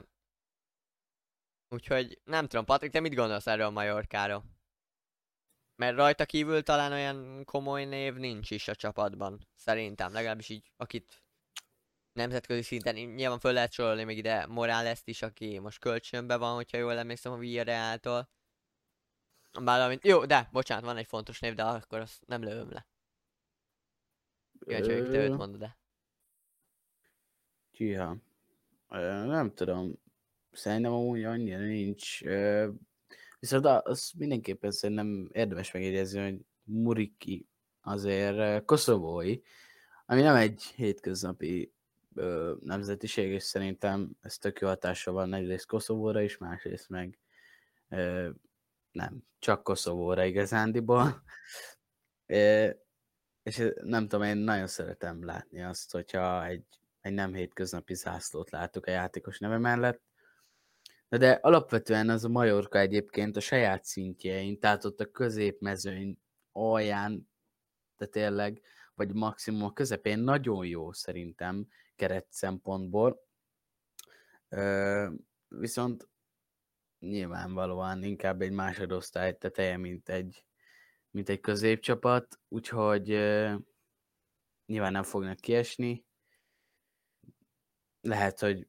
Úgyhogy 1.70 2.22
nem 2.24 2.48
tudom, 2.48 2.66
Patrik, 2.66 2.92
te 2.92 3.00
mit 3.00 3.16
gondolsz 3.16 3.48
erről 3.48 3.66
a 3.66 3.70
Majorkáról? 3.70 4.44
Mert 5.76 5.96
rajta 5.96 6.26
kívül 6.26 6.64
talán 6.64 6.92
olyan 6.92 7.44
komoly 7.46 7.86
név 7.86 8.16
nincs 8.16 8.52
is 8.52 8.68
a 8.68 8.76
csapatban. 8.76 9.48
Szerintem, 9.56 10.14
legalábbis 10.14 10.50
így, 10.50 10.72
akit 10.78 11.24
nemzetközi 12.14 12.62
szinten 12.62 12.96
nyilván 12.96 13.39
föl 13.39 13.54
lehet 13.54 13.72
sorolni 13.72 14.04
még 14.04 14.18
ide 14.18 14.46
morales 14.46 15.02
is, 15.04 15.22
aki 15.22 15.60
most 15.60 15.80
kölcsönbe 15.80 16.38
van, 16.38 16.56
hogyha 16.56 16.78
jól 16.78 16.98
emlékszem 16.98 17.32
a 17.32 17.38
Villarreal-tól. 17.38 18.30
Bármint, 19.62 20.06
jó, 20.06 20.26
de, 20.26 20.50
bocsánat, 20.52 20.84
van 20.84 20.98
egy 20.98 21.08
fontos 21.08 21.39
név, 21.39 21.54
de 21.54 21.64
akkor 21.64 22.00
azt 22.00 22.26
nem 22.26 22.44
lövöm 22.44 22.72
le. 22.72 22.88
Kíváncsi 24.60 24.92
vagyok, 24.92 25.12
te 25.12 25.18
őt 25.18 25.38
mondod, 25.38 25.60
de. 25.60 25.78
Csiha. 27.72 28.16
Nem 29.00 29.54
tudom. 29.54 30.00
Szerintem 30.52 30.92
amúgy 30.92 31.24
annyira 31.24 31.60
nincs. 31.60 32.20
Viszont 33.39 33.66
az 33.66 34.12
mindenképpen 34.18 34.72
szerintem 34.72 35.30
érdemes 35.32 35.72
megjegyezni, 35.72 36.22
hogy 36.24 36.39
Muriki 36.64 37.48
azért 37.82 38.66
koszovói, 38.66 39.39
ami 40.06 40.22
nem 40.22 40.36
egy 40.36 40.64
hétköznapi 40.64 41.74
ö, 42.16 42.54
nemzetiség, 42.64 43.32
és 43.32 43.44
szerintem 43.44 44.12
ez 44.22 44.38
tök 44.38 44.60
jó 44.60 44.68
hatása 44.68 45.12
van 45.12 45.34
egyrészt 45.34 45.66
Koszovóra 45.66 46.22
is, 46.22 46.38
másrészt 46.38 46.89
meg 46.89 47.20
nem, 48.92 49.24
csak 49.39 49.64
Koszovóra 49.64 50.24
igazándiból. 50.24 51.24
és 53.44 53.72
nem 53.84 54.08
tudom, 54.08 54.26
én 54.26 54.38
nagyon 54.38 54.68
szeretem 54.68 55.26
látni 55.26 55.62
azt, 55.64 55.92
hogyha 55.92 56.46
egy 56.46 56.64
egy 57.02 57.14
nem 57.14 57.34
hétköznapi 57.34 57.93
zászlót 57.93 58.49
látok 58.49 58.86
a 58.86 58.91
játékos 58.91 59.39
neve 59.39 59.58
mellett. 59.58 60.02
De, 61.10 61.18
de 61.18 61.32
alapvetően 61.32 62.10
az 62.10 62.24
a 62.24 62.30
Majorka 62.30 62.80
egyébként 62.80 63.36
a 63.36 63.39
saját 63.39 63.84
szintjein, 63.84 64.60
tehát 64.60 64.86
ott 64.86 64.99
a 64.99 65.12
középmezőny 65.12 66.18
alján, 66.52 67.30
de 67.97 68.06
tényleg, 68.06 68.62
vagy 68.95 69.14
maximum 69.14 69.64
a 69.64 69.74
közepén 69.74 70.20
nagyon 70.20 70.66
jó 70.66 70.91
szerintem 70.91 71.68
keret 71.95 72.28
szempontból. 72.30 73.28
Ö, 74.49 75.10
viszont 75.47 76.10
nyilvánvalóan 76.99 78.04
inkább 78.04 78.41
egy 78.41 78.52
másodosztály 78.52 79.38
teteje, 79.38 79.78
mint 79.78 80.10
egy, 80.10 80.45
mint 81.12 81.30
egy 81.30 81.39
középcsapat, 81.39 82.39
úgyhogy 82.47 83.12
ö, 83.12 83.54
nyilván 84.66 84.91
nem 84.91 85.04
fognak 85.04 85.39
kiesni, 85.39 86.06
lehet, 88.02 88.39
hogy 88.39 88.68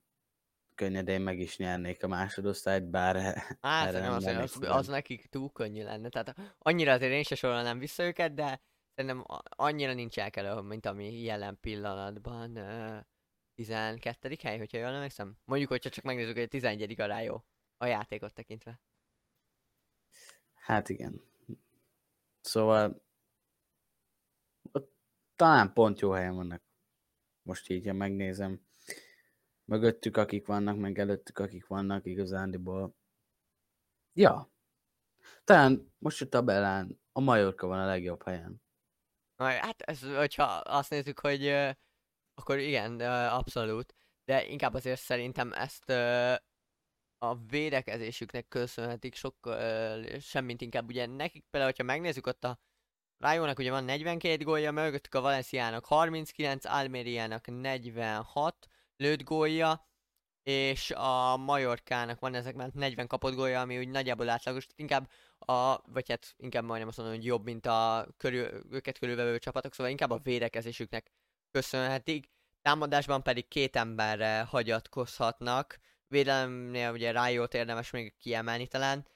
könnyedén 0.74 1.20
meg 1.20 1.38
is 1.38 1.56
nyernék 1.56 2.02
a 2.02 2.08
másodosztályt, 2.08 2.84
bár 2.84 3.16
hát, 3.60 3.88
erre 3.88 4.00
nem 4.00 4.12
az, 4.12 4.24
az, 4.24 4.58
az 4.60 4.86
nekik 4.86 5.26
túl 5.26 5.52
könnyű 5.52 5.82
lenne. 5.82 6.08
Tehát 6.08 6.36
annyira 6.58 6.92
azért 6.92 7.12
én 7.12 7.22
se 7.22 7.34
sorolnám 7.34 7.78
vissza 7.78 8.02
őket, 8.04 8.34
de 8.34 8.60
szerintem 8.94 9.24
annyira 9.44 9.92
nincs 9.92 10.18
elkelő, 10.18 10.60
mint 10.60 10.86
ami 10.86 11.22
jelen 11.22 11.58
pillanatban 11.60 12.56
uh, 12.56 12.98
12. 13.54 14.36
hely, 14.42 14.58
hogyha 14.58 14.78
jól 14.78 14.88
emlékszem. 14.88 15.36
Mondjuk, 15.44 15.70
hogyha 15.70 15.90
csak 15.90 16.04
megnézzük, 16.04 16.34
hogy 16.34 16.42
a 16.42 16.48
11. 16.48 17.00
a 17.00 17.20
jó 17.20 17.44
a 17.76 17.86
játékot 17.86 18.34
tekintve. 18.34 18.80
Hát 20.54 20.88
igen. 20.88 21.22
Szóval 22.40 23.02
talán 25.36 25.72
pont 25.72 26.00
jó 26.00 26.10
helyen 26.10 26.34
vannak. 26.34 26.62
Most 27.42 27.70
így, 27.70 27.86
ha 27.86 27.92
megnézem 27.92 28.60
mögöttük 29.72 30.16
akik 30.16 30.46
vannak, 30.46 30.76
meg 30.76 30.98
előttük 30.98 31.38
akik 31.38 31.66
vannak 31.66 32.06
igazándiból. 32.06 32.94
Ja. 34.12 34.50
Talán 35.44 35.92
most 35.98 36.22
a 36.22 36.28
tabellán 36.28 37.00
a 37.12 37.20
Majorka 37.20 37.66
van 37.66 37.78
a 37.78 37.86
legjobb 37.86 38.22
helyen. 38.22 38.62
Hát 39.36 39.82
ez, 39.82 40.02
hogyha 40.02 40.44
azt 40.64 40.90
nézzük, 40.90 41.18
hogy 41.18 41.46
akkor 42.34 42.58
igen, 42.58 43.00
abszolút. 43.28 43.94
De 44.24 44.46
inkább 44.46 44.74
azért 44.74 45.00
szerintem 45.00 45.52
ezt 45.52 45.90
a 47.18 47.36
védekezésüknek 47.48 48.48
köszönhetik 48.48 49.14
sokkal, 49.14 50.02
uh, 50.02 50.18
semmint 50.18 50.60
inkább 50.60 50.88
ugye 50.88 51.06
nekik 51.06 51.44
például, 51.50 51.72
hogyha 51.72 51.92
megnézzük 51.92 52.26
ott 52.26 52.44
a 52.44 52.60
Rájónak 53.18 53.58
ugye 53.58 53.70
van 53.70 53.84
42 53.84 54.44
gólja, 54.44 54.72
mögöttük 54.72 55.14
a 55.14 55.20
Valenciának 55.20 55.84
39, 55.84 56.64
Almériának 56.64 57.46
46, 57.46 58.68
lőtt 59.02 59.22
gólja, 59.22 59.86
és 60.42 60.90
a 60.90 61.36
Majorkának 61.36 62.20
van 62.20 62.34
ezek 62.34 62.54
már 62.54 62.70
40 62.72 63.06
kapott 63.06 63.34
gólja, 63.34 63.60
ami 63.60 63.78
úgy 63.78 63.88
nagyjából 63.88 64.28
átlagos, 64.28 64.66
inkább 64.74 65.10
a, 65.38 65.76
vagy 65.92 66.08
hát 66.08 66.34
inkább 66.36 66.64
majdnem 66.64 66.88
azt 66.88 66.96
mondom, 66.96 67.16
hogy 67.16 67.24
jobb, 67.24 67.44
mint 67.44 67.66
a 67.66 68.08
körül, 68.16 68.64
őket 68.70 68.98
körülvevő 68.98 69.38
csapatok, 69.38 69.74
szóval 69.74 69.90
inkább 69.90 70.10
a 70.10 70.20
védekezésüknek 70.22 71.12
köszönhetik. 71.50 72.30
Támadásban 72.62 73.22
pedig 73.22 73.48
két 73.48 73.76
emberre 73.76 74.40
hagyatkozhatnak. 74.40 75.78
Védelemnél 76.08 76.92
ugye 76.92 77.10
Rájót 77.12 77.54
érdemes 77.54 77.90
még 77.90 78.16
kiemelni 78.16 78.66
talán. 78.66 79.06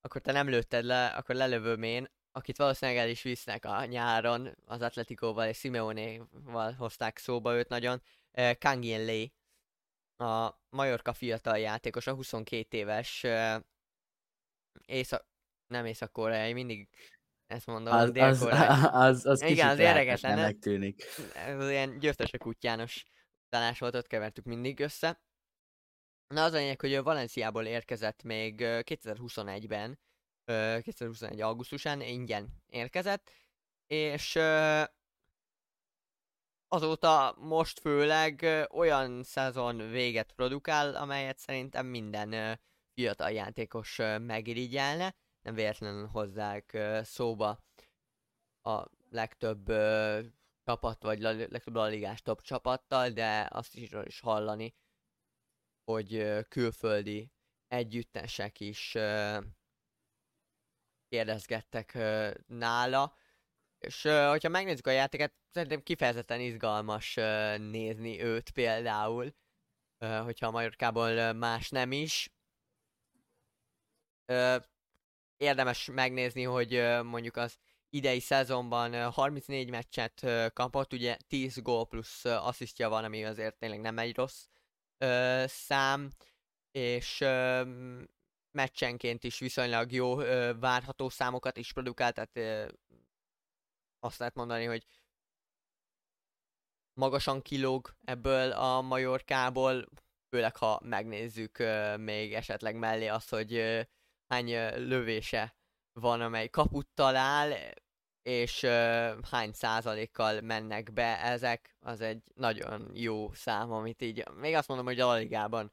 Akkor 0.00 0.20
te 0.20 0.32
nem 0.32 0.48
lőtted 0.48 0.84
le, 0.84 1.06
akkor 1.06 1.34
lelövöm 1.34 1.82
én, 1.82 2.08
akit 2.32 2.56
valószínűleg 2.56 3.00
el 3.00 3.08
is 3.08 3.22
visznek 3.22 3.64
a 3.64 3.84
nyáron, 3.84 4.56
az 4.66 4.82
Atletikóval 4.82 5.48
és 5.48 5.58
Simeone-val 5.58 6.72
hozták 6.72 7.18
szóba 7.18 7.54
őt 7.54 7.68
nagyon. 7.68 8.02
Kangin 8.58 9.04
Lee, 9.04 9.28
a 10.28 10.58
Majorka 10.68 11.12
fiatal 11.12 11.58
játékos, 11.58 12.06
a 12.06 12.14
22 12.14 12.76
éves 12.76 13.26
észak, 14.86 15.26
nem 15.66 15.86
észak-koreai, 15.86 16.52
mindig 16.52 16.88
ezt 17.46 17.66
mondom, 17.66 17.94
az, 17.94 18.10
az, 18.14 18.42
az, 18.42 18.88
az, 19.06 19.26
az 19.26 19.42
Igen, 19.42 19.68
az 19.68 19.78
érdekes. 19.78 20.20
Tűnik. 20.58 21.04
Ez 21.34 21.68
ilyen 21.68 21.98
győztesek 21.98 22.46
útjános 22.46 23.04
talás 23.48 23.78
volt, 23.78 23.94
ott 23.94 24.06
kevertük 24.06 24.44
mindig 24.44 24.80
össze. 24.80 25.22
Na 26.34 26.44
az 26.44 26.52
a 26.52 26.56
lényeg, 26.56 26.80
hogy 26.80 27.02
Valenciából 27.02 27.64
érkezett 27.64 28.22
még 28.22 28.54
2021-ben, 28.60 29.98
2021. 30.82 31.40
augusztusán 31.40 32.00
ingyen 32.00 32.62
érkezett, 32.66 33.30
és 33.86 34.38
azóta 36.68 37.36
most 37.38 37.80
főleg 37.80 38.46
olyan 38.70 39.22
szezon 39.22 39.90
véget 39.90 40.32
produkál, 40.32 40.94
amelyet 40.96 41.38
szerintem 41.38 41.86
minden 41.86 42.60
fiatal 42.94 43.30
játékos 43.30 43.96
megirigyelne. 44.18 45.14
Nem 45.42 45.54
véletlenül 45.54 46.06
hozzák 46.06 46.78
szóba 47.02 47.64
a 48.62 48.84
legtöbb 49.10 49.66
csapat, 50.64 51.02
vagy 51.02 51.20
legtöbb 51.20 51.74
a 51.74 52.14
top 52.22 52.42
csapattal, 52.42 53.10
de 53.10 53.48
azt 53.50 53.74
is, 53.74 53.90
is 54.04 54.20
hallani, 54.20 54.74
hogy 55.84 56.40
külföldi 56.48 57.32
együttesek 57.68 58.60
is 58.60 58.96
kérdezgettek 61.08 61.98
nála, 62.46 63.14
és 63.84 64.02
hogyha 64.02 64.48
megnézzük 64.48 64.86
a 64.86 64.90
játéket, 64.90 65.32
szerintem 65.50 65.82
kifejezetten 65.82 66.40
izgalmas 66.40 67.14
nézni 67.58 68.22
őt 68.22 68.50
például, 68.50 69.34
hogyha 69.98 70.46
a 70.46 70.50
Majorkából 70.50 71.32
más 71.32 71.68
nem 71.68 71.92
is. 71.92 72.32
Érdemes 75.36 75.90
megnézni, 75.92 76.42
hogy 76.42 76.70
mondjuk 77.02 77.36
az 77.36 77.58
idei 77.90 78.20
szezonban 78.20 79.10
34 79.10 79.70
meccset 79.70 80.26
kapott, 80.52 80.92
ugye 80.92 81.16
10 81.28 81.62
gól 81.62 81.86
plusz 81.86 82.24
asszisztja 82.24 82.88
van, 82.88 83.04
ami 83.04 83.24
azért 83.24 83.58
tényleg 83.58 83.80
nem 83.80 83.98
egy 83.98 84.16
rossz 84.16 84.46
szám, 85.46 86.10
és 86.72 87.24
meccsenként 88.50 89.24
is 89.24 89.38
viszonylag 89.38 89.92
jó 89.92 90.14
várható 90.60 91.08
számokat 91.08 91.56
is 91.56 91.72
produkál, 91.72 92.12
tehát 92.12 92.72
azt 94.04 94.18
lehet 94.18 94.34
mondani, 94.34 94.64
hogy 94.64 94.86
magasan 96.92 97.42
kilóg 97.42 97.96
ebből 98.04 98.52
a 98.52 98.80
Majorkából, 98.80 99.88
főleg 100.28 100.56
ha 100.56 100.80
megnézzük 100.84 101.58
még 101.96 102.34
esetleg 102.34 102.76
mellé 102.76 103.06
azt, 103.06 103.30
hogy 103.30 103.86
hány 104.26 104.50
lövése 104.88 105.56
van, 105.92 106.20
amely 106.20 106.48
kaput 106.48 106.88
talál, 106.94 107.72
és 108.22 108.64
hány 109.30 109.52
százalékkal 109.52 110.40
mennek 110.40 110.92
be 110.92 111.18
ezek, 111.22 111.76
az 111.80 112.00
egy 112.00 112.22
nagyon 112.34 112.90
jó 112.94 113.32
szám, 113.32 113.72
amit 113.72 114.02
így, 114.02 114.28
még 114.34 114.54
azt 114.54 114.68
mondom, 114.68 114.86
hogy 114.86 115.00
a 115.00 115.12
Ligában 115.12 115.72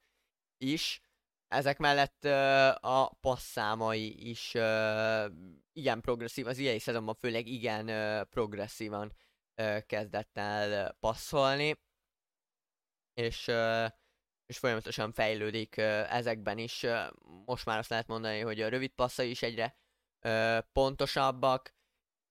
is, 0.57 1.01
ezek 1.47 1.77
mellett 1.77 2.21
uh, 2.23 2.85
a 2.85 3.09
passzámai 3.21 4.29
is 4.29 4.53
uh, 4.53 5.25
igen 5.73 6.01
progresszív, 6.01 6.47
az 6.47 6.57
idei 6.57 6.79
szezonban 6.79 7.15
főleg 7.15 7.47
igen 7.47 7.89
uh, 7.89 8.27
progresszívan 8.27 9.15
uh, 9.57 9.85
kezdett 9.85 10.37
el 10.37 10.93
passzolni, 10.99 11.79
és, 13.13 13.47
uh, 13.47 13.89
és 14.45 14.57
folyamatosan 14.57 15.11
fejlődik 15.11 15.75
uh, 15.77 16.13
ezekben 16.13 16.57
is. 16.57 16.85
Most 17.45 17.65
már 17.65 17.77
azt 17.77 17.89
lehet 17.89 18.07
mondani, 18.07 18.39
hogy 18.39 18.61
a 18.61 18.69
rövid 18.69 18.91
passzai 18.91 19.29
is 19.29 19.41
egyre 19.41 19.77
uh, 20.21 20.57
pontosabbak, 20.71 21.73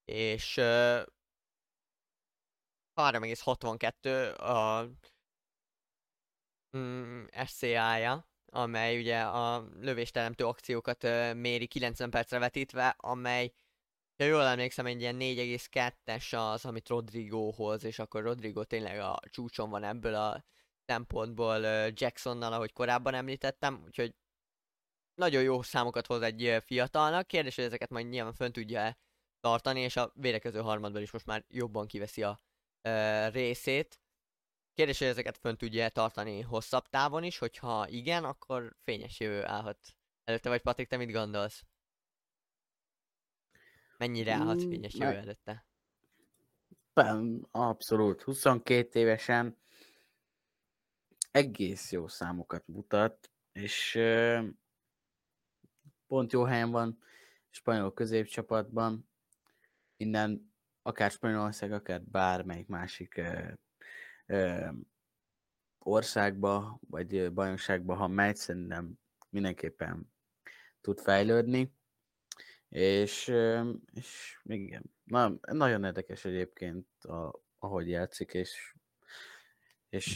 és 0.05 0.57
uh, 0.57 1.03
3,62 2.95 4.37
a 4.37 4.85
mm, 6.77 7.25
SCA-ja, 7.45 8.30
amely 8.53 8.99
ugye 8.99 9.21
a 9.21 9.67
lövésteremtő 9.79 10.45
akciókat 10.45 11.03
méri 11.33 11.67
90 11.67 12.09
percre 12.09 12.39
vetítve, 12.39 12.95
amely 12.97 13.51
ha 14.17 14.23
jól 14.23 14.43
emlékszem, 14.43 14.85
egy 14.85 15.01
ilyen 15.01 15.17
4,2-es 15.19 16.53
az, 16.53 16.65
amit 16.65 16.89
Rodrigo 16.89 17.51
hoz, 17.51 17.83
és 17.83 17.99
akkor 17.99 18.23
Rodrigo 18.23 18.63
tényleg 18.63 18.99
a 18.99 19.19
csúcson 19.29 19.69
van 19.69 19.83
ebből 19.83 20.15
a 20.15 20.43
szempontból 20.85 21.57
Jacksonnal, 21.93 22.53
ahogy 22.53 22.73
korábban 22.73 23.13
említettem, 23.13 23.81
úgyhogy 23.85 24.15
nagyon 25.15 25.43
jó 25.43 25.61
számokat 25.61 26.07
hoz 26.07 26.21
egy 26.21 26.57
fiatalnak. 26.65 27.27
Kérdés, 27.27 27.55
hogy 27.55 27.63
ezeket 27.63 27.89
majd 27.89 28.09
nyilván 28.09 28.33
fönn 28.33 28.51
tudja 28.51 28.97
tartani, 29.39 29.79
és 29.79 29.95
a 29.95 30.11
védekező 30.15 30.59
harmadban 30.59 31.01
is 31.01 31.11
most 31.11 31.25
már 31.25 31.45
jobban 31.47 31.87
kiveszi 31.87 32.23
a 32.23 32.39
uh, 32.89 33.31
részét. 33.31 34.00
Kérdés, 34.73 34.99
hogy 34.99 35.07
ezeket 35.07 35.37
fönn 35.37 35.55
tudja 35.55 35.89
tartani 35.89 36.41
hosszabb 36.41 36.87
távon 36.89 37.23
is, 37.23 37.37
hogyha 37.37 37.87
igen, 37.87 38.23
akkor 38.23 38.75
fényes 38.83 39.19
jövő 39.19 39.45
állhat 39.45 39.77
előtte, 40.23 40.49
vagy 40.49 40.61
Patrik, 40.61 40.87
te 40.87 40.97
mit 40.97 41.11
gondolsz? 41.11 41.63
Mennyire 43.97 44.33
állhat 44.33 44.63
mm, 44.63 44.69
fényes 44.69 44.93
jövő 44.93 45.15
előtte? 45.15 45.65
Abszolút. 47.51 48.21
22 48.21 48.99
évesen 48.99 49.57
egész 51.31 51.91
jó 51.91 52.07
számokat 52.07 52.67
mutat, 52.67 53.31
és 53.51 53.99
pont 56.07 56.31
jó 56.31 56.43
helyen 56.43 56.71
van 56.71 56.99
spanyol 57.49 57.93
középcsapatban. 57.93 59.09
Innen 59.97 60.53
akár 60.81 61.11
Spanyolország, 61.11 61.71
akár 61.71 62.01
bármelyik 62.01 62.67
másik 62.67 63.21
országba, 65.79 66.79
vagy 66.89 67.33
bajnokságba, 67.33 67.95
ha 67.95 68.07
megy, 68.07 68.35
szerintem 68.35 68.99
mindenképpen 69.29 70.13
tud 70.81 70.99
fejlődni. 70.99 71.73
És, 72.69 73.33
és 73.91 74.39
igen, 74.43 74.83
na, 75.03 75.39
nagyon 75.41 75.83
érdekes 75.83 76.25
egyébként, 76.25 76.87
a, 77.03 77.41
ahogy 77.59 77.89
játszik, 77.89 78.33
és, 78.33 78.75
és 79.89 80.15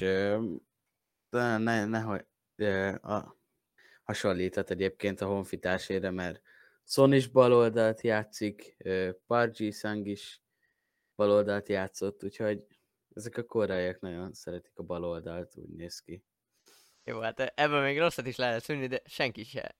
de 1.29 1.57
ne, 1.57 1.85
nehogy 1.85 2.25
a, 3.01 3.37
hasonlított 4.03 4.69
egyébként 4.69 5.21
a 5.21 5.25
honfitársére, 5.25 6.11
mert 6.11 6.41
Son 6.83 7.13
is 7.13 7.27
baloldalt 7.27 8.01
játszik, 8.01 8.77
Parji 9.27 9.71
Sang 9.71 10.07
is 10.07 10.41
baloldalt 11.15 11.69
játszott, 11.69 12.23
úgyhogy 12.23 12.65
ezek 13.15 13.37
a 13.37 13.43
koreaiak 13.43 13.99
nagyon 13.99 14.33
szeretik 14.33 14.77
a 14.77 14.83
bal 14.83 15.03
oldalt, 15.03 15.57
úgy 15.57 15.69
néz 15.69 15.99
ki. 15.99 16.23
Jó, 17.03 17.19
hát 17.19 17.39
ebből 17.39 17.81
még 17.81 17.99
rosszat 17.99 18.27
is 18.27 18.35
lehet 18.35 18.63
szűrni, 18.63 18.87
de 18.87 19.01
senki 19.05 19.43
se 19.43 19.75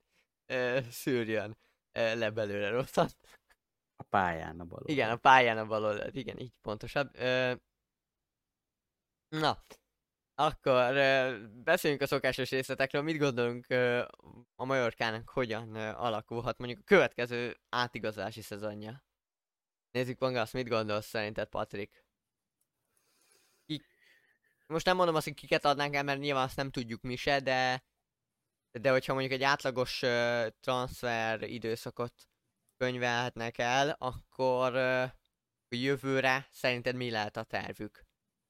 ö, 0.46 0.80
szűrjön 0.90 1.58
ö, 1.92 2.16
le 2.16 2.30
belőle 2.30 2.70
rosszat. 2.70 3.18
A 3.96 4.04
pályán 4.04 4.60
a 4.60 4.64
bal 4.64 4.78
oldalt. 4.78 4.90
Igen, 4.90 5.10
a 5.10 5.16
pályán 5.16 5.58
a 5.58 5.66
bal 5.66 5.84
oldalt, 5.84 6.16
igen, 6.16 6.40
így 6.40 6.54
pontosabb. 6.62 7.16
Ö, 7.16 7.54
na, 9.28 9.64
akkor 10.36 10.96
ö, 10.96 11.38
beszéljünk 11.64 12.02
a 12.02 12.08
szokásos 12.08 12.50
részletekről. 12.50 13.02
Mit 13.02 13.18
gondolunk 13.18 13.66
ö, 13.70 14.06
a 14.56 14.66
Majorkának 14.66 15.30
hogyan 15.30 15.76
ö, 15.76 15.92
alakulhat 15.92 16.58
mondjuk 16.58 16.80
a 16.80 16.84
következő 16.86 17.58
átigazási 17.70 18.42
szezonja? 18.42 19.04
Nézzük 19.92 20.20
maga 20.20 20.42
azt, 20.42 20.54
mit 20.54 20.68
gondolsz 20.68 21.08
szerinted, 21.08 21.48
Patrik? 21.48 22.05
Most 24.68 24.86
nem 24.86 24.96
mondom 24.96 25.16
azt, 25.16 25.26
hogy 25.26 25.34
kiket 25.34 25.66
adnánk 25.66 25.96
el, 25.96 26.04
mert 26.04 26.20
nyilván 26.20 26.44
azt 26.44 26.56
nem 26.56 26.72
tudjuk 26.72 27.02
mi 27.02 27.16
se, 27.16 27.40
de 27.40 27.84
de 28.82 28.92
hogyha 28.92 29.14
mondjuk 29.14 29.34
egy 29.34 29.44
átlagos 29.44 30.02
uh, 30.02 30.48
transfer 30.60 31.42
időszakot 31.42 32.14
könyvelhetnek 32.78 33.58
el, 33.58 33.96
akkor 34.00 34.74
uh, 34.74 35.12
jövőre 35.70 36.48
szerinted 36.52 36.96
mi 36.96 37.10
lehet 37.10 37.38
a 37.38 37.44
tervük? 37.44 38.04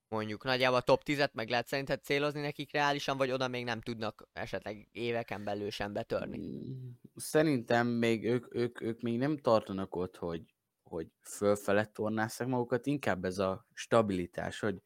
Mondjuk 0.08 0.44
nagyjából 0.44 0.78
a 0.78 0.82
top 0.82 1.02
10-et 1.06 1.32
meg 1.32 1.50
lehet 1.50 1.68
szerinted 1.68 2.04
célozni 2.04 2.42
nekik 2.42 2.72
reálisan, 2.72 3.18
vagy 3.18 3.32
oda 3.32 3.48
még 3.48 3.64
nem 3.64 3.82
tudnak 3.82 4.30
esetleg 4.34 4.88
éveken 4.92 5.44
belül 5.44 5.70
sem 5.70 5.94
betörni? 5.94 6.38
Mm, 6.38 6.90
szerintem 7.16 7.88
még 7.88 8.26
ők, 8.26 8.56
ők, 8.56 8.82
ők 8.82 9.02
még 9.02 9.18
nem 9.18 9.38
tartanak 9.38 9.96
ott, 9.96 10.16
hogy, 10.16 10.42
hogy 10.84 11.08
fölfelett 11.22 11.94
tornásszák 11.94 12.48
magukat, 12.48 12.86
inkább 12.86 13.26
ez 13.26 13.38
a 13.38 13.68
stabilitás, 13.74 14.60
hogy, 14.60 14.82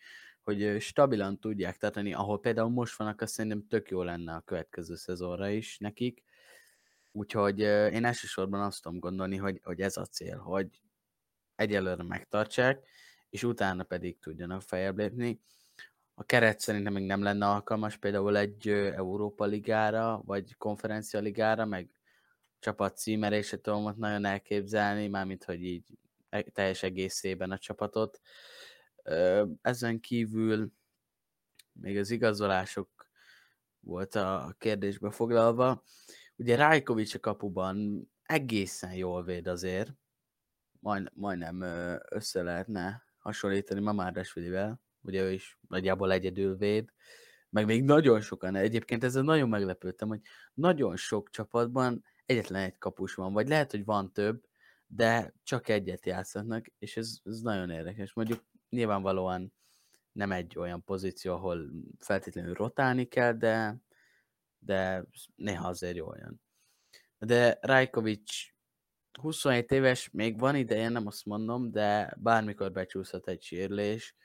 hogy 0.50 0.82
stabilan 0.82 1.40
tudják 1.40 1.78
tartani, 1.78 2.14
ahol 2.14 2.40
például 2.40 2.70
most 2.70 2.98
vannak, 2.98 3.22
azt 3.22 3.34
szerintem 3.34 3.68
tök 3.68 3.90
jó 3.90 4.04
lenne 4.04 4.34
a 4.34 4.42
következő 4.42 4.96
szezonra 4.96 5.50
is 5.50 5.78
nekik. 5.78 6.24
Úgyhogy 7.12 7.60
én 7.60 8.06
elsősorban 8.06 8.62
azt 8.62 8.82
tudom 8.82 9.00
gondolni, 9.00 9.38
hogy, 9.38 9.60
hogy 9.64 9.82
ez 9.82 9.98
a 9.98 10.06
cél, 10.06 10.38
hogy 10.38 10.82
egyelőre 11.56 12.04
megtartsák, 12.04 12.88
és 13.30 13.44
utána 13.44 13.84
pedig 13.84 14.20
tudjanak 14.20 14.62
feljebb 14.62 14.98
lépni. 14.98 15.42
A 16.14 16.24
keret 16.24 16.60
szerintem 16.60 16.94
még 16.94 17.06
nem 17.06 17.24
lenne 17.24 17.48
alkalmas 17.48 17.98
például 17.98 18.38
egy 18.38 18.70
Európa 18.70 19.46
ligára, 19.46 20.22
vagy 20.26 20.56
konferencia 20.58 21.20
ligára, 21.20 21.66
meg 21.66 21.90
csapat 22.60 22.98
címerésre 22.98 23.58
tudom 23.58 23.86
ott 23.86 23.98
nagyon 23.98 24.26
elképzelni, 24.26 25.08
mármint 25.08 25.44
hogy 25.44 25.64
így 25.64 25.84
e, 26.30 26.42
teljes 26.42 26.84
egészében 26.84 27.52
a 27.52 27.58
csapatot. 27.58 28.20
Ezen 29.62 30.00
kívül 30.00 30.72
még 31.72 31.98
az 31.98 32.10
igazolások 32.10 32.90
volt 33.80 34.16
a 34.16 34.56
kérdésbe 34.58 35.12
foglalva. 35.12 35.84
Ugye 36.36 36.56
Rajkovics 36.56 37.16
a 37.16 37.20
kapuban 37.20 38.08
egészen 38.24 38.94
jól 38.94 39.24
véd 39.24 39.48
azért, 39.48 39.94
Majd, 40.80 41.12
majdnem 41.14 41.62
össze 42.10 42.42
lehetne 42.42 43.04
hasonlítani 43.18 43.80
Mamardasvilivel, 43.80 44.82
ugye 45.02 45.24
ő 45.24 45.32
is 45.32 45.60
nagyjából 45.68 46.12
egyedül 46.12 46.58
véd, 46.58 46.90
meg 47.50 47.66
még 47.66 47.84
nagyon 47.84 48.22
sokan, 48.22 48.56
egyébként 48.56 49.04
ezzel 49.04 49.24
nagyon 49.24 49.50
meglepődtem, 49.50 50.08
hogy 50.08 50.22
nagyon 50.54 50.96
sok 50.96 51.30
csapatban 51.30 52.04
egyetlen 52.26 52.64
egy 52.64 52.78
kapus 52.78 53.14
van, 53.14 53.34
vagy 53.34 53.48
lehet, 53.48 53.72
hogy 53.72 53.86
van 53.86 54.14
több, 54.14 54.46
de 54.88 55.34
csak 55.44 55.70
egyet 55.70 56.06
játszhatnak, 56.06 56.66
és 56.80 56.98
ez, 56.98 57.18
ez 57.24 57.40
nagyon 57.40 57.70
érdekes. 57.70 58.14
Mondjuk 58.14 58.44
nyilvánvalóan 58.70 59.54
nem 60.12 60.32
egy 60.32 60.58
olyan 60.58 60.84
pozíció, 60.84 61.34
ahol 61.34 61.70
feltétlenül 62.00 62.54
rotálni 62.54 63.06
kell, 63.06 63.34
de, 63.34 63.78
de 64.60 65.06
néha 65.36 65.68
azért 65.68 65.96
jó 65.96 66.08
olyan. 66.08 66.42
De 67.18 67.58
Rajkovics 67.62 68.54
27 69.22 69.72
éves, 69.72 70.10
még 70.10 70.40
van 70.40 70.56
ideje, 70.56 70.90
nem 70.90 71.08
azt 71.08 71.26
mondom, 71.26 71.72
de 71.72 72.14
bármikor 72.18 72.72
becsúszhat 72.72 73.28
egy 73.28 73.42
sérülés, 73.42 74.16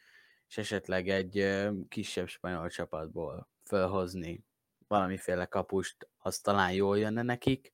és 0.48 0.58
esetleg 0.58 1.08
egy 1.08 1.64
kisebb 1.88 2.26
spanyol 2.26 2.68
csapatból 2.68 3.48
felhozni 3.62 4.44
valamiféle 4.86 5.46
kapust, 5.46 6.08
az 6.18 6.38
talán 6.38 6.72
jól 6.72 6.98
jönne 6.98 7.22
nekik. 7.22 7.72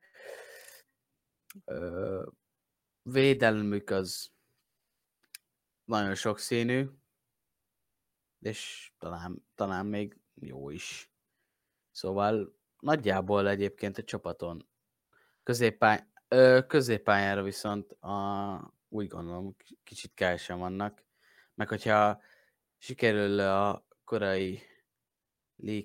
Védelmük 3.03 3.91
az 3.91 4.31
nagyon 5.91 6.14
sokszínű, 6.14 6.88
és 8.41 8.93
talán, 8.99 9.47
talán 9.55 9.86
még 9.86 10.20
jó 10.34 10.70
is. 10.70 11.12
Szóval 11.91 12.59
nagyjából 12.78 13.49
egyébként 13.49 13.99
a 13.99 14.03
csapaton 14.03 14.68
középpály, 15.43 16.07
ö, 16.28 16.61
középpályára 16.66 17.43
viszont 17.43 17.93
a, 17.93 18.74
úgy 18.88 19.07
gondolom 19.07 19.57
kicsit 19.84 20.14
kevesen 20.14 20.59
vannak, 20.59 21.05
meg 21.55 21.68
hogyha 21.68 22.20
sikerül 22.78 23.41
a 23.41 23.86
korai 24.05 24.62
Lee 25.57 25.82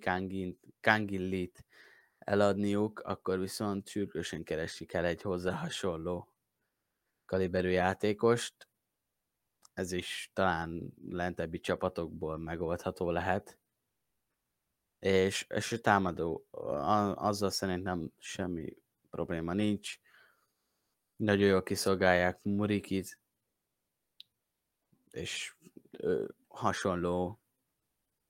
Kangin, 0.82 1.40
eladniuk, 2.18 3.00
akkor 3.00 3.40
viszont 3.40 3.88
sürgősen 3.88 4.44
keresik 4.44 4.94
el 4.94 5.06
egy 5.06 5.22
hozzá 5.22 5.52
hasonló 5.52 6.34
kaliberű 7.26 7.70
játékost. 7.70 8.68
Ez 9.76 9.92
is 9.92 10.32
talán 10.34 10.94
lentebbi 11.10 11.60
csapatokból 11.60 12.38
megoldható 12.38 13.12
lehet. 13.12 13.60
És, 15.00 15.48
és 15.50 15.72
a 15.72 15.80
támadó, 15.80 16.48
azzal 17.16 17.50
szerintem 17.50 18.12
semmi 18.18 18.78
probléma 19.10 19.54
nincs. 19.54 20.00
Nagyon 21.16 21.48
jól 21.48 21.64
kiszolgálják 21.64 22.40
Murikit, 22.44 23.20
és 25.12 25.56
ö, 25.92 26.26
hasonló, 26.48 27.40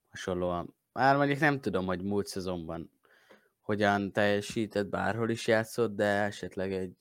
hasonlóan, 0.08 0.74
már 0.92 1.16
mondjuk 1.16 1.38
nem 1.38 1.60
tudom, 1.60 1.86
hogy 1.86 2.02
múlt 2.02 2.26
szezonban 2.26 2.90
hogyan 3.60 4.12
teljesített, 4.12 4.86
bárhol 4.86 5.30
is 5.30 5.46
játszott, 5.46 5.94
de 5.94 6.04
esetleg 6.04 6.72
egy, 6.72 6.96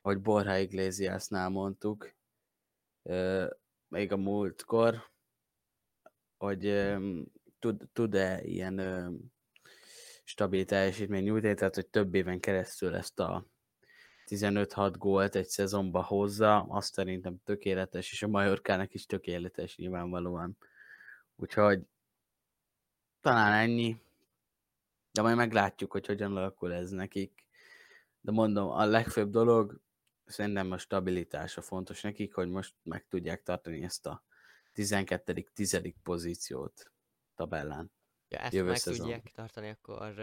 hogy 0.00 0.20
Borja 0.20 0.58
Iglesiasnál 0.58 1.48
mondtuk, 1.48 2.14
ö, 3.02 3.50
még 3.92 4.12
a 4.12 4.16
múltkor, 4.16 5.10
hogy 6.36 6.94
tud, 7.58 7.88
tud-e 7.92 8.42
ilyen 8.42 8.80
stabil 10.24 10.64
teljesítmény 10.64 11.22
nyújtani, 11.22 11.54
tehát 11.54 11.74
hogy 11.74 11.86
több 11.86 12.14
éven 12.14 12.40
keresztül 12.40 12.94
ezt 12.94 13.20
a 13.20 13.46
15-6 14.26 14.94
gólt 14.98 15.34
egy 15.34 15.46
szezonba 15.46 16.02
hozza, 16.02 16.62
azt 16.62 16.92
szerintem 16.92 17.40
tökéletes, 17.44 18.12
és 18.12 18.22
a 18.22 18.28
Majorkának 18.28 18.94
is 18.94 19.06
tökéletes 19.06 19.76
nyilvánvalóan. 19.76 20.56
Úgyhogy 21.36 21.82
talán 23.20 23.52
ennyi, 23.52 23.96
de 25.12 25.22
majd 25.22 25.36
meglátjuk, 25.36 25.92
hogy 25.92 26.06
hogyan 26.06 26.36
alakul 26.36 26.72
ez 26.72 26.90
nekik. 26.90 27.46
De 28.20 28.32
mondom, 28.32 28.70
a 28.70 28.84
legfőbb 28.84 29.30
dolog 29.30 29.80
szerintem 30.24 30.70
a 30.70 30.78
stabilitása 30.78 31.62
fontos 31.62 32.00
nekik, 32.00 32.34
hogy 32.34 32.48
most 32.48 32.74
meg 32.82 33.06
tudják 33.08 33.42
tartani 33.42 33.82
ezt 33.82 34.06
a 34.06 34.24
12.-10. 34.74 35.94
pozíciót 36.02 36.92
tabellán. 37.34 37.92
Ja, 38.28 38.38
ezt 38.38 38.52
Jövő 38.52 38.68
meg 38.68 38.76
szezon. 38.76 39.00
tudják 39.00 39.30
tartani, 39.34 39.68
akkor 39.68 40.18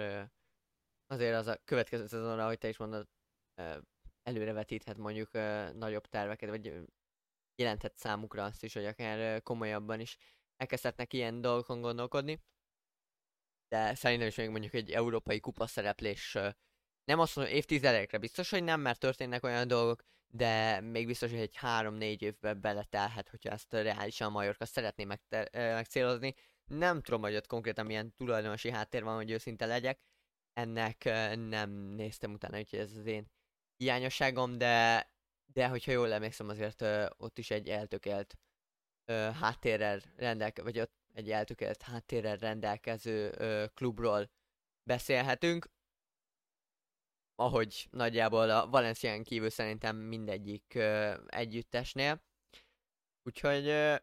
azért 1.08 1.36
az 1.36 1.48
a 1.48 1.62
következő 1.64 2.08
szezonra, 2.08 2.44
ahogy 2.44 2.58
te 2.58 2.68
is 2.68 2.78
mondod, 2.78 3.08
előrevetíthet 4.24 4.98
mondjuk 4.98 5.32
nagyobb 5.74 6.06
terveket, 6.06 6.50
vagy 6.50 6.74
jelenthet 7.56 7.98
számukra 7.98 8.44
azt 8.44 8.64
is, 8.64 8.74
hogy 8.74 8.86
akár 8.86 9.42
komolyabban 9.42 10.00
is 10.00 10.18
elkezdhetnek 10.56 11.14
ilyen 11.14 11.42
dolgokon 11.42 11.82
gondolkodni. 11.82 12.44
De 13.68 13.96
szerintem 13.96 14.28
is 14.28 14.36
még 14.36 14.50
mondjuk 14.50 14.74
egy 14.74 14.92
európai 14.92 15.40
kupa 15.40 15.68
szereplés 15.68 16.38
nem 17.10 17.20
azt 17.20 17.36
mondom, 17.36 17.54
évtizedekre 17.54 18.18
biztos, 18.18 18.50
hogy 18.50 18.64
nem, 18.64 18.82
mert 18.82 19.00
történnek 19.00 19.44
olyan 19.44 19.68
dolgok, 19.68 20.04
de 20.28 20.82
még 20.82 21.06
biztos, 21.06 21.30
hogy 21.32 21.40
egy 21.40 21.56
három-négy 21.56 22.22
évben 22.22 22.62
beletelhet, 22.62 23.30
hogyha 23.30 23.50
ezt 23.50 23.74
reálisan 23.74 24.32
Majorka 24.32 24.66
szeretné 24.66 25.04
megter- 25.04 25.54
megcélozni. 25.54 26.36
Nem 26.66 27.02
tudom, 27.02 27.22
hogy 27.22 27.36
ott 27.36 27.48
konkrétan 27.48 27.86
milyen 27.86 28.16
tulajdonosi 28.16 28.70
háttér 28.72 29.04
van, 29.04 29.16
hogy 29.16 29.32
őszinte 29.32 29.66
legyek. 29.66 30.00
Ennek 30.54 31.04
nem 31.36 31.70
néztem 31.72 32.34
utána, 32.34 32.58
úgyhogy 32.58 32.80
ez 32.80 32.96
az 32.96 33.06
én 33.06 33.32
hiányosságom, 33.78 34.58
de, 34.58 35.08
de 35.54 35.68
hogyha 35.68 35.92
jól 35.92 36.14
emlékszem, 36.14 36.50
azért 36.50 36.86
ott 37.18 37.38
is 37.38 37.52
egy 37.52 37.70
eltökélt 37.70 38.38
háttérrel 39.40 40.02
rendelkező, 40.16 40.68
vagy 40.68 40.80
ott 40.80 40.94
egy 41.14 41.32
eltökélt 41.32 41.82
háttérrel 41.82 42.36
rendelkező 42.36 43.32
klubról 43.74 44.30
beszélhetünk. 44.84 45.70
Ahogy 47.40 47.88
nagyjából 47.92 48.50
a 48.50 48.68
Valencián 48.68 49.24
kívül 49.24 49.50
szerintem 49.50 49.96
mindegyik 49.96 50.74
ö, 50.76 51.14
együttesnél. 51.28 52.22
Úgyhogy 53.24 53.68
ö, 53.68 53.96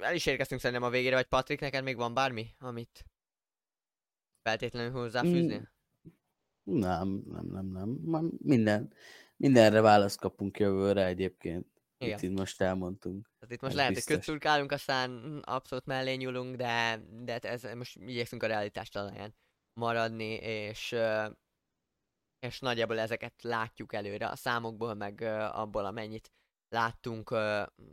el 0.00 0.14
is 0.14 0.26
érkeztünk 0.26 0.60
szerintem 0.60 0.86
a 0.86 0.90
végére, 0.90 1.14
vagy 1.14 1.26
Patrik, 1.26 1.60
neked 1.60 1.84
még 1.84 1.96
van 1.96 2.14
bármi, 2.14 2.54
amit 2.58 3.04
feltétlenül 4.42 4.90
hozzáfűzni? 4.90 5.54
Mm, 5.54 6.78
nem, 6.78 7.22
nem, 7.26 7.46
nem, 7.46 7.66
nem. 7.66 8.32
Minden, 8.38 8.92
mindenre 9.36 9.80
választ 9.80 10.20
kapunk 10.20 10.58
jövőre 10.58 11.06
egyébként. 11.06 11.66
Igen. 11.98 12.18
Itt, 12.18 12.22
itt 12.22 12.38
most 12.38 12.60
elmondtunk. 12.60 13.30
Tehát 13.38 13.54
itt 13.54 13.60
most 13.60 13.72
ez 13.72 13.78
lehet, 13.78 13.94
biztos. 13.94 14.14
hogy 14.14 14.24
kötszurkálunk, 14.24 14.72
aztán 14.72 15.38
abszolút 15.44 15.86
mellé 15.86 16.14
nyúlunk, 16.14 16.56
de, 16.56 17.02
de 17.10 17.38
ez, 17.38 17.62
most 17.74 17.96
igyekszünk 17.96 18.42
a 18.42 18.46
realitás 18.46 18.88
talaján 18.88 19.34
maradni, 19.72 20.34
és, 20.34 20.94
és 22.42 22.58
nagyjából 22.58 22.98
ezeket 22.98 23.42
látjuk 23.42 23.92
előre 23.92 24.28
a 24.28 24.36
számokból, 24.36 24.94
meg 24.94 25.20
abból, 25.52 25.84
amennyit 25.84 26.32
láttunk, 26.68 27.30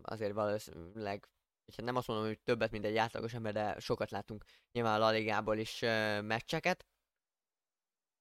azért 0.02 0.34
valószínűleg, 0.34 1.30
és 1.66 1.76
nem 1.76 1.96
azt 1.96 2.08
mondom, 2.08 2.26
hogy 2.26 2.40
többet, 2.40 2.72
mint 2.72 2.86
egy 2.86 2.98
átlagos 2.98 3.34
ember, 3.34 3.54
de 3.54 3.80
sokat 3.80 4.12
láttunk 4.12 4.44
nyilván 4.72 4.96
a 4.96 4.98
La 4.98 5.10
Ligából 5.10 5.58
is 5.58 5.80
meccseket, 6.22 6.86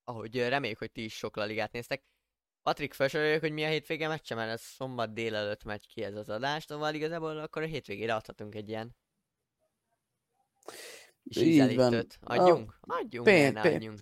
ahogy 0.05 0.49
reméljük, 0.49 0.79
hogy 0.79 0.93
ti 0.93 1.05
is 1.05 1.17
sok 1.17 1.37
ligát 1.37 1.73
néztek. 1.73 2.05
Patrik, 2.63 2.93
felsoroljuk, 2.93 3.41
hogy 3.41 3.53
mi 3.53 3.65
a 3.65 3.69
hétvége 3.69 4.09
meccse, 4.09 4.35
mert 4.35 4.51
ez 4.51 4.61
szombat 4.61 5.13
délelőtt 5.13 5.65
megy 5.65 5.87
ki 5.87 6.03
ez 6.03 6.15
az 6.15 6.29
adás, 6.29 6.65
szóval 6.65 6.95
igazából 6.95 7.39
akkor 7.39 7.63
a 7.63 7.67
hétvégére 7.67 8.15
adhatunk 8.15 8.55
egy 8.55 8.69
ilyen 8.69 8.97
ízelítőt. 11.23 12.19
Adjunk? 12.21 12.79
A... 12.81 12.95
Adjunk, 12.95 13.27
pén- 13.27 13.61
pén- 13.61 13.75
adjunk. 13.75 14.01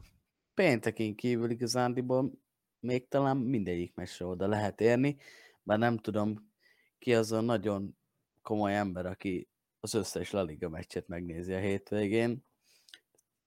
Péntekén 0.57 1.14
kívül 1.14 1.50
igazándiból 1.50 2.32
még 2.80 3.09
talán 3.09 3.36
mindegyik 3.36 3.94
meccsre 3.94 4.24
oda 4.24 4.46
lehet 4.46 4.80
érni, 4.80 5.16
bár 5.62 5.78
nem 5.78 5.98
tudom 5.98 6.52
ki 6.98 7.14
az 7.14 7.32
a 7.32 7.40
nagyon 7.40 7.96
komoly 8.42 8.76
ember, 8.76 9.07
aki 9.07 9.48
az 9.80 9.94
összes 9.94 10.30
La 10.30 10.42
Liga 10.42 10.68
meccset 10.68 11.09
megnézi 11.09 11.52
a 11.52 11.59
hétvégén 11.59 12.44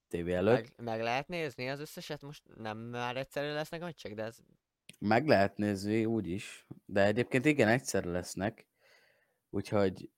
tévé 0.07 0.33
előtt. 0.33 0.55
Meg, 0.55 0.85
meg 0.85 1.01
lehet 1.01 1.27
nézni 1.27 1.69
az 1.69 1.79
összeset? 1.79 2.21
Most 2.21 2.43
nem 2.55 2.77
már 2.77 3.17
egyszerű 3.17 3.53
lesznek 3.53 3.81
meccsek, 3.81 4.13
de 4.13 4.23
ez... 4.23 4.37
Meg 4.99 5.27
lehet 5.27 5.57
nézni, 5.57 6.05
úgyis. 6.05 6.65
De 6.85 7.05
egyébként 7.05 7.45
igen, 7.45 7.67
egyszerű 7.67 8.09
lesznek. 8.09 8.67
Úgyhogy... 9.49 10.09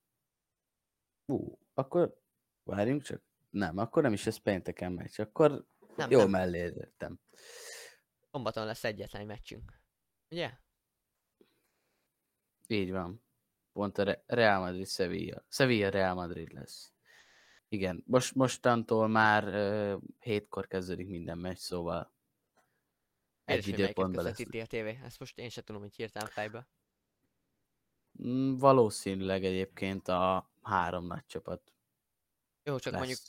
Ú, 1.26 1.58
akkor 1.74 2.20
várjunk 2.62 3.02
csak. 3.02 3.22
Nem, 3.50 3.78
akkor 3.78 4.02
nem 4.02 4.12
is 4.12 4.26
ez 4.26 4.36
pénteken 4.36 4.92
meccs. 4.92 5.20
Akkor 5.20 5.66
nem, 5.96 6.10
jó 6.10 6.18
nem. 6.18 6.30
mellé 6.30 6.58
értem. 6.58 7.20
Szombaton 8.30 8.64
lesz 8.64 8.84
egyetlen 8.84 9.26
meccsünk. 9.26 9.80
Ugye? 10.30 10.50
Így 12.66 12.90
van. 12.90 13.22
Pont 13.72 13.98
a 13.98 14.22
Real 14.26 14.60
Madrid 14.60 14.88
Sevilla. 14.88 15.44
Sevilla 15.48 15.88
Real 15.88 16.14
Madrid 16.14 16.52
lesz. 16.52 16.92
Igen, 17.68 18.04
most, 18.06 18.34
mostantól 18.34 19.08
már 19.08 19.48
uh, 19.48 20.02
hétkor 20.18 20.66
kezdődik 20.66 21.08
minden 21.08 21.38
meccs, 21.38 21.56
szóval 21.56 22.12
egy 23.44 23.66
időpontban 23.66 24.24
lesz. 24.24 24.40
a 24.40 24.66
tévé? 24.66 25.00
Ezt 25.04 25.18
most 25.18 25.38
én 25.38 25.48
sem 25.48 25.64
tudom, 25.64 25.82
hogy 25.82 25.94
hirtelen 25.94 26.28
fejbe. 26.28 26.68
Mm, 28.22 28.56
valószínűleg 28.56 29.44
egyébként 29.44 30.08
a 30.08 30.50
három 30.62 31.06
nagy 31.06 31.26
csapat. 31.26 31.72
Jó, 32.62 32.78
csak 32.78 32.92
lesz. 32.92 33.00
mondjuk 33.00 33.20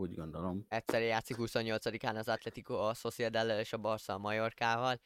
úgy 0.00 0.14
gondolom. 0.14 0.64
Egyszer 0.68 1.02
játszik 1.02 1.36
28-án 1.38 2.16
az 2.16 2.28
Atletico 2.28 2.74
a 2.74 2.94
Sociedad 2.94 3.58
és 3.58 3.72
a 3.72 3.78
Barca 3.78 4.12
a 4.12 4.18
Majorkával. 4.18 5.00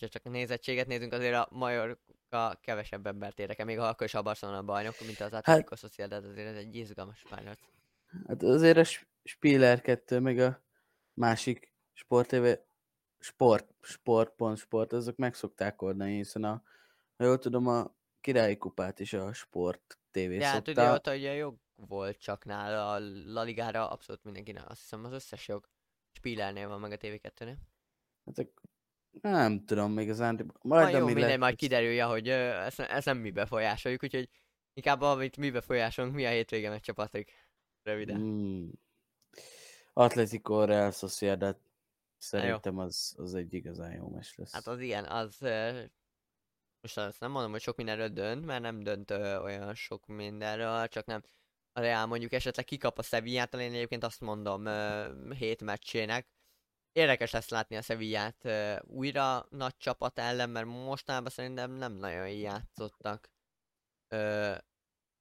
Ha 0.00 0.08
csak 0.08 0.24
a 0.24 0.28
nézettséget 0.28 0.86
nézünk, 0.86 1.12
azért 1.12 1.34
a 1.34 1.48
Majorka 1.50 2.58
kevesebb 2.60 3.06
embert 3.06 3.38
érdekel, 3.38 3.64
még 3.64 3.78
ha 3.78 3.86
akkor 3.86 4.06
is 4.06 4.14
a 4.14 4.22
Barcelona 4.22 4.58
a 4.58 4.62
bajnok, 4.62 4.94
mint 5.00 5.20
az 5.20 5.32
Atletico 5.32 5.68
hát, 5.70 5.78
Sociedad, 5.78 6.24
azért 6.24 6.48
ez 6.48 6.56
egy 6.56 6.76
izgalmas 6.76 7.24
pályát. 7.28 7.58
Hát 8.26 8.42
azért 8.42 8.76
a 8.76 8.84
Spiller 9.24 9.80
2, 9.80 10.18
meg 10.18 10.38
a 10.38 10.62
másik 11.14 11.72
Sport 11.92 12.28
TV, 12.28 12.46
Sport, 13.18 13.74
Sport, 13.80 14.34
pont 14.36 14.58
Sport, 14.58 14.92
azok 14.92 15.16
meg 15.16 15.34
szokták 15.34 15.82
oldani, 15.82 16.16
hiszen 16.16 16.44
a, 16.44 16.62
ha 17.16 17.24
jól 17.24 17.38
tudom, 17.38 17.66
a 17.66 17.94
királyi 18.20 18.56
kupát 18.56 19.00
is 19.00 19.12
a 19.12 19.32
Sport 19.32 19.98
TV 20.10 20.18
ja, 20.18 20.52
szokta. 20.52 20.52
Hát 20.52 20.68
ugye 20.68 20.92
ott 20.92 21.18
ugye 21.18 21.34
jog 21.34 21.56
volt 21.76 22.18
csak 22.18 22.44
nála, 22.44 22.92
a 22.92 22.98
La 23.32 23.42
Ligára 23.42 23.88
abszolút 23.88 24.24
mindenkinek, 24.24 24.70
azt 24.70 24.80
hiszem 24.80 25.04
az 25.04 25.12
összes 25.12 25.48
jog 25.48 25.68
Spillernél 26.12 26.68
van 26.68 26.80
meg 26.80 26.92
a 26.92 26.96
TV2-nél. 26.96 27.56
Hát 28.24 28.48
nem 29.20 29.64
tudom 29.64 29.92
még 29.92 30.10
az 30.10 30.18
Majd 30.18 30.44
Na 30.62 30.88
jó, 30.88 31.04
minden 31.04 31.28
lett... 31.28 31.38
majd 31.38 31.56
kiderülje, 31.56 32.04
hogy 32.04 32.28
ezt, 32.28 32.80
ezt 32.80 33.06
nem 33.06 33.18
mi 33.18 33.30
befolyásoljuk, 33.30 34.02
úgyhogy 34.02 34.28
inkább 34.72 35.00
amit 35.00 35.36
mi 35.36 35.50
befolyásolunk, 35.50 36.14
mi 36.14 36.26
a 36.26 36.30
hétvége 36.30 36.68
meccse, 36.68 36.92
Patrik? 36.92 37.32
Röviden. 37.82 38.20
Mm. 38.20 38.68
Atletico 39.92 40.64
Real 40.64 40.90
Sociedad 40.90 41.60
szerintem 42.16 42.78
az, 42.78 43.14
az 43.16 43.34
egy 43.34 43.54
igazán 43.54 43.92
jó 43.92 44.08
meccs 44.08 44.36
lesz. 44.36 44.52
Hát 44.52 44.66
az 44.66 44.80
ilyen, 44.80 45.04
az 45.04 45.38
most 46.80 46.98
azt 46.98 47.20
nem 47.20 47.30
mondom, 47.30 47.50
hogy 47.50 47.60
sok 47.60 47.76
mindenről 47.76 48.08
dönt, 48.08 48.44
mert 48.44 48.62
nem 48.62 48.82
dönt 48.82 49.10
olyan 49.10 49.74
sok 49.74 50.06
mindenről, 50.06 50.88
csak 50.88 51.06
nem 51.06 51.22
a 51.76 51.80
Real 51.80 52.06
mondjuk 52.06 52.32
esetleg 52.32 52.64
kikap 52.64 52.98
a 52.98 53.02
Sevillától, 53.02 53.60
én 53.60 53.72
egyébként 53.72 54.04
azt 54.04 54.20
mondom 54.20 54.66
ö, 54.66 55.32
hét 55.34 55.62
meccsének. 55.62 56.28
Érdekes 56.92 57.30
lesz 57.30 57.48
látni 57.48 57.76
a 57.76 57.82
Sevillát 57.82 58.44
ö, 58.44 58.78
újra 58.80 59.46
nagy 59.50 59.76
csapat 59.76 60.18
ellen, 60.18 60.50
mert 60.50 60.66
mostanában 60.66 61.30
szerintem 61.30 61.70
nem 61.70 61.92
nagyon 61.92 62.28
játszottak. 62.28 63.30
Ö, 64.08 64.54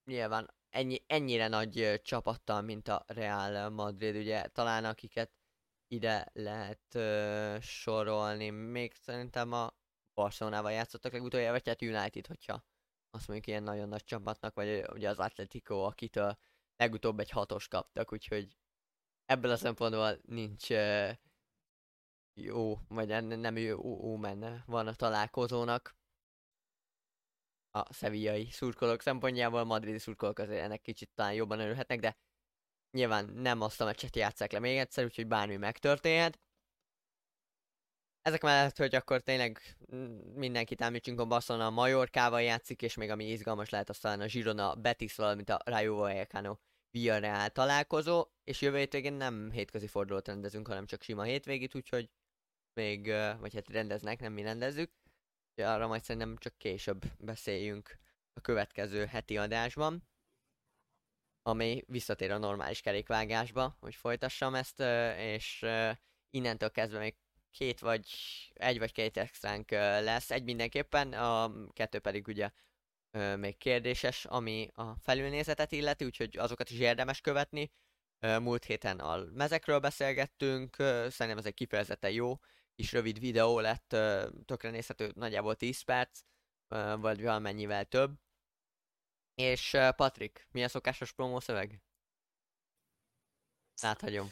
nyilván 0.05 0.53
ennyi, 0.69 1.03
ennyire 1.07 1.47
nagy 1.47 1.79
ö, 1.79 1.97
csapattal, 2.01 2.61
mint 2.61 2.87
a 2.87 3.03
Real 3.07 3.69
Madrid, 3.69 4.15
ugye 4.15 4.47
talán 4.47 4.85
akiket 4.85 5.31
ide 5.87 6.29
lehet 6.33 6.95
ö, 6.95 7.57
sorolni. 7.61 8.49
Még 8.49 8.93
szerintem 8.93 9.51
a 9.51 9.73
Barcelonával 10.13 10.71
játszottak 10.71 11.11
legutoljára, 11.11 11.51
vagy 11.51 11.67
hát 11.67 11.81
United, 11.81 12.27
hogyha 12.27 12.63
azt 13.13 13.27
mondjuk 13.27 13.47
ilyen 13.47 13.63
nagyon 13.63 13.87
nagy 13.89 14.03
csapatnak, 14.03 14.53
vagy 14.53 14.83
ugye 14.89 15.09
az 15.09 15.19
Atletico, 15.19 15.83
akitől 15.83 16.37
legutóbb 16.75 17.19
egy 17.19 17.29
hatos 17.29 17.67
kaptak, 17.67 18.11
úgyhogy 18.11 18.57
ebből 19.25 19.51
a 19.51 19.57
szempontból 19.57 20.19
nincs 20.25 20.69
uh, 20.69 21.11
jó, 22.33 22.79
vagy 22.87 23.23
nem 23.25 23.57
jó, 23.57 24.15
menne 24.15 24.63
van 24.65 24.87
a 24.87 24.93
találkozónak. 24.93 25.95
A 27.71 27.93
szevijai 27.93 28.49
szurkolók 28.49 29.01
szempontjából, 29.01 29.59
a 29.59 29.63
madridi 29.63 29.97
szurkolók 29.97 30.39
azért 30.39 30.63
ennek 30.63 30.81
kicsit 30.81 31.11
talán 31.15 31.33
jobban 31.33 31.59
örülhetnek, 31.59 31.99
de 31.99 32.17
nyilván 32.91 33.25
nem 33.25 33.61
azt 33.61 33.81
a 33.81 33.85
meccset 33.85 34.15
játszák 34.15 34.51
le 34.51 34.59
még 34.59 34.77
egyszer, 34.77 35.03
úgyhogy 35.03 35.27
bármi 35.27 35.55
megtörténhet 35.55 36.39
ezek 38.23 38.41
mellett, 38.41 38.77
hogy 38.77 38.95
akkor 38.95 39.21
tényleg 39.21 39.77
mindenkit 40.33 40.81
említsünk, 40.81 41.19
a 41.19 41.25
Barcelona 41.25 41.65
a 41.65 41.69
Majorkával 41.69 42.41
játszik, 42.41 42.81
és 42.81 42.95
még 42.95 43.09
ami 43.09 43.29
izgalmas 43.29 43.69
lehet, 43.69 43.89
aztán 43.89 44.21
a 44.21 44.25
Girona 44.25 44.75
Betis, 44.75 45.15
valamint 45.15 45.49
a 45.49 45.61
Rayo 45.65 45.95
Vallecano 45.95 46.57
Villarreal 46.91 47.49
találkozó, 47.49 48.27
és 48.43 48.61
jövő 48.61 48.77
hétvégén 48.77 49.13
nem 49.13 49.51
hétközi 49.51 49.87
fordulót 49.87 50.27
rendezünk, 50.27 50.67
hanem 50.67 50.85
csak 50.85 51.01
sima 51.01 51.23
hétvégét, 51.23 51.75
úgyhogy 51.75 52.09
még, 52.73 53.07
vagy 53.39 53.53
hát 53.53 53.69
rendeznek, 53.69 54.19
nem 54.19 54.33
mi 54.33 54.41
rendezzük. 54.41 54.91
Arra 55.55 55.87
majd 55.87 56.03
szerintem 56.03 56.37
csak 56.37 56.57
később 56.57 57.05
beszéljünk 57.19 57.97
a 58.33 58.41
következő 58.41 59.05
heti 59.05 59.37
adásban, 59.37 60.07
ami 61.41 61.83
visszatér 61.87 62.31
a 62.31 62.37
normális 62.37 62.81
kerékvágásba, 62.81 63.77
hogy 63.79 63.95
folytassam 63.95 64.55
ezt, 64.55 64.79
és 65.17 65.65
innentől 66.29 66.71
kezdve 66.71 66.99
még 66.99 67.15
két 67.53 67.79
vagy 67.79 68.07
egy 68.53 68.79
vagy 68.79 68.91
két 68.91 69.17
extránk 69.17 69.71
lesz, 69.71 70.31
egy 70.31 70.43
mindenképpen, 70.43 71.13
a 71.13 71.51
kettő 71.73 71.99
pedig 71.99 72.27
ugye 72.27 72.51
még 73.37 73.57
kérdéses, 73.57 74.25
ami 74.25 74.69
a 74.73 74.95
felülnézetet 74.95 75.71
illeti, 75.71 76.05
úgyhogy 76.05 76.37
azokat 76.37 76.69
is 76.69 76.79
érdemes 76.79 77.21
követni. 77.21 77.71
Múlt 78.19 78.65
héten 78.65 78.99
a 78.99 79.17
mezekről 79.17 79.79
beszélgettünk, 79.79 80.75
szerintem 80.75 81.37
ez 81.37 81.45
egy 81.45 81.53
kifejezetten 81.53 82.11
jó 82.11 82.39
kis 82.75 82.91
rövid 82.91 83.19
videó 83.19 83.59
lett, 83.59 83.95
tökre 84.45 84.69
nézhető, 84.69 85.11
nagyjából 85.15 85.55
10 85.55 85.81
perc, 85.81 86.21
vagy 86.97 87.21
valamennyivel 87.21 87.85
több. 87.85 88.19
És 89.35 89.77
Patrik, 89.95 90.47
mi 90.51 90.63
a 90.63 90.67
szokásos 90.67 91.11
promószöveg? 91.11 91.81
Áthagyom. 93.81 94.31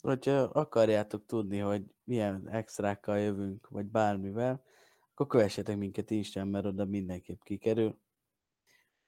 Hogyha 0.00 0.32
akarjátok 0.40 1.26
tudni, 1.26 1.58
hogy 1.58 1.82
milyen 2.04 2.48
extrákkal 2.48 3.18
jövünk, 3.18 3.68
vagy 3.68 3.86
bármivel, 3.86 4.64
akkor 5.10 5.26
kövessetek 5.26 5.76
minket 5.76 6.10
Instán, 6.10 6.48
mert 6.48 6.64
oda 6.64 6.84
mindenképp 6.84 7.42
kikerül. 7.42 8.00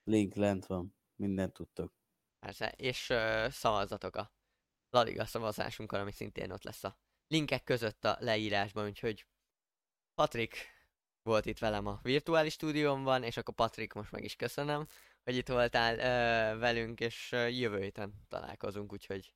Link 0.03 0.35
lent 0.35 0.65
van, 0.65 0.95
mindent 1.15 1.53
tudtok. 1.53 1.93
Persze, 2.39 2.73
és 2.77 3.09
uh, 3.09 3.49
szavazatok 3.49 4.15
a 4.15 4.33
Laliga 4.89 5.25
szavazásunkon, 5.25 5.99
ami 5.99 6.11
szintén 6.11 6.51
ott 6.51 6.63
lesz 6.63 6.83
a 6.83 6.97
linkek 7.27 7.63
között 7.63 8.05
a 8.05 8.17
leírásban, 8.19 8.85
úgyhogy 8.85 9.27
Patrik 10.13 10.55
volt 11.23 11.45
itt 11.45 11.59
velem 11.59 11.87
a 11.87 11.99
virtuális 12.01 12.53
stúdiómban, 12.53 13.23
és 13.23 13.37
akkor 13.37 13.53
Patrik, 13.53 13.93
most 13.93 14.11
meg 14.11 14.23
is 14.23 14.35
köszönöm, 14.35 14.87
hogy 15.23 15.35
itt 15.35 15.47
voltál 15.47 15.93
uh, 15.93 16.59
velünk, 16.59 16.99
és 16.99 17.31
uh, 17.31 17.59
jövő 17.59 17.81
héten 17.81 18.13
találkozunk, 18.27 18.93
úgyhogy 18.93 19.33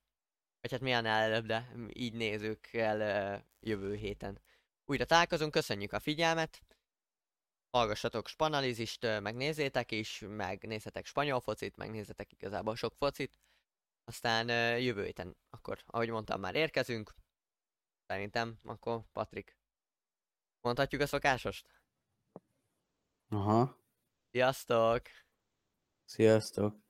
vagy 0.66 0.74
hát 0.74 0.84
milyen 0.84 1.06
előbb, 1.06 1.46
de 1.46 1.72
így 1.92 2.12
nézzük 2.12 2.72
el 2.72 3.44
jövő 3.60 3.94
héten. 3.94 4.40
Újra 4.84 5.04
találkozunk, 5.04 5.52
köszönjük 5.52 5.92
a 5.92 5.98
figyelmet, 5.98 6.62
hallgassatok 7.70 8.28
spanalizist, 8.28 9.02
megnézzétek 9.02 9.92
is, 9.92 10.24
megnézhetek 10.26 11.06
spanyol 11.06 11.40
focit, 11.40 11.76
megnézhetek 11.76 12.32
igazából 12.32 12.76
sok 12.76 12.94
focit, 12.94 13.40
aztán 14.04 14.48
jövő 14.78 15.04
héten, 15.04 15.36
akkor 15.50 15.82
ahogy 15.86 16.10
mondtam 16.10 16.40
már 16.40 16.54
érkezünk, 16.54 17.14
szerintem, 18.06 18.58
akkor 18.64 19.02
Patrik, 19.12 19.56
mondhatjuk 20.60 21.00
a 21.02 21.06
szokásost? 21.06 21.82
Aha. 23.28 23.78
Sziasztok! 24.30 25.02
Sziasztok! 26.04 26.85